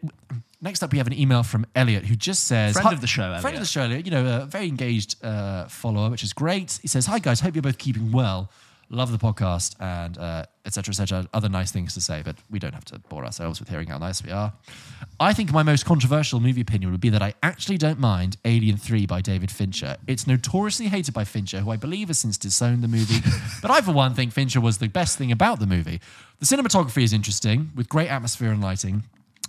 [0.61, 3.39] next up we have an email from Elliot who just says, Friend of the show,
[3.41, 4.05] friend of the show, Elliot.
[4.05, 6.79] You know, a very engaged uh, follower, which is great.
[6.83, 8.51] He says, "Hi guys, hope you're both keeping well.
[8.91, 10.93] Love the podcast and uh, etc.
[10.93, 11.29] etc.
[11.35, 13.99] Other nice things to say, but we don't have to bore ourselves with hearing how
[13.99, 14.53] nice we are.
[15.21, 18.77] I think my most controversial movie opinion would be that I actually don't mind Alien
[18.77, 19.97] 3 by David Fincher.
[20.07, 23.21] It's notoriously hated by Fincher, who I believe has since disowned the movie,
[23.63, 26.01] but I, for one, think Fincher was the best thing about the movie.
[26.41, 29.03] The cinematography is interesting, with great atmosphere and lighting.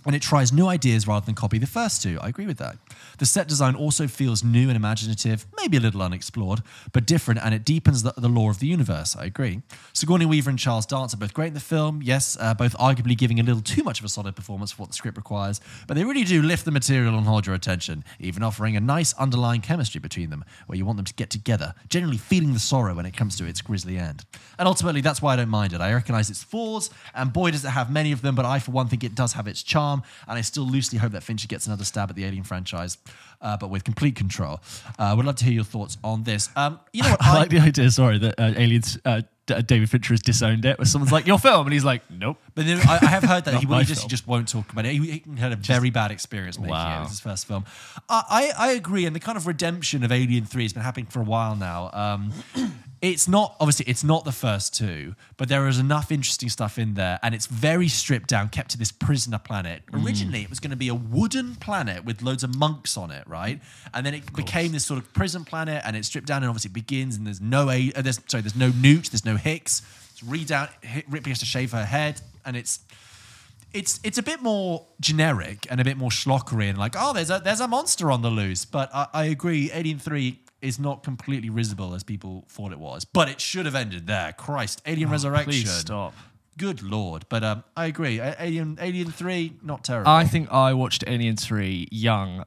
[0.06, 2.18] And it tries new ideas rather than copy the first two.
[2.20, 2.76] I agree with that.
[3.18, 7.54] The set design also feels new and imaginative, maybe a little unexplored, but different, and
[7.54, 9.16] it deepens the, the lore of the universe.
[9.16, 9.62] I agree.
[9.92, 13.16] Sigourney Weaver and Charles Dance are both great in the film, yes, uh, both arguably
[13.16, 15.94] giving a little too much of a solid performance for what the script requires, but
[15.94, 19.60] they really do lift the material and hold your attention, even offering a nice underlying
[19.60, 23.06] chemistry between them, where you want them to get together, generally feeling the sorrow when
[23.06, 24.24] it comes to its grisly end.
[24.58, 25.80] And ultimately, that's why I don't mind it.
[25.80, 28.70] I recognize its flaws, and boy, does it have many of them, but I, for
[28.70, 31.66] one, think it does have its charm, and I still loosely hope that Fincher gets
[31.66, 32.98] another stab at the Alien franchise,
[33.40, 34.60] uh, but with complete control.
[34.98, 36.48] Uh, would love to hear your thoughts on this.
[36.56, 37.22] Um, you know what?
[37.24, 40.78] I like the idea, sorry, that uh, Aliens, uh, D- David Fincher has disowned it,
[40.78, 42.38] where someone's like, your film, and he's like, nope.
[42.54, 44.86] But then I, I have heard that he, he just, he just won't talk about
[44.86, 44.92] it.
[44.92, 46.96] He, he had a very bad experience making it.
[46.96, 47.64] It was his first film.
[48.08, 51.06] I, I, I agree, and the kind of redemption of Alien Three has been happening
[51.06, 51.90] for a while now.
[51.92, 52.32] Um,
[53.02, 56.94] it's not obviously it's not the first two, but there is enough interesting stuff in
[56.94, 59.82] there, and it's very stripped down, kept to this prisoner planet.
[59.90, 60.04] Mm.
[60.04, 63.26] Originally, it was going to be a wooden planet with loads of monks on it,
[63.26, 63.60] right?
[63.94, 66.70] And then it became this sort of prison planet, and it's stripped down, and obviously
[66.70, 69.82] it begins, and there's no a, uh, there's sorry, there's no Newt, there's no Hicks.
[70.12, 70.68] It's re down.
[70.86, 72.80] Hi- Ripley has to shave her head, and it's
[73.72, 77.30] it's it's a bit more generic and a bit more schlockery and like oh there's
[77.30, 81.02] a there's a monster on the loose but I, I agree Alien 3 is not
[81.02, 84.32] completely risible as people thought it was but it should have ended there.
[84.32, 86.14] Christ Alien Resurrection Please stop.
[86.58, 88.20] good lord but um I agree.
[88.20, 90.10] Alien Alien 3 not terrible.
[90.10, 92.44] I think I watched Alien 3 young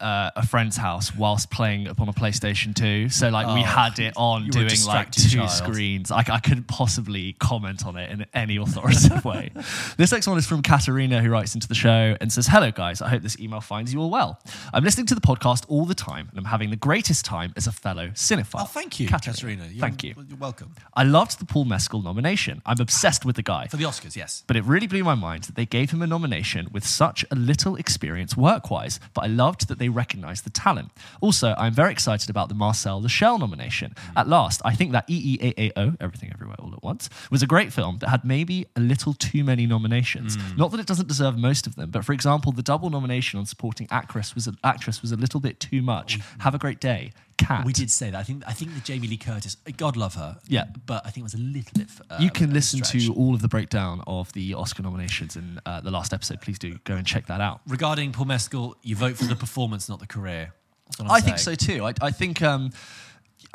[0.00, 3.08] uh, a friend's house whilst playing upon a PlayStation 2.
[3.08, 5.50] So, like, we Oh, had it on you were a doing like two child.
[5.50, 6.10] screens.
[6.10, 9.50] I, I couldn't possibly comment on it in any authoritative way.
[9.96, 13.00] This next one is from Katerina, who writes into the show and says, Hello, guys.
[13.00, 14.38] I hope this email finds you all well.
[14.74, 17.66] I'm listening to the podcast all the time and I'm having the greatest time as
[17.66, 18.62] a fellow cinephile.
[18.62, 19.64] oh thank you Katerina.
[19.78, 20.14] Thank you.
[20.28, 22.60] you're welcome I loved the Paul Mescal nomination.
[22.66, 23.66] I'm obsessed with the guy.
[23.68, 26.06] for the Oscars yes But it really blew my mind that they gave him a
[26.06, 30.50] nomination with such a little experience work wise, but I loved that they recognized the
[30.50, 30.90] talent.
[31.20, 33.94] Also, I'm very excited about the Marcel Shell nomination.
[34.16, 37.98] At last, I think that EEAAO, Everything Everywhere All at Once, was a great film
[37.98, 40.36] that had maybe a little too many nominations.
[40.36, 40.56] Hmm.
[40.56, 43.46] Not that it doesn't deserve most of them, but for example, the double nomination on
[43.46, 46.18] supporting actress was, actress was a little bit too much.
[46.18, 46.40] Mm-hmm.
[46.40, 47.12] Have a great day.
[47.38, 47.64] Cat.
[47.66, 50.38] we did say that I think I think the Jamie Lee Curtis God love her
[50.48, 50.64] Yeah.
[50.86, 53.42] but I think it was a little bit uh, You can listen to all of
[53.42, 56.40] the breakdown of the Oscar nominations in uh, the last episode.
[56.40, 57.60] Please do go and check that out.
[57.66, 60.52] regarding Paul Mescal, you vote for the performance, not the career.
[60.86, 61.84] That's what I'm I think so too.
[61.84, 62.70] I, I think um,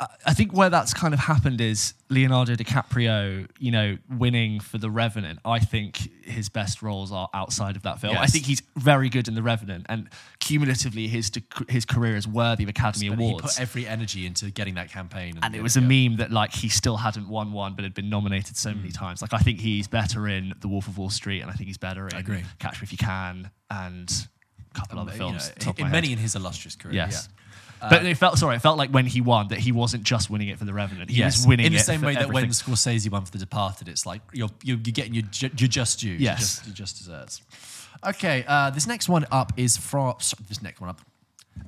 [0.00, 4.78] I- I think where that's kind of happened is Leonardo DiCaprio, you know, winning for
[4.78, 5.38] The Revenant.
[5.44, 8.16] I think his best roles are outside of that film.
[8.16, 10.08] I think he's very good in The Revenant, and
[10.42, 11.30] cumulatively, his
[11.68, 15.38] his career is worthy of Academy But he put every energy into getting that campaign,
[15.42, 18.10] and it was a meme that like he still hadn't won one, but had been
[18.10, 18.78] nominated so Hmm.
[18.80, 19.22] many times.
[19.22, 21.78] Like I think he's better in The Wolf of Wall Street, and I think he's
[21.78, 22.42] better in I agree.
[22.58, 24.10] Catch Me If You Can, and
[24.74, 25.52] a couple other you films.
[25.64, 26.18] know, in many head.
[26.18, 26.94] in his illustrious career.
[26.94, 27.28] Yes.
[27.82, 27.88] yeah.
[27.90, 28.56] but it felt sorry.
[28.56, 31.10] It felt like when he won that he wasn't just winning it for the Revenant.
[31.10, 32.74] He yes, was winning in the same way that when everything.
[32.74, 36.00] Scorsese won for The Departed, it's like you're you're, you're getting your ju- your just
[36.00, 36.20] due, Yes.
[36.20, 37.42] your just, your just desserts.
[38.04, 41.00] Okay, uh, this next one up is from sorry, this next one up.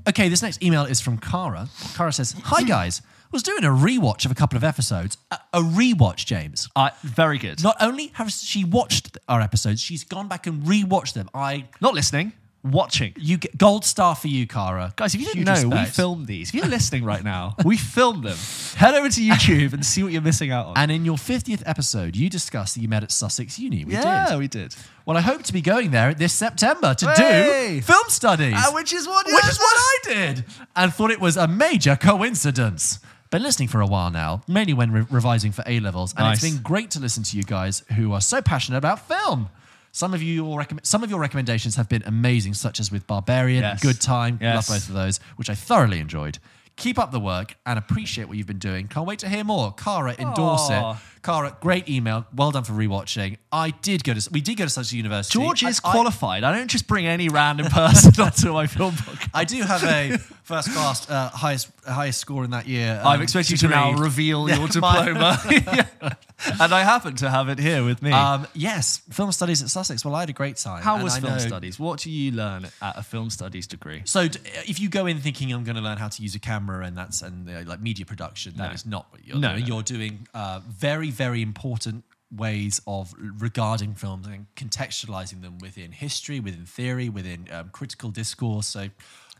[0.09, 1.69] Okay, this next email is from Kara.
[1.95, 3.03] Kara says, "Hi guys,
[3.35, 5.19] was doing a rewatch of a couple of episodes.
[5.31, 6.69] A, a rewatch, James.
[6.75, 7.63] Uh, very good.
[7.63, 11.29] Not, Not only has she watched our episodes, she's gone back and rewatched them.
[11.35, 12.33] I not listening,
[12.65, 13.13] watching.
[13.19, 14.93] you get gold star for you, Cara.
[14.97, 15.97] Guys, if you didn't Huge know, we respect.
[15.97, 16.49] filmed these.
[16.49, 18.37] If you're listening right now, we filmed them.
[18.77, 20.75] Head over to YouTube and see what you're missing out on.
[20.79, 23.85] And in your 50th episode, you discussed that you met at Sussex Uni.
[23.85, 24.39] We yeah, did.
[24.39, 24.75] we did.
[25.07, 27.75] Well, I hope to be going there this September to Hey!
[27.77, 28.55] do film studies.
[28.57, 30.45] Uh, which is what- which is what I did,
[30.75, 32.99] and thought it was a major coincidence.
[33.31, 36.43] Been listening for a while now, mainly when re- revising for A levels, and Nice.
[36.43, 39.49] it's been great to listen to you guys who are so passionate about film.
[39.95, 43.07] Some of you, your recomm- some of your recommendations have been amazing, such as with
[43.07, 43.81] Barbarian, Yes.
[43.81, 44.41] Good Time.
[44.43, 44.69] Yes.
[44.69, 46.39] Love both of those, which I thoroughly enjoyed.
[46.77, 48.89] Keep up the work and appreciate what you've been doing.
[48.89, 49.73] Can't wait to hear more.
[49.75, 50.35] Cara in Aw.
[50.35, 51.01] Dorset.
[51.23, 52.27] Cara, great email.
[52.35, 53.37] Well done for rewatching.
[53.53, 55.39] I did go to we did go to Sussex University.
[55.39, 56.43] George is I- I- qualified.
[56.43, 59.19] I, don't just bring any random person onto my film book.
[59.33, 63.01] I do have a first class uh, highest highest score in that year.
[63.05, 65.41] I'm um, expecting you to now reveal your diploma.
[65.49, 65.87] Yeah.
[66.61, 68.11] And I happen to have it here with me.
[68.13, 70.05] Um, yes, film studies at Sussex.
[70.05, 70.83] Well, I had a great time.
[70.83, 71.79] How was I film know- studies?
[71.79, 74.03] What do you learn at a film studies degree?
[74.05, 76.39] So, d- if you go in thinking I'm going to learn how to use a
[76.41, 78.99] camera and that's and uh, like media production, that is No.
[78.99, 79.61] not what you're No, doing.
[79.61, 79.67] no.
[79.67, 82.05] You're doing uh, very, very important
[82.35, 88.67] ways of regarding films and contextualizing them within history, within theory, within um, critical discourse.
[88.67, 88.89] So,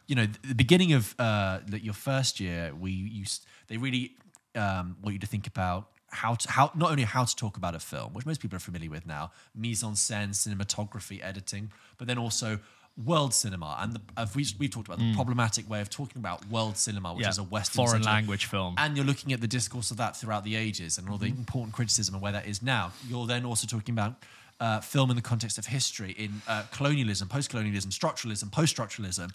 [0.07, 4.13] you know, the beginning of uh, the- your first year, we used they really
[4.55, 5.89] um, want you to think about
[6.23, 8.67] how to how not only how to talk about a film, which most people are
[8.71, 12.59] familiar with now, mise en scène, cinematography, editing, but then also
[13.05, 13.77] world cinema.
[13.81, 17.13] And the, uh, we, we've talked about the problematic way of talking about world cinema,
[17.13, 17.27] which Mm.
[17.27, 18.75] Yeah, is a Western foreign language film.
[18.79, 21.35] and you're looking at the discourse of that throughout the ages and all Mm-hmm.
[21.35, 22.93] the important criticism and where that is now.
[23.09, 24.13] You're then also talking about
[24.61, 29.31] uh, film in the context of history, in uh, colonialism, post-colonialism, structuralism, post-structuralism.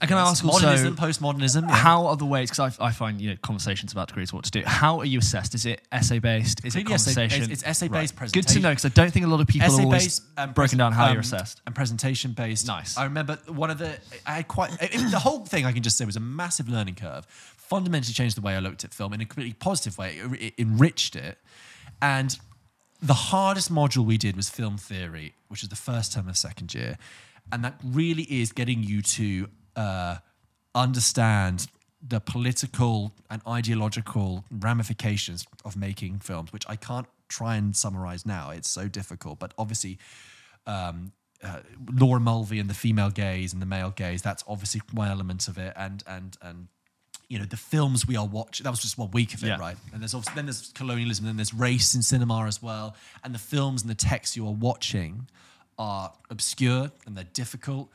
[0.00, 1.68] Can I ask also modernism, postmodernism?
[1.68, 1.74] yeah.
[1.74, 2.50] how are the ways?
[2.50, 4.62] Because I, I find you know conversations about degrees what to do.
[4.64, 5.54] How are you assessed?
[5.54, 6.64] Is it essay based?
[6.64, 7.42] Is it Completely essay- conversation?
[7.44, 8.42] it's- it's essay-based presentation.
[8.48, 10.78] Good to know because I don't think a lot of people are always and broken
[10.78, 11.60] down how um, you're assessed.
[11.66, 12.66] and presentation based.
[12.66, 12.96] Nice.
[12.96, 15.66] I remember one of the I had quite it- it- the whole thing.
[15.66, 17.26] I can just say was a massive learning curve.
[17.26, 20.16] Fundamentally changed the way I looked at film in a completely positive way.
[20.16, 21.38] It, it enriched it,
[22.00, 22.38] and
[23.02, 26.74] the hardest module we did was film theory, which is the first term of second
[26.74, 26.96] year,
[27.52, 29.48] and that really is getting you to
[29.82, 30.14] uh,
[30.74, 31.56] understand
[32.06, 38.50] the political and ideological ramifications of making films, which I can't try and summarize now.
[38.50, 39.98] It's so difficult, but obviously.
[40.66, 41.12] Um,
[41.42, 41.60] uh,
[42.02, 44.20] Laura Mulvey and the female gaze and the male gaze.
[44.20, 46.68] That's obviously one element of it, and and and
[47.30, 48.64] you know the films we are watching.
[48.64, 49.58] That was just one week of it, Yeah.
[49.58, 49.76] right?
[49.92, 52.94] And there's obviously then there's colonialism, then there's race in cinema as well,
[53.24, 55.28] and the films and the texts you are watching
[55.78, 57.88] are obscure and they're difficult.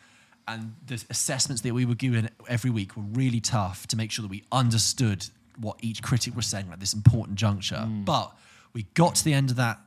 [0.47, 4.23] And the assessments that we were given every week were really tough to make sure
[4.23, 5.25] that we understood
[5.57, 7.87] what each critic was saying at this important juncture.
[8.05, 8.31] But
[8.73, 9.79] we got to the end of that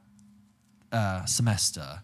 [0.90, 2.02] uh, semester.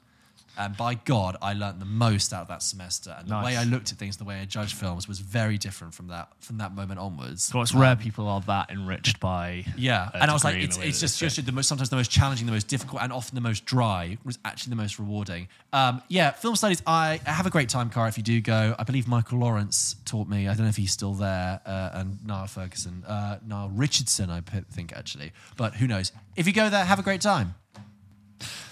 [0.57, 3.15] And by God, I learned the most out of that semester.
[3.19, 5.95] And the way I looked at things, the way I judged films, was very different
[5.95, 7.53] from that from that moment onwards.
[7.53, 9.65] Well, it's rare people are that enriched by.
[9.77, 11.27] Yeah, a and I was like, degree in it's, the way it's that just, they
[11.27, 14.19] just the most, sometimes the most challenging, the most difficult, and often the most dry
[14.25, 15.49] was actually the most rewarding.
[15.73, 16.83] Um, yeah, film studies.
[16.87, 18.09] I I have a great time, Cara.
[18.09, 20.49] If you do go, I believe Michael Lawrence taught me.
[20.49, 24.41] I don't know if he's still there, uh, and Niall Ferguson, uh, Niall Richardson, I
[24.41, 26.13] p- think actually, but who knows?
[26.37, 27.55] If you go there, have a great time.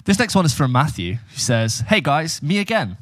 [0.04, 2.96] This next one is from Matthew, who says, Hey guys, me again.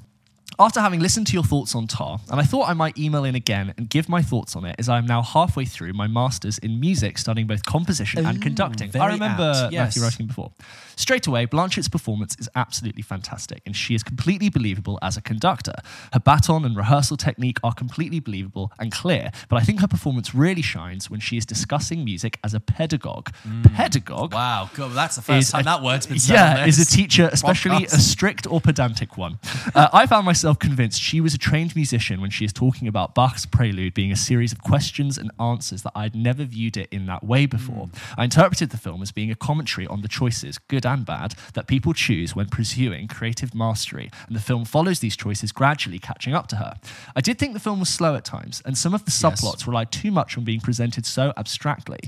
[0.60, 3.34] After having listened to your thoughts on Tar, and I thought I might email in
[3.34, 6.58] again and give my thoughts on it, as I am now halfway through my master's
[6.58, 8.94] in music, studying both composition and conducting.
[8.94, 9.96] I remember apt, yes.
[9.96, 10.52] Matthew writing before.
[10.96, 15.72] Straight away, Blanchett's performance is absolutely fantastic, and she is completely believable as a conductor.
[16.12, 20.34] Her baton and rehearsal technique are completely believable and clear, but I think her performance
[20.34, 23.30] really shines when she is discussing music as a pedagogue.
[23.62, 24.34] Pedagogue?
[24.34, 26.34] Wow, God, that's the first time a- that word's been said.
[26.34, 27.94] Yeah, is a teacher, especially podcast.
[27.94, 29.38] a strict or pedantic one.
[29.74, 33.14] Uh, I found myself convinced she was a trained musician when she is talking about
[33.14, 37.06] Bach's Prelude being a series of questions and answers that I'd never viewed it in
[37.06, 37.86] that way before.
[37.86, 38.14] Mm.
[38.18, 41.66] I interpreted the film as being a commentary on the choices, good and bad, that
[41.66, 46.46] people choose when pursuing creative mastery, and the film follows these choices gradually catching up
[46.48, 46.76] to her.
[47.14, 49.92] I did think the film was slow at times, and some of the subplots relied
[49.92, 52.00] too much on being presented so abstractly.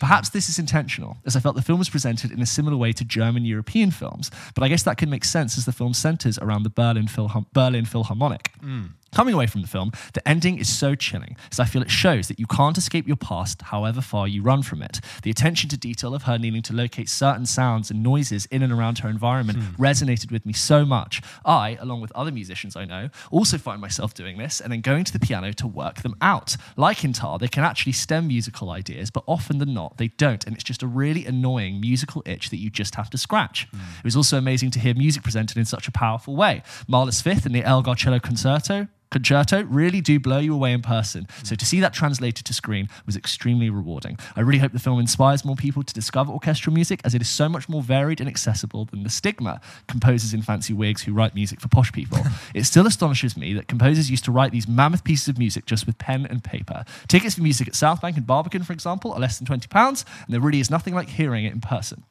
[0.00, 2.92] Perhaps this is intentional, as I felt the film was presented in a similar way
[2.92, 6.38] to German European films, but I guess that can make sense as the film centers
[6.38, 8.52] around the Berlin, Philhar- Berlin Philharmonic.
[8.60, 8.86] Hmm.
[9.12, 12.28] Coming away from the film, the ending is so chilling, as I feel it shows
[12.28, 15.00] that you can't escape your past however far you run from it.
[15.22, 18.72] The attention to detail of her needing to locate certain sounds and noises in and
[18.72, 19.82] around her environment hmm.
[19.82, 21.22] resonated with me so much.
[21.44, 25.04] I, along with other musicians I know, also find myself doing this and then going
[25.04, 26.56] to the piano to work them out.
[26.76, 30.44] Like in Tar, they can actually stem musical ideas, but often than not, they don't,
[30.46, 33.66] and it's just a really annoying musical itch that you just have to scratch.
[33.72, 33.78] Hmm.
[33.98, 36.62] It was also amazing to hear music presented in such a powerful way.
[36.86, 41.26] Mahler's Fifth and the Elgar Cello Concerto concerto really do blow you away in person.
[41.42, 44.18] So to see that translated to screen was extremely rewarding.
[44.36, 47.28] I really hope the film inspires more people to discover orchestral music as it is
[47.28, 51.34] so much more varied and accessible than the stigma composers in fancy wigs who write
[51.34, 52.18] music for posh people.
[52.54, 55.86] it still astonishes me that composers used to write these mammoth pieces of music just
[55.86, 56.84] with pen and paper.
[57.08, 60.32] Tickets for music at South Bank and Barbican, for example, are less than £20, and
[60.32, 62.04] there really is nothing like hearing it in person.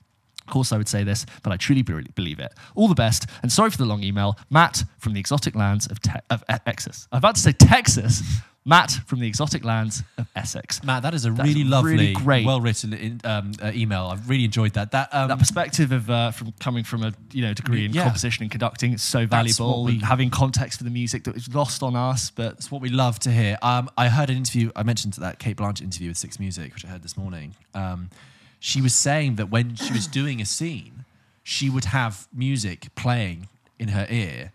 [0.49, 2.51] Of course, I would say this, but I truly believe it.
[2.73, 4.35] All the best, and sorry for the long email.
[4.49, 7.07] Matt from the exotic lands of, Te- of Texas.
[7.11, 8.23] I'm about to say Texas.
[8.65, 10.84] Matt from the exotic lands of Essex.
[10.84, 12.45] Matt, that is a That's really lovely, really great.
[12.45, 14.07] well written in, um, uh, email.
[14.07, 14.91] I've really enjoyed that.
[14.91, 18.03] That, um, That perspective of uh, from coming from a you know degree in Yeah.
[18.03, 19.85] composition and conducting is so valuable.
[19.85, 22.89] we- having context for the music that was lost on us, but it's what we
[22.89, 23.57] love to hear.
[23.61, 24.71] Um, I heard an interview.
[24.76, 27.55] I mentioned that Cate Blanchett interview with Six Music, which I heard this morning.
[27.76, 28.09] Um,
[28.60, 31.06] she was saying that when she was doing a scene,
[31.44, 33.48] she would have music playing
[33.80, 34.52] in her ear,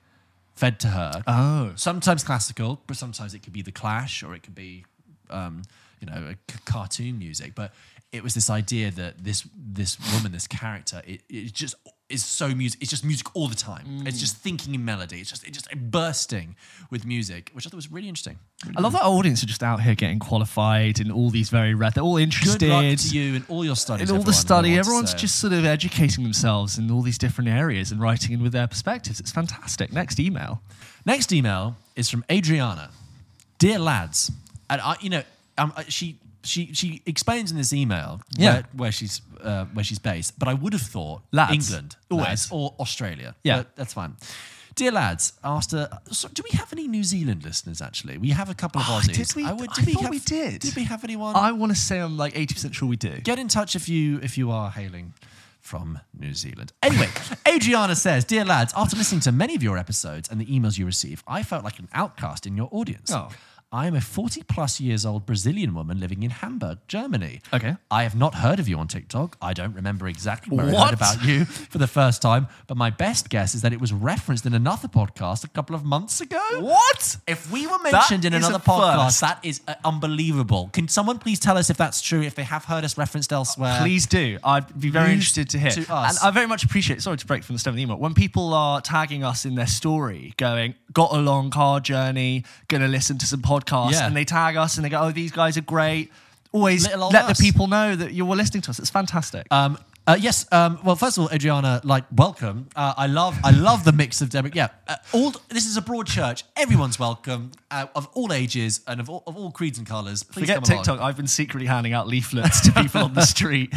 [0.54, 1.24] fed to her.
[1.26, 1.72] Oh.
[1.76, 4.84] sometimes classical, but sometimes it could be the Clash or it could be,
[5.30, 5.62] um,
[6.00, 7.54] you know, a c- cartoon music.
[7.54, 7.72] But
[8.12, 11.74] it was this idea that this this woman, this character, it, it just
[12.08, 12.82] is so music.
[12.82, 13.86] It's just music all the time.
[13.86, 14.08] Mm.
[14.08, 15.20] It's just thinking in melody.
[15.20, 16.54] It's just it's just bursting
[16.90, 18.38] with music, which I thought was really interesting.
[18.76, 21.74] I love that our audience are just out here getting qualified in all these very
[21.74, 21.94] red.
[21.94, 22.60] They're all interested.
[22.60, 24.10] Good luck to you in all your studies.
[24.10, 27.90] in all the study, everyone's just sort of educating themselves in all these different areas
[27.90, 29.20] and writing in with their perspectives.
[29.20, 29.92] It's fantastic.
[29.92, 30.62] Next email.
[31.06, 32.90] Next email is from Adriana.
[33.58, 34.30] Dear lads,
[34.68, 35.22] and I, you know,
[35.56, 38.52] um, uh, she she she explains in this email Yeah.
[38.52, 41.52] where, where she's uh, where she's based, but I would have thought Lads.
[41.52, 42.48] England always Lads.
[42.52, 43.34] or Australia.
[43.42, 43.56] Yeah.
[43.58, 44.16] but that's fine.
[44.76, 47.80] Dear lads, after so do we have any New Zealand listeners?
[47.80, 49.14] Actually, we have a couple of Oh, Aussies.
[49.14, 49.44] did we?
[49.44, 50.60] I, would, I we thought have, we did.
[50.62, 51.36] Did we have anyone?
[51.36, 53.20] I want to say I'm like 80% sure we do.
[53.22, 55.12] Get in touch if you if you are hailing
[55.60, 56.72] from New Zealand.
[56.82, 57.08] Anyway,
[57.48, 60.86] Adriana says, "Dear lads, after listening to many of your episodes and the emails you
[60.86, 63.12] receive, I felt like an outcast in your audience.
[63.12, 63.28] Oh.
[63.74, 67.40] I am a 40 plus years old Brazilian woman living in Hamburg, Germany.
[67.52, 67.74] Okay.
[67.90, 69.36] I have not heard of you on TikTok.
[69.42, 70.84] I don't remember exactly where I What?
[70.90, 73.92] heard about you for the first time, but my best guess is that it was
[73.92, 76.40] referenced in another podcast a couple of months ago.
[76.60, 77.16] What?
[77.26, 79.20] If we were mentioned in is another podcast, first.
[79.22, 80.70] that is uh, unbelievable.
[80.72, 82.22] Can someone please tell us if that's true?
[82.22, 84.38] If they have heard us referenced elsewhere, Please do.
[84.44, 85.70] I'd be very News interested to hear.
[85.72, 86.22] to us.
[86.22, 88.14] And I very much appreciate, sorry to break from the stem of the email, when
[88.14, 92.86] people are tagging us in their story, going, got a long car journey, going to
[92.86, 94.06] listen to some podcasts, Yeah.
[94.06, 96.10] and they tag us and they go, oh, these guys are great.
[96.52, 97.38] Always let us.
[97.38, 98.78] the people know that you were listening to us.
[98.78, 99.46] It's fantastic.
[99.50, 99.76] Um,
[100.06, 100.46] uh, yes.
[100.52, 102.68] Um, well, first of all, Adriana, like, welcome.
[102.76, 104.50] Uh, I love, I love the mix of demo.
[104.52, 106.44] Yeah, uh, all this is a broad church.
[106.56, 110.22] Everyone's welcome, uh, of all ages and of all, of all creeds and colours.
[110.22, 110.84] Please Forget come along.
[110.84, 111.00] TikTok.
[111.00, 113.72] I've been secretly handing out leaflets to people on the street.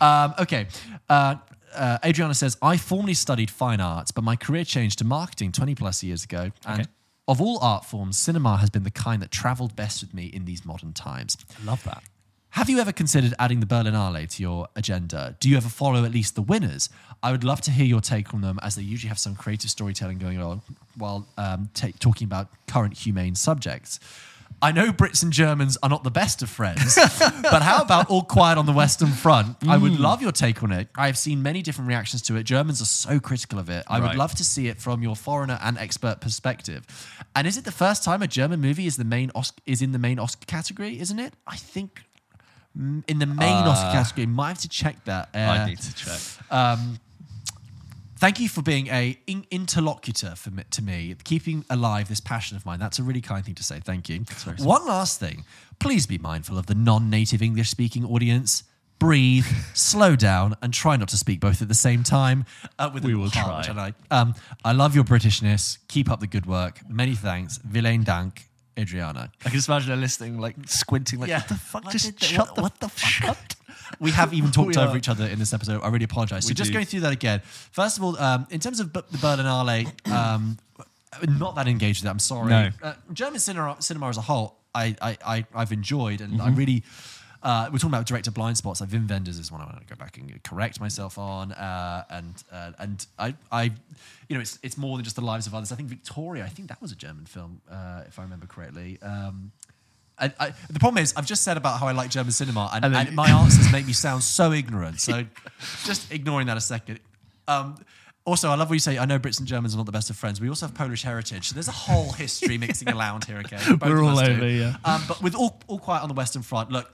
[0.00, 0.66] Um, okay.
[1.08, 1.36] Uh,
[1.74, 5.74] uh, Adriana says, I formerly studied fine arts, but my career changed to marketing 20
[5.74, 6.50] plus years ago.
[6.66, 6.90] And Okay.
[7.28, 10.44] Of all art forms, cinema has been the kind that traveled best with me in
[10.44, 11.36] these modern times.
[11.60, 12.02] I love that.
[12.50, 15.36] Have you ever considered adding the Berlinale to your agenda?
[15.40, 16.88] Do you ever follow at least the winners?
[17.22, 19.68] I would love to hear your take on them, as they usually have some creative
[19.70, 20.62] storytelling going on
[20.96, 24.00] while um, ta- talking about current humane subjects.
[24.62, 26.94] I know Brits and Germans are not the best of friends,
[27.42, 29.58] but how about All Quiet on the Western Front?
[29.64, 29.82] I Mm.
[29.82, 30.88] would love your take on it.
[30.96, 32.44] I have seen many different reactions to it.
[32.44, 33.84] Germans are so critical of it.
[33.86, 36.86] I would love to see it from your foreigner and expert perspective.
[37.36, 39.92] And is it the first time a German movie is the main Osc- is in
[39.92, 40.98] the main Oscar category?
[40.98, 41.34] Isn't it?
[41.46, 42.02] I think
[42.76, 44.26] mm, in the main Oscar category.
[44.26, 45.28] Might have to check that.
[45.34, 46.18] Uh, I need to check.
[48.18, 52.56] Thank you for being a in- interlocutor for me, to me, keeping alive this passion
[52.56, 52.78] of mine.
[52.78, 53.78] That's a really kind thing to say.
[53.80, 54.24] Thank you.
[54.64, 55.44] One last thing.
[55.78, 58.62] Please be mindful of the non-native English-speaking audience.
[58.98, 59.44] Breathe,
[59.74, 62.46] slow down, and try not to speak both at the same time.
[62.78, 63.92] Uh, with We will heart, try.
[64.10, 65.78] I, um, I love your Britishness.
[65.88, 66.80] Keep up the good work.
[66.88, 67.58] Many thanks.
[67.58, 68.48] Vielen Dank,
[68.78, 69.30] Adriana.
[69.40, 71.40] I can just imagine her listening, like squinting, like, Yeah.
[71.40, 71.84] what the fuck?
[71.84, 73.36] What Just shut the, what the fuck up.
[74.00, 74.96] We have even talked over are.
[74.96, 75.80] each other in this episode.
[75.82, 76.44] I really apologize.
[76.44, 77.40] So We just going through that again.
[77.70, 80.58] First of all, um, in terms of the Berlinale, um,
[81.38, 82.10] not that engaged with that.
[82.10, 82.48] I'm sorry.
[82.50, 82.70] No.
[82.82, 86.42] Uh, German cinema, cinema as a whole, I, I, I I've enjoyed, and Mm-hmm.
[86.42, 86.82] I really.
[87.46, 88.80] Uh, we're talking about director blind spots.
[88.80, 92.02] Like Wim Wenders is one I want to go back and correct myself on, uh,
[92.10, 93.62] and uh, and I, I,
[94.28, 95.70] you know, it's it's more than just the lives of others.
[95.70, 96.44] I think Victoria.
[96.44, 98.98] I think that was a German film, uh, if I remember correctly.
[99.00, 99.52] Um,
[100.18, 102.84] I, I, the problem is, I've just said about how I like German cinema, and,
[102.84, 105.00] And then- and my answers make me sound so ignorant.
[105.00, 105.24] So,
[105.84, 106.98] just ignoring that a second.
[107.46, 107.76] Um,
[108.24, 108.98] also, I love what you say.
[108.98, 110.40] I know Brits and Germans are not the best of friends.
[110.40, 113.38] We also have Polish heritage, so there's a whole history mixing around here.
[113.38, 114.32] Okay, Both We're all us do.
[114.34, 114.76] over, yeah.
[114.84, 116.90] Um, but with all, all quiet on the Western Front, look,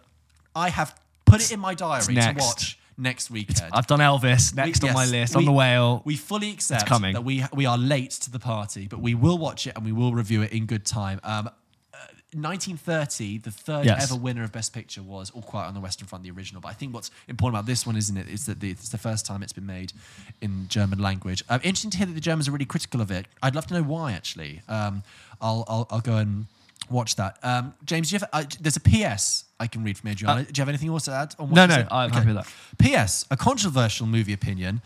[0.55, 2.41] I have put it in my diary to next.
[2.43, 3.71] watch next weekend.
[3.73, 6.03] I've done Elvis We- next on my yes, list, we- on the whale.
[6.05, 7.15] We fully accept coming.
[7.15, 9.93] that we we are late to the party, but we will watch it and we
[9.93, 11.21] will review it in good time.
[11.25, 11.49] Um,
[11.95, 11.99] uh,
[12.35, 14.05] 1930, the third Yes.
[14.11, 16.61] ever winner of Best Picture was All Quiet on the Western Front, the original.
[16.61, 18.99] But I think what's important about this one, isn't it, is that the, it's the
[18.99, 19.93] first time it's been made
[20.41, 21.43] in German language.
[21.49, 23.27] Um, interesting to hear that the Germans are really critical of it.
[23.43, 24.63] I'd love to know why, actually.
[24.69, 25.03] Um,
[25.41, 26.47] I'll, I'll, I'll go and
[26.91, 27.39] watch that.
[27.43, 30.43] Um, James, do you have, uh, there's a PS I can read from Adriana.
[30.45, 31.35] do you have anything else to add?
[31.39, 31.89] On what Uh, No, no, said?
[31.91, 32.47] I'm happy with that.
[32.79, 33.25] P.S.
[33.31, 34.83] A controversial movie opinion.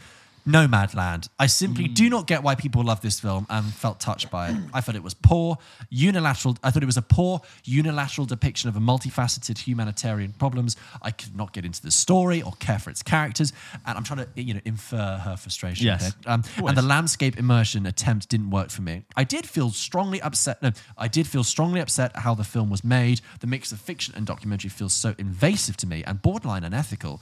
[0.46, 1.28] Nomadland.
[1.38, 4.56] I simply do not get why people love this film and felt touched by it.
[4.72, 5.58] I thought it was poor,
[5.90, 6.56] unilateral.
[6.62, 10.76] I thought it was a poor, unilateral depiction of a multifaceted humanitarian problems.
[11.02, 13.52] I could not get into the story or care for its characters,
[13.84, 15.86] and I'm trying to, you know, infer her frustration.
[15.86, 16.14] Yes.
[16.26, 19.04] Um, and the landscape immersion attempt didn't work for me.
[19.16, 20.62] I did feel strongly upset.
[20.62, 23.20] No, I did feel strongly upset at how the film was made.
[23.40, 27.20] The mix of fiction and documentary feels so invasive to me and borderline unethical.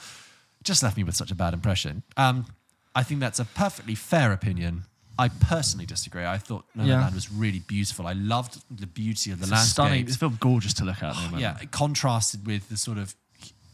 [0.63, 2.03] Just left me with such a bad impression.
[2.17, 2.47] Um,
[2.95, 4.85] I think that's a perfectly fair opinion.
[5.19, 6.25] I personally disagree.
[6.25, 7.15] I thought Nomadland Yeah.
[7.15, 8.07] was really beautiful.
[8.07, 9.73] I loved the beauty of the It's landscape.
[9.73, 10.07] stunning.
[10.07, 11.11] It's film gorgeous to look at.
[11.11, 11.41] at the moment.
[11.43, 13.15] Yeah, it contrasted with the sort of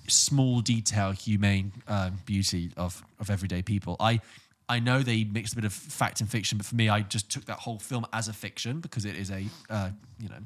[0.07, 3.97] small detail, humane um, beauty of of everyday people.
[4.01, 4.21] I
[4.69, 7.29] I know they mixed a bit of fact and fiction, but for me, I just
[7.31, 9.91] took that whole film as a fiction because it is a, uh,
[10.21, 10.39] you know,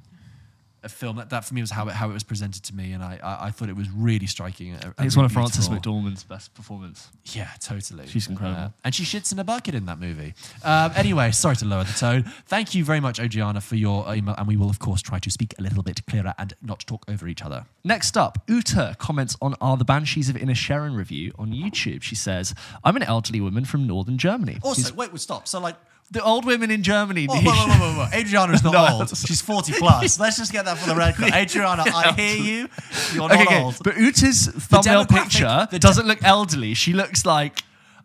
[0.85, 2.93] a film that, that for me was how it, how it was presented to me,
[2.93, 4.75] and I I, I thought it was really striking.
[4.75, 7.09] It's really one of Frances beautiful- McDormand's best performance.
[7.27, 8.07] Yeah, totally.
[8.07, 8.61] She's incredible.
[8.63, 10.35] Uh, and she shits in a bucket in that movie.
[10.63, 12.25] Um, anyway, sorry to lower the tone.
[12.47, 15.31] Thank you very much, Adriana, for your email, and we will of course try to
[15.31, 17.65] speak a little bit clearer and not talk over each other.
[17.83, 22.03] Next up, Uta comments on Are the Banshees of Inisherin review on YouTube.
[22.03, 24.59] She says, I'm an elderly woman from northern Germany.
[24.63, 25.49] Also, wait, wait, stop.
[25.49, 25.77] So like.
[26.11, 28.09] The old women in Germany Whoa, whoa, whoa, whoa, whoa.
[28.19, 28.99] Adriana's not No.
[29.01, 29.09] old.
[29.17, 30.19] She's 40 plus.
[30.21, 31.33] Let's just get that for the record.
[31.33, 32.69] Adriana, I hear you.
[33.15, 33.79] You're not old.
[33.83, 36.75] but Uta's thumbnail demographic- picture the de- doesn't look elderly.
[36.75, 37.63] She looks like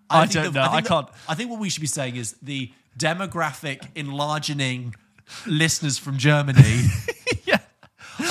[0.10, 0.66] I, think don't the- know.
[0.66, 1.08] I, think the- can't.
[1.28, 4.96] I think what we should be saying is the demographic enlarging
[5.46, 6.86] listeners from Germany
[7.46, 7.60] yeah,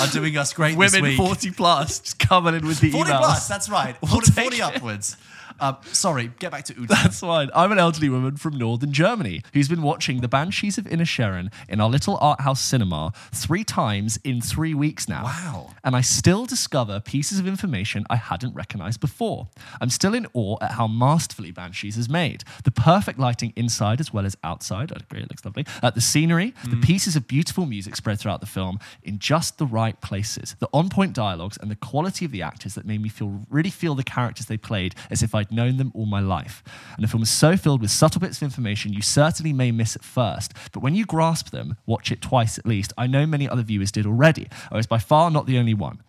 [0.01, 1.17] are doing us great this women week.
[1.17, 3.17] forty plus just coming in with the 40 emails.
[3.19, 3.95] plus, that's right.
[4.01, 4.61] We'll 40, take 40 it.
[4.61, 5.17] upwards.
[5.59, 6.87] Um, sorry, get back to Uta.
[6.87, 7.49] That's fine.
[7.53, 11.81] I'm an elderly woman from northern Germany who's been watching The Banshees of Inisherin in
[11.81, 15.23] our little art house cinema three times in three weeks now.
[15.23, 15.71] Wow.
[15.83, 19.47] And I still discover pieces of information I hadn't recognized before.
[19.81, 22.43] I'm still in awe at how masterfully Banshees is made.
[22.63, 24.91] The perfect lighting inside as well as outside.
[24.91, 25.65] I agree, it looks lovely.
[25.81, 29.65] Uh, the scenery, the pieces of beautiful music spread throughout the film in just the
[29.65, 30.55] right places.
[30.59, 33.69] The on point dialogues and the quality of the actors that made me feel really
[33.69, 36.63] feel the characters they played as if I'd known them all my life.
[36.95, 39.95] And the film is so filled with subtle bits of information you certainly may miss
[39.95, 42.93] at first, but when you grasp them, watch it twice at least.
[42.97, 44.47] I know many other viewers did already.
[44.71, 45.99] I was by far not the only one.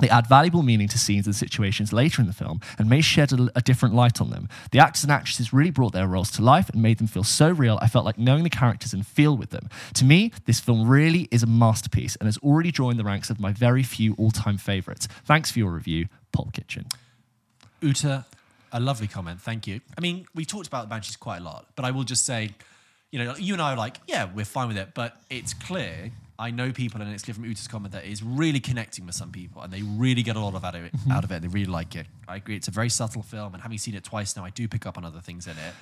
[0.00, 3.32] They add valuable meaning to scenes and situations later in the film and may shed
[3.32, 4.48] a, a different light on them.
[4.72, 7.50] The actors and actresses really brought their roles to life and made them feel so
[7.50, 9.68] real, I felt like knowing the characters and feel with them.
[9.94, 13.38] To me, this film really is a masterpiece and has already joined the ranks of
[13.38, 15.06] my very few all time favourites.
[15.24, 16.86] Thanks for your review, Pop Kitchen.
[17.80, 18.26] Uta,
[18.74, 19.40] a lovely comment.
[19.40, 19.80] Thank you.
[19.96, 22.50] I mean, we talked about the Banshees quite a lot, but I will just say,
[23.10, 26.10] you know, you and I are like, yeah, we're fine with it, but it's clear.
[26.36, 29.14] I know people, and it's clear from Uta's comment that it is really connecting with
[29.14, 30.92] some people, and they really get a lot of out of it.
[30.92, 31.12] Mm-hmm.
[31.12, 32.08] Out of it, they really like it.
[32.26, 32.56] I agree.
[32.56, 34.98] It's a very subtle film, and having seen it twice now, I do pick up
[34.98, 35.74] on other things in it.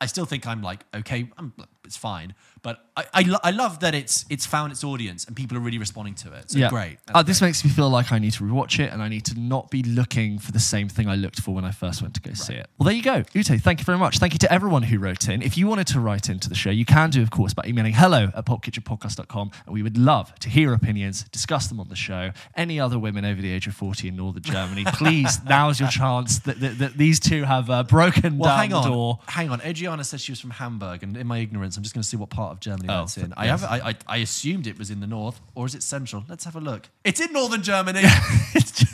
[0.00, 1.52] I still think I'm like, okay, I'm,
[1.84, 2.34] it's fine,
[2.68, 5.60] but I, I, lo- I love that it's it's found its audience, and people are
[5.60, 6.50] really responding to it.
[6.50, 6.98] So great.
[7.14, 7.48] Uh, this great.
[7.48, 9.82] makes me feel like I need to rewatch it and I need to not be
[9.82, 12.54] looking for the same thing I looked for when I first went to go see
[12.54, 12.66] it.
[12.76, 13.24] Well, there you go.
[13.32, 14.18] Ute, thank you very much.
[14.18, 15.40] Thank you to everyone who wrote in.
[15.40, 17.94] If you wanted to write into the show, you can do, of course, by emailing
[17.94, 19.50] hello at popkitchenpodcast.com.
[19.66, 22.32] And we would love to hear opinions, discuss them on the show.
[22.56, 26.40] Any other women over the age of 40 in Northern Germany, please, now's your chance
[26.40, 29.18] that, that, that these two have uh, broken Well, down hang on, the door.
[29.26, 29.60] hang on.
[29.62, 32.16] Adriana says she was from Hamburg, and in my ignorance, I'm just going to see
[32.16, 33.32] what part of Germany Oh, that's in.
[33.36, 33.60] I yes.
[33.62, 36.24] have, I, I, I assumed it was in the north, or is it central?
[36.28, 36.88] Let's have a look.
[37.04, 38.02] It's in northern Germany.
[38.54, 38.84] Just-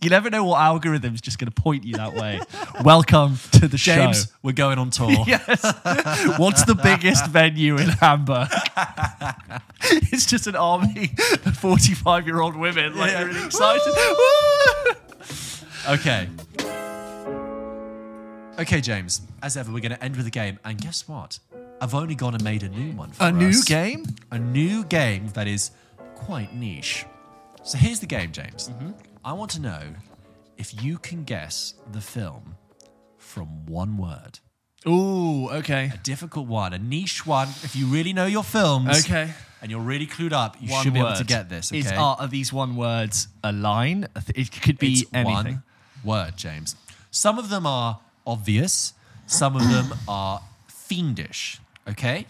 [0.00, 2.38] you never know what algorithm's just going to point you that way.
[2.84, 4.30] Welcome to the James, show.
[4.44, 5.10] we're going on tour.
[5.26, 5.60] Yes.
[6.38, 8.46] What's the biggest venue in Hamburg?
[10.12, 11.10] it's just an army
[11.44, 13.24] of 45 year old women, like Yeah.
[13.24, 13.92] really excited.
[15.88, 16.28] Okay.
[18.60, 19.22] Okay, James.
[19.42, 21.40] As ever, we're going to end with a game, and guess what?
[21.80, 23.10] I've only gone and made a new one.
[23.12, 24.04] For A new game?
[24.30, 25.70] A new game that is
[26.14, 27.06] quite niche.
[27.62, 28.68] So here's the game, James.
[28.70, 28.90] Mm-hmm.
[29.24, 29.80] I want to know
[30.56, 32.56] if you can guess the film
[33.16, 34.40] from one word.
[34.86, 35.90] Ooh, okay.
[35.94, 37.48] A difficult one, a niche one.
[37.62, 39.30] If you really know your films, Okay.
[39.60, 41.70] and you're really clued up, you should be able to get this.
[41.70, 44.06] Okay, Is, are, are these one words a line?
[44.16, 45.34] I th- It could be it's anything.
[45.34, 45.62] one
[46.04, 46.74] word, James.
[47.10, 48.94] Some of them are obvious.
[49.26, 51.60] Some of them are fiendish.
[51.90, 52.26] Okay,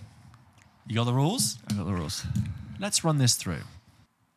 [0.86, 1.58] you got the rules.
[1.70, 2.24] I got the rules.
[2.78, 3.62] Let's run this through.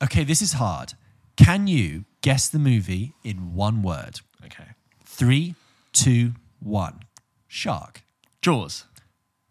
[0.04, 0.94] Okay, this is hard.
[1.38, 4.22] Can you guess the movie in one word?
[4.46, 4.66] Okay.
[5.06, 5.56] Three,
[5.94, 7.02] two, one.
[7.48, 8.04] Shark.
[8.42, 8.86] Jaws.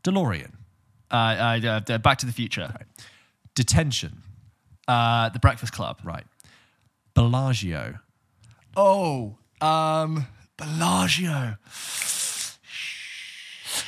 [0.03, 0.53] DeLorean.
[1.11, 2.73] Uh, uh, uh, Back to the Future.
[2.75, 2.87] Right.
[3.55, 4.23] Detention.
[4.89, 6.01] Uh, the Breakfast Club.
[6.03, 6.25] Right.
[7.15, 7.99] Bellagio.
[8.77, 10.27] Oh, um,
[10.57, 11.57] Bellagio.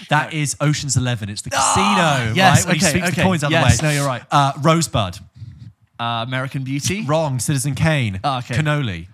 [0.08, 1.28] That is Ocean's Eleven.
[1.28, 2.66] It's the casino, Ah, yes, right?
[2.66, 3.22] When he okay, sweeps the okay.
[3.22, 3.92] coins out Yes, of the way.
[3.94, 4.22] no, you're right.
[4.30, 5.18] Uh, Rosebud.
[6.00, 7.04] Uh, American Beauty.
[7.04, 7.38] Wrong.
[7.38, 8.20] Citizen Kane.
[8.24, 8.54] Ah, okay.
[8.56, 9.06] Cannoli.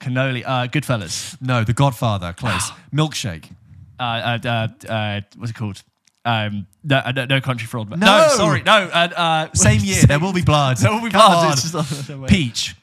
[0.00, 0.42] Cannoli.
[0.46, 1.36] Uh, Goodfellas.
[1.40, 2.32] No, The Godfather.
[2.32, 2.70] Close.
[2.94, 3.50] Milkshake.
[3.98, 5.82] uh, uh, uh, uh, what's it called?
[6.24, 8.00] Um, no, uh, no, no country for old men.
[8.00, 8.28] No!
[8.36, 8.72] sorry, no.
[8.72, 10.02] Uh, uh, Same year.
[10.02, 10.76] There will be blood.
[10.80, 11.46] There will be Come blood.
[11.46, 11.52] on.
[11.52, 12.74] It's just- Peach.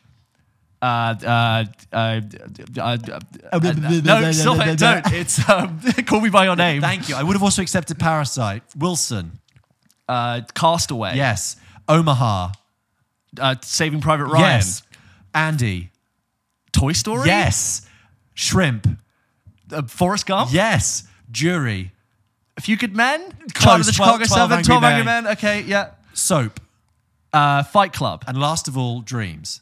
[0.84, 2.20] Uh, uh, uh,
[4.04, 4.78] no, stop it!
[4.78, 5.14] Don't.
[5.14, 6.82] It's um, call me by your name.
[6.82, 7.16] Thank you.
[7.16, 8.64] I would have also accepted Parasite.
[8.76, 9.40] Wilson.
[10.10, 11.16] Uh, Castaway.
[11.16, 11.56] Yes.
[11.88, 12.50] Omaha.
[13.40, 14.42] Uh, Saving Private Ryan.
[14.42, 14.84] Yes.
[15.34, 15.90] Andy.
[16.74, 17.28] Toy Story.
[17.28, 17.88] Yes.
[18.34, 18.86] Shrimp.
[19.72, 20.52] Uh, Forrest Gump.
[20.52, 21.08] Yes.
[21.32, 21.94] Jury.
[22.58, 23.22] A Few Good Men?
[23.54, 25.24] Trial of the 12 Chicago 12 Seven, Angry 12 Angry Men.
[25.24, 25.34] Men.
[25.34, 25.92] Okay, yeah.
[26.14, 26.60] Soap.
[27.32, 28.26] Uh, Fight Club.
[28.28, 29.62] And last of all, dreams.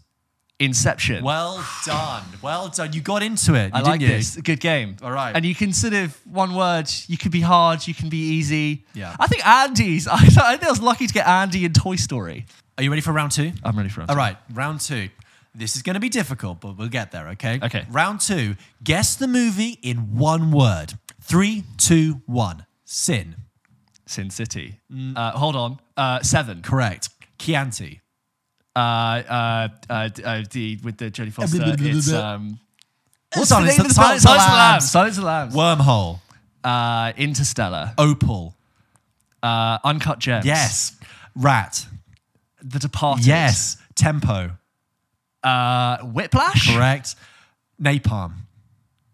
[0.61, 1.23] Inception.
[1.23, 2.23] Well done.
[2.41, 2.93] Well done.
[2.93, 3.71] You got into it.
[3.73, 4.17] I you like didn't you?
[4.17, 4.35] this.
[4.37, 4.95] Good game.
[5.01, 5.35] All right.
[5.35, 6.87] And you can sort of one word.
[7.07, 7.87] You can be hard.
[7.87, 8.85] You can be easy.
[8.93, 9.15] Yeah.
[9.19, 10.07] I think Andy's.
[10.11, 12.45] I, I think I was lucky to get Andy in Toy Story.
[12.77, 13.51] Are you ready for round two?
[13.63, 14.09] I'm ready for it.
[14.11, 15.09] All right, round two.
[15.53, 17.59] This is going to be difficult, but we'll get there, okay?
[17.61, 17.85] Okay.
[17.89, 18.55] Round two.
[18.83, 20.93] Guess the movie in one word.
[21.21, 22.65] Three, two, one.
[22.85, 23.35] Sin.
[24.05, 24.79] Sin City.
[24.93, 25.17] Mm.
[25.17, 25.79] Uh, hold on.
[25.97, 26.61] Uh, seven.
[26.61, 27.09] Correct.
[27.39, 27.99] Chianti.
[28.75, 31.57] Uh, uh, uh, d- uh, the, with the Jodie Foster.
[31.63, 32.59] it's um.
[33.35, 33.63] What's Done.
[33.63, 34.57] the It's name of the Silence of the Silence the Lambs.
[34.57, 34.91] Lambs.
[34.91, 35.55] Silence of the Lambs.
[35.55, 36.19] Wormhole.
[36.63, 37.93] Uh, Interstellar.
[37.97, 38.55] Opal.
[39.41, 40.45] Uh, Uncut Gems.
[40.45, 40.95] Yes.
[41.35, 41.85] Rat.
[42.61, 43.25] The Departed.
[43.25, 43.77] Yes.
[43.95, 44.51] Tempo.
[45.43, 46.73] Uh, Whiplash.
[46.75, 47.15] Correct.
[47.81, 48.33] Napalm.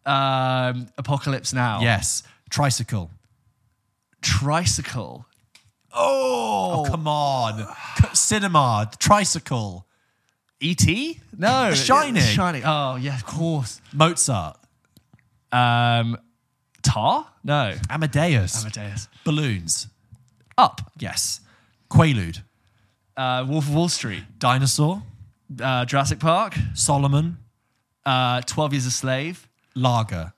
[0.05, 1.81] Um, Apocalypse Now.
[1.81, 2.23] Yes.
[2.49, 3.09] Tricycle.
[4.21, 5.25] Tricycle.
[5.93, 7.67] Oh, come on.
[8.13, 8.89] Cinema.
[8.99, 9.85] Tricycle.
[10.59, 11.19] E.T.
[11.37, 11.73] No.
[11.73, 12.21] Shining.
[12.21, 12.63] Shining.
[12.65, 13.79] Oh yeah, of course.
[13.93, 14.57] Mozart.
[15.51, 16.17] Um,
[16.81, 17.27] Tar?
[17.43, 17.73] No.
[17.89, 18.61] Amadeus.
[18.61, 19.07] Amadeus.
[19.23, 19.87] Balloons.
[20.57, 20.91] Up.
[20.99, 21.41] Yes.
[21.91, 22.41] Quaalude.
[23.15, 24.23] Uh, Wolf of Wall Street.
[24.39, 25.03] Dinosaur.
[25.61, 26.55] Uh, Jurassic Park.
[26.73, 27.37] Solomon.
[28.05, 29.47] Uh, Twelve Years a Slave.
[29.75, 30.33] Lager.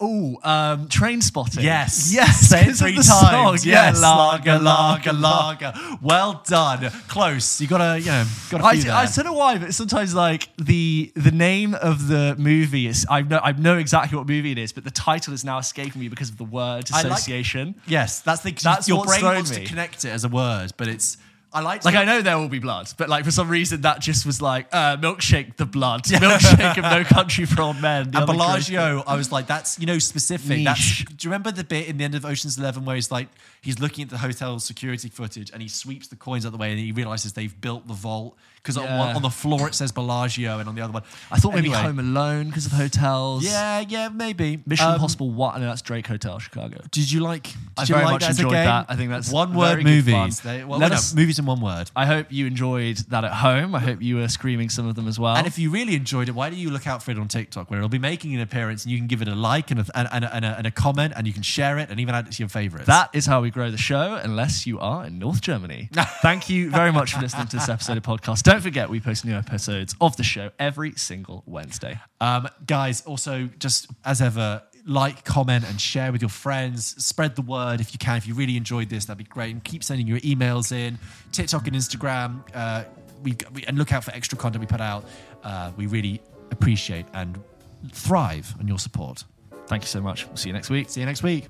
[0.00, 1.62] Oh, um, Trainspotting.
[1.62, 2.12] Yes.
[2.12, 2.48] Yes.
[2.48, 3.08] Say it three times.
[3.08, 3.52] song.
[3.62, 3.64] Yes.
[3.64, 5.72] Yeah, lager, lager, lager.
[6.02, 6.90] Well done.
[7.06, 7.60] Close.
[7.60, 8.92] You gotta, you know, got a I, there.
[8.92, 13.22] I don't know why, but sometimes like the the name of the movie is I
[13.22, 16.08] know I know exactly what movie it is, but the title is now escaping me
[16.08, 17.76] because of the word I like- association.
[17.86, 18.50] yes, that's the.
[18.52, 21.16] That's your brain wants to connect it as a word, but it's.
[21.54, 21.82] I like.
[21.82, 24.26] To Like I know there will be blood, but like for some reason that just
[24.26, 28.10] was like uh, milkshake the blood, milkshake of No Country for Old Men.
[28.12, 30.64] And Bellagio, I was like, that's you know specific.
[30.64, 33.28] That's, do you remember the bit in the end of Ocean's Eleven where he's like,
[33.62, 36.70] he's looking at the hotel security footage and he sweeps the coins out the way
[36.72, 38.98] and he realizes they've built the vault because on, Yeah.
[38.98, 41.68] one- on the floor it says Bellagio and on the other one, I thought maybe
[41.68, 41.82] Anyway.
[41.82, 43.44] Home Alone because of hotels.
[43.44, 44.62] Yeah, yeah, maybe.
[44.66, 45.30] Mission Um, Impossible.
[45.30, 45.58] What?
[45.60, 46.78] No, that's Drake Hotel, Chicago.
[46.90, 47.42] Did you like?
[47.44, 48.64] Did I you very like much that enjoyed game?
[48.64, 48.86] that.
[48.88, 50.40] I think that's one word movies.
[50.40, 51.90] They, well, Let us- movies in one word.
[51.94, 53.74] I hope you enjoyed that at home.
[53.74, 55.36] I hope you were screaming some of them as well.
[55.36, 57.70] And if you really enjoyed it, why don't you look out for it on TikTok,
[57.70, 59.84] where it'll be making an appearance, and you can give it a like and a,
[59.94, 62.14] and, and, a, and, a, and a comment, and you can share it, and even
[62.14, 62.86] add it to your favorites.
[62.86, 65.88] that is how we grow the show, unless you are in North Germany.
[66.22, 68.42] Thank you very much for listening to this episode of podcast.
[68.54, 71.98] Don't forget, we post new episodes of the show every single Wednesday.
[72.20, 76.94] Um, guys, also, just as ever, like, comment, and share with your friends.
[77.04, 78.16] Spread the word if you can.
[78.16, 79.50] If you really enjoyed this, that'd be great.
[79.50, 81.00] And keep sending your emails in,
[81.32, 82.44] TikTok and Instagram.
[82.54, 82.84] Uh,
[83.24, 85.04] we, we and look out for extra content we put out.
[85.42, 86.22] Uh, we really
[86.52, 87.42] appreciate and
[87.90, 89.24] thrive on your support.
[89.66, 90.28] Thank you so much.
[90.28, 90.90] We'll see you next week.
[90.90, 91.48] See you next week.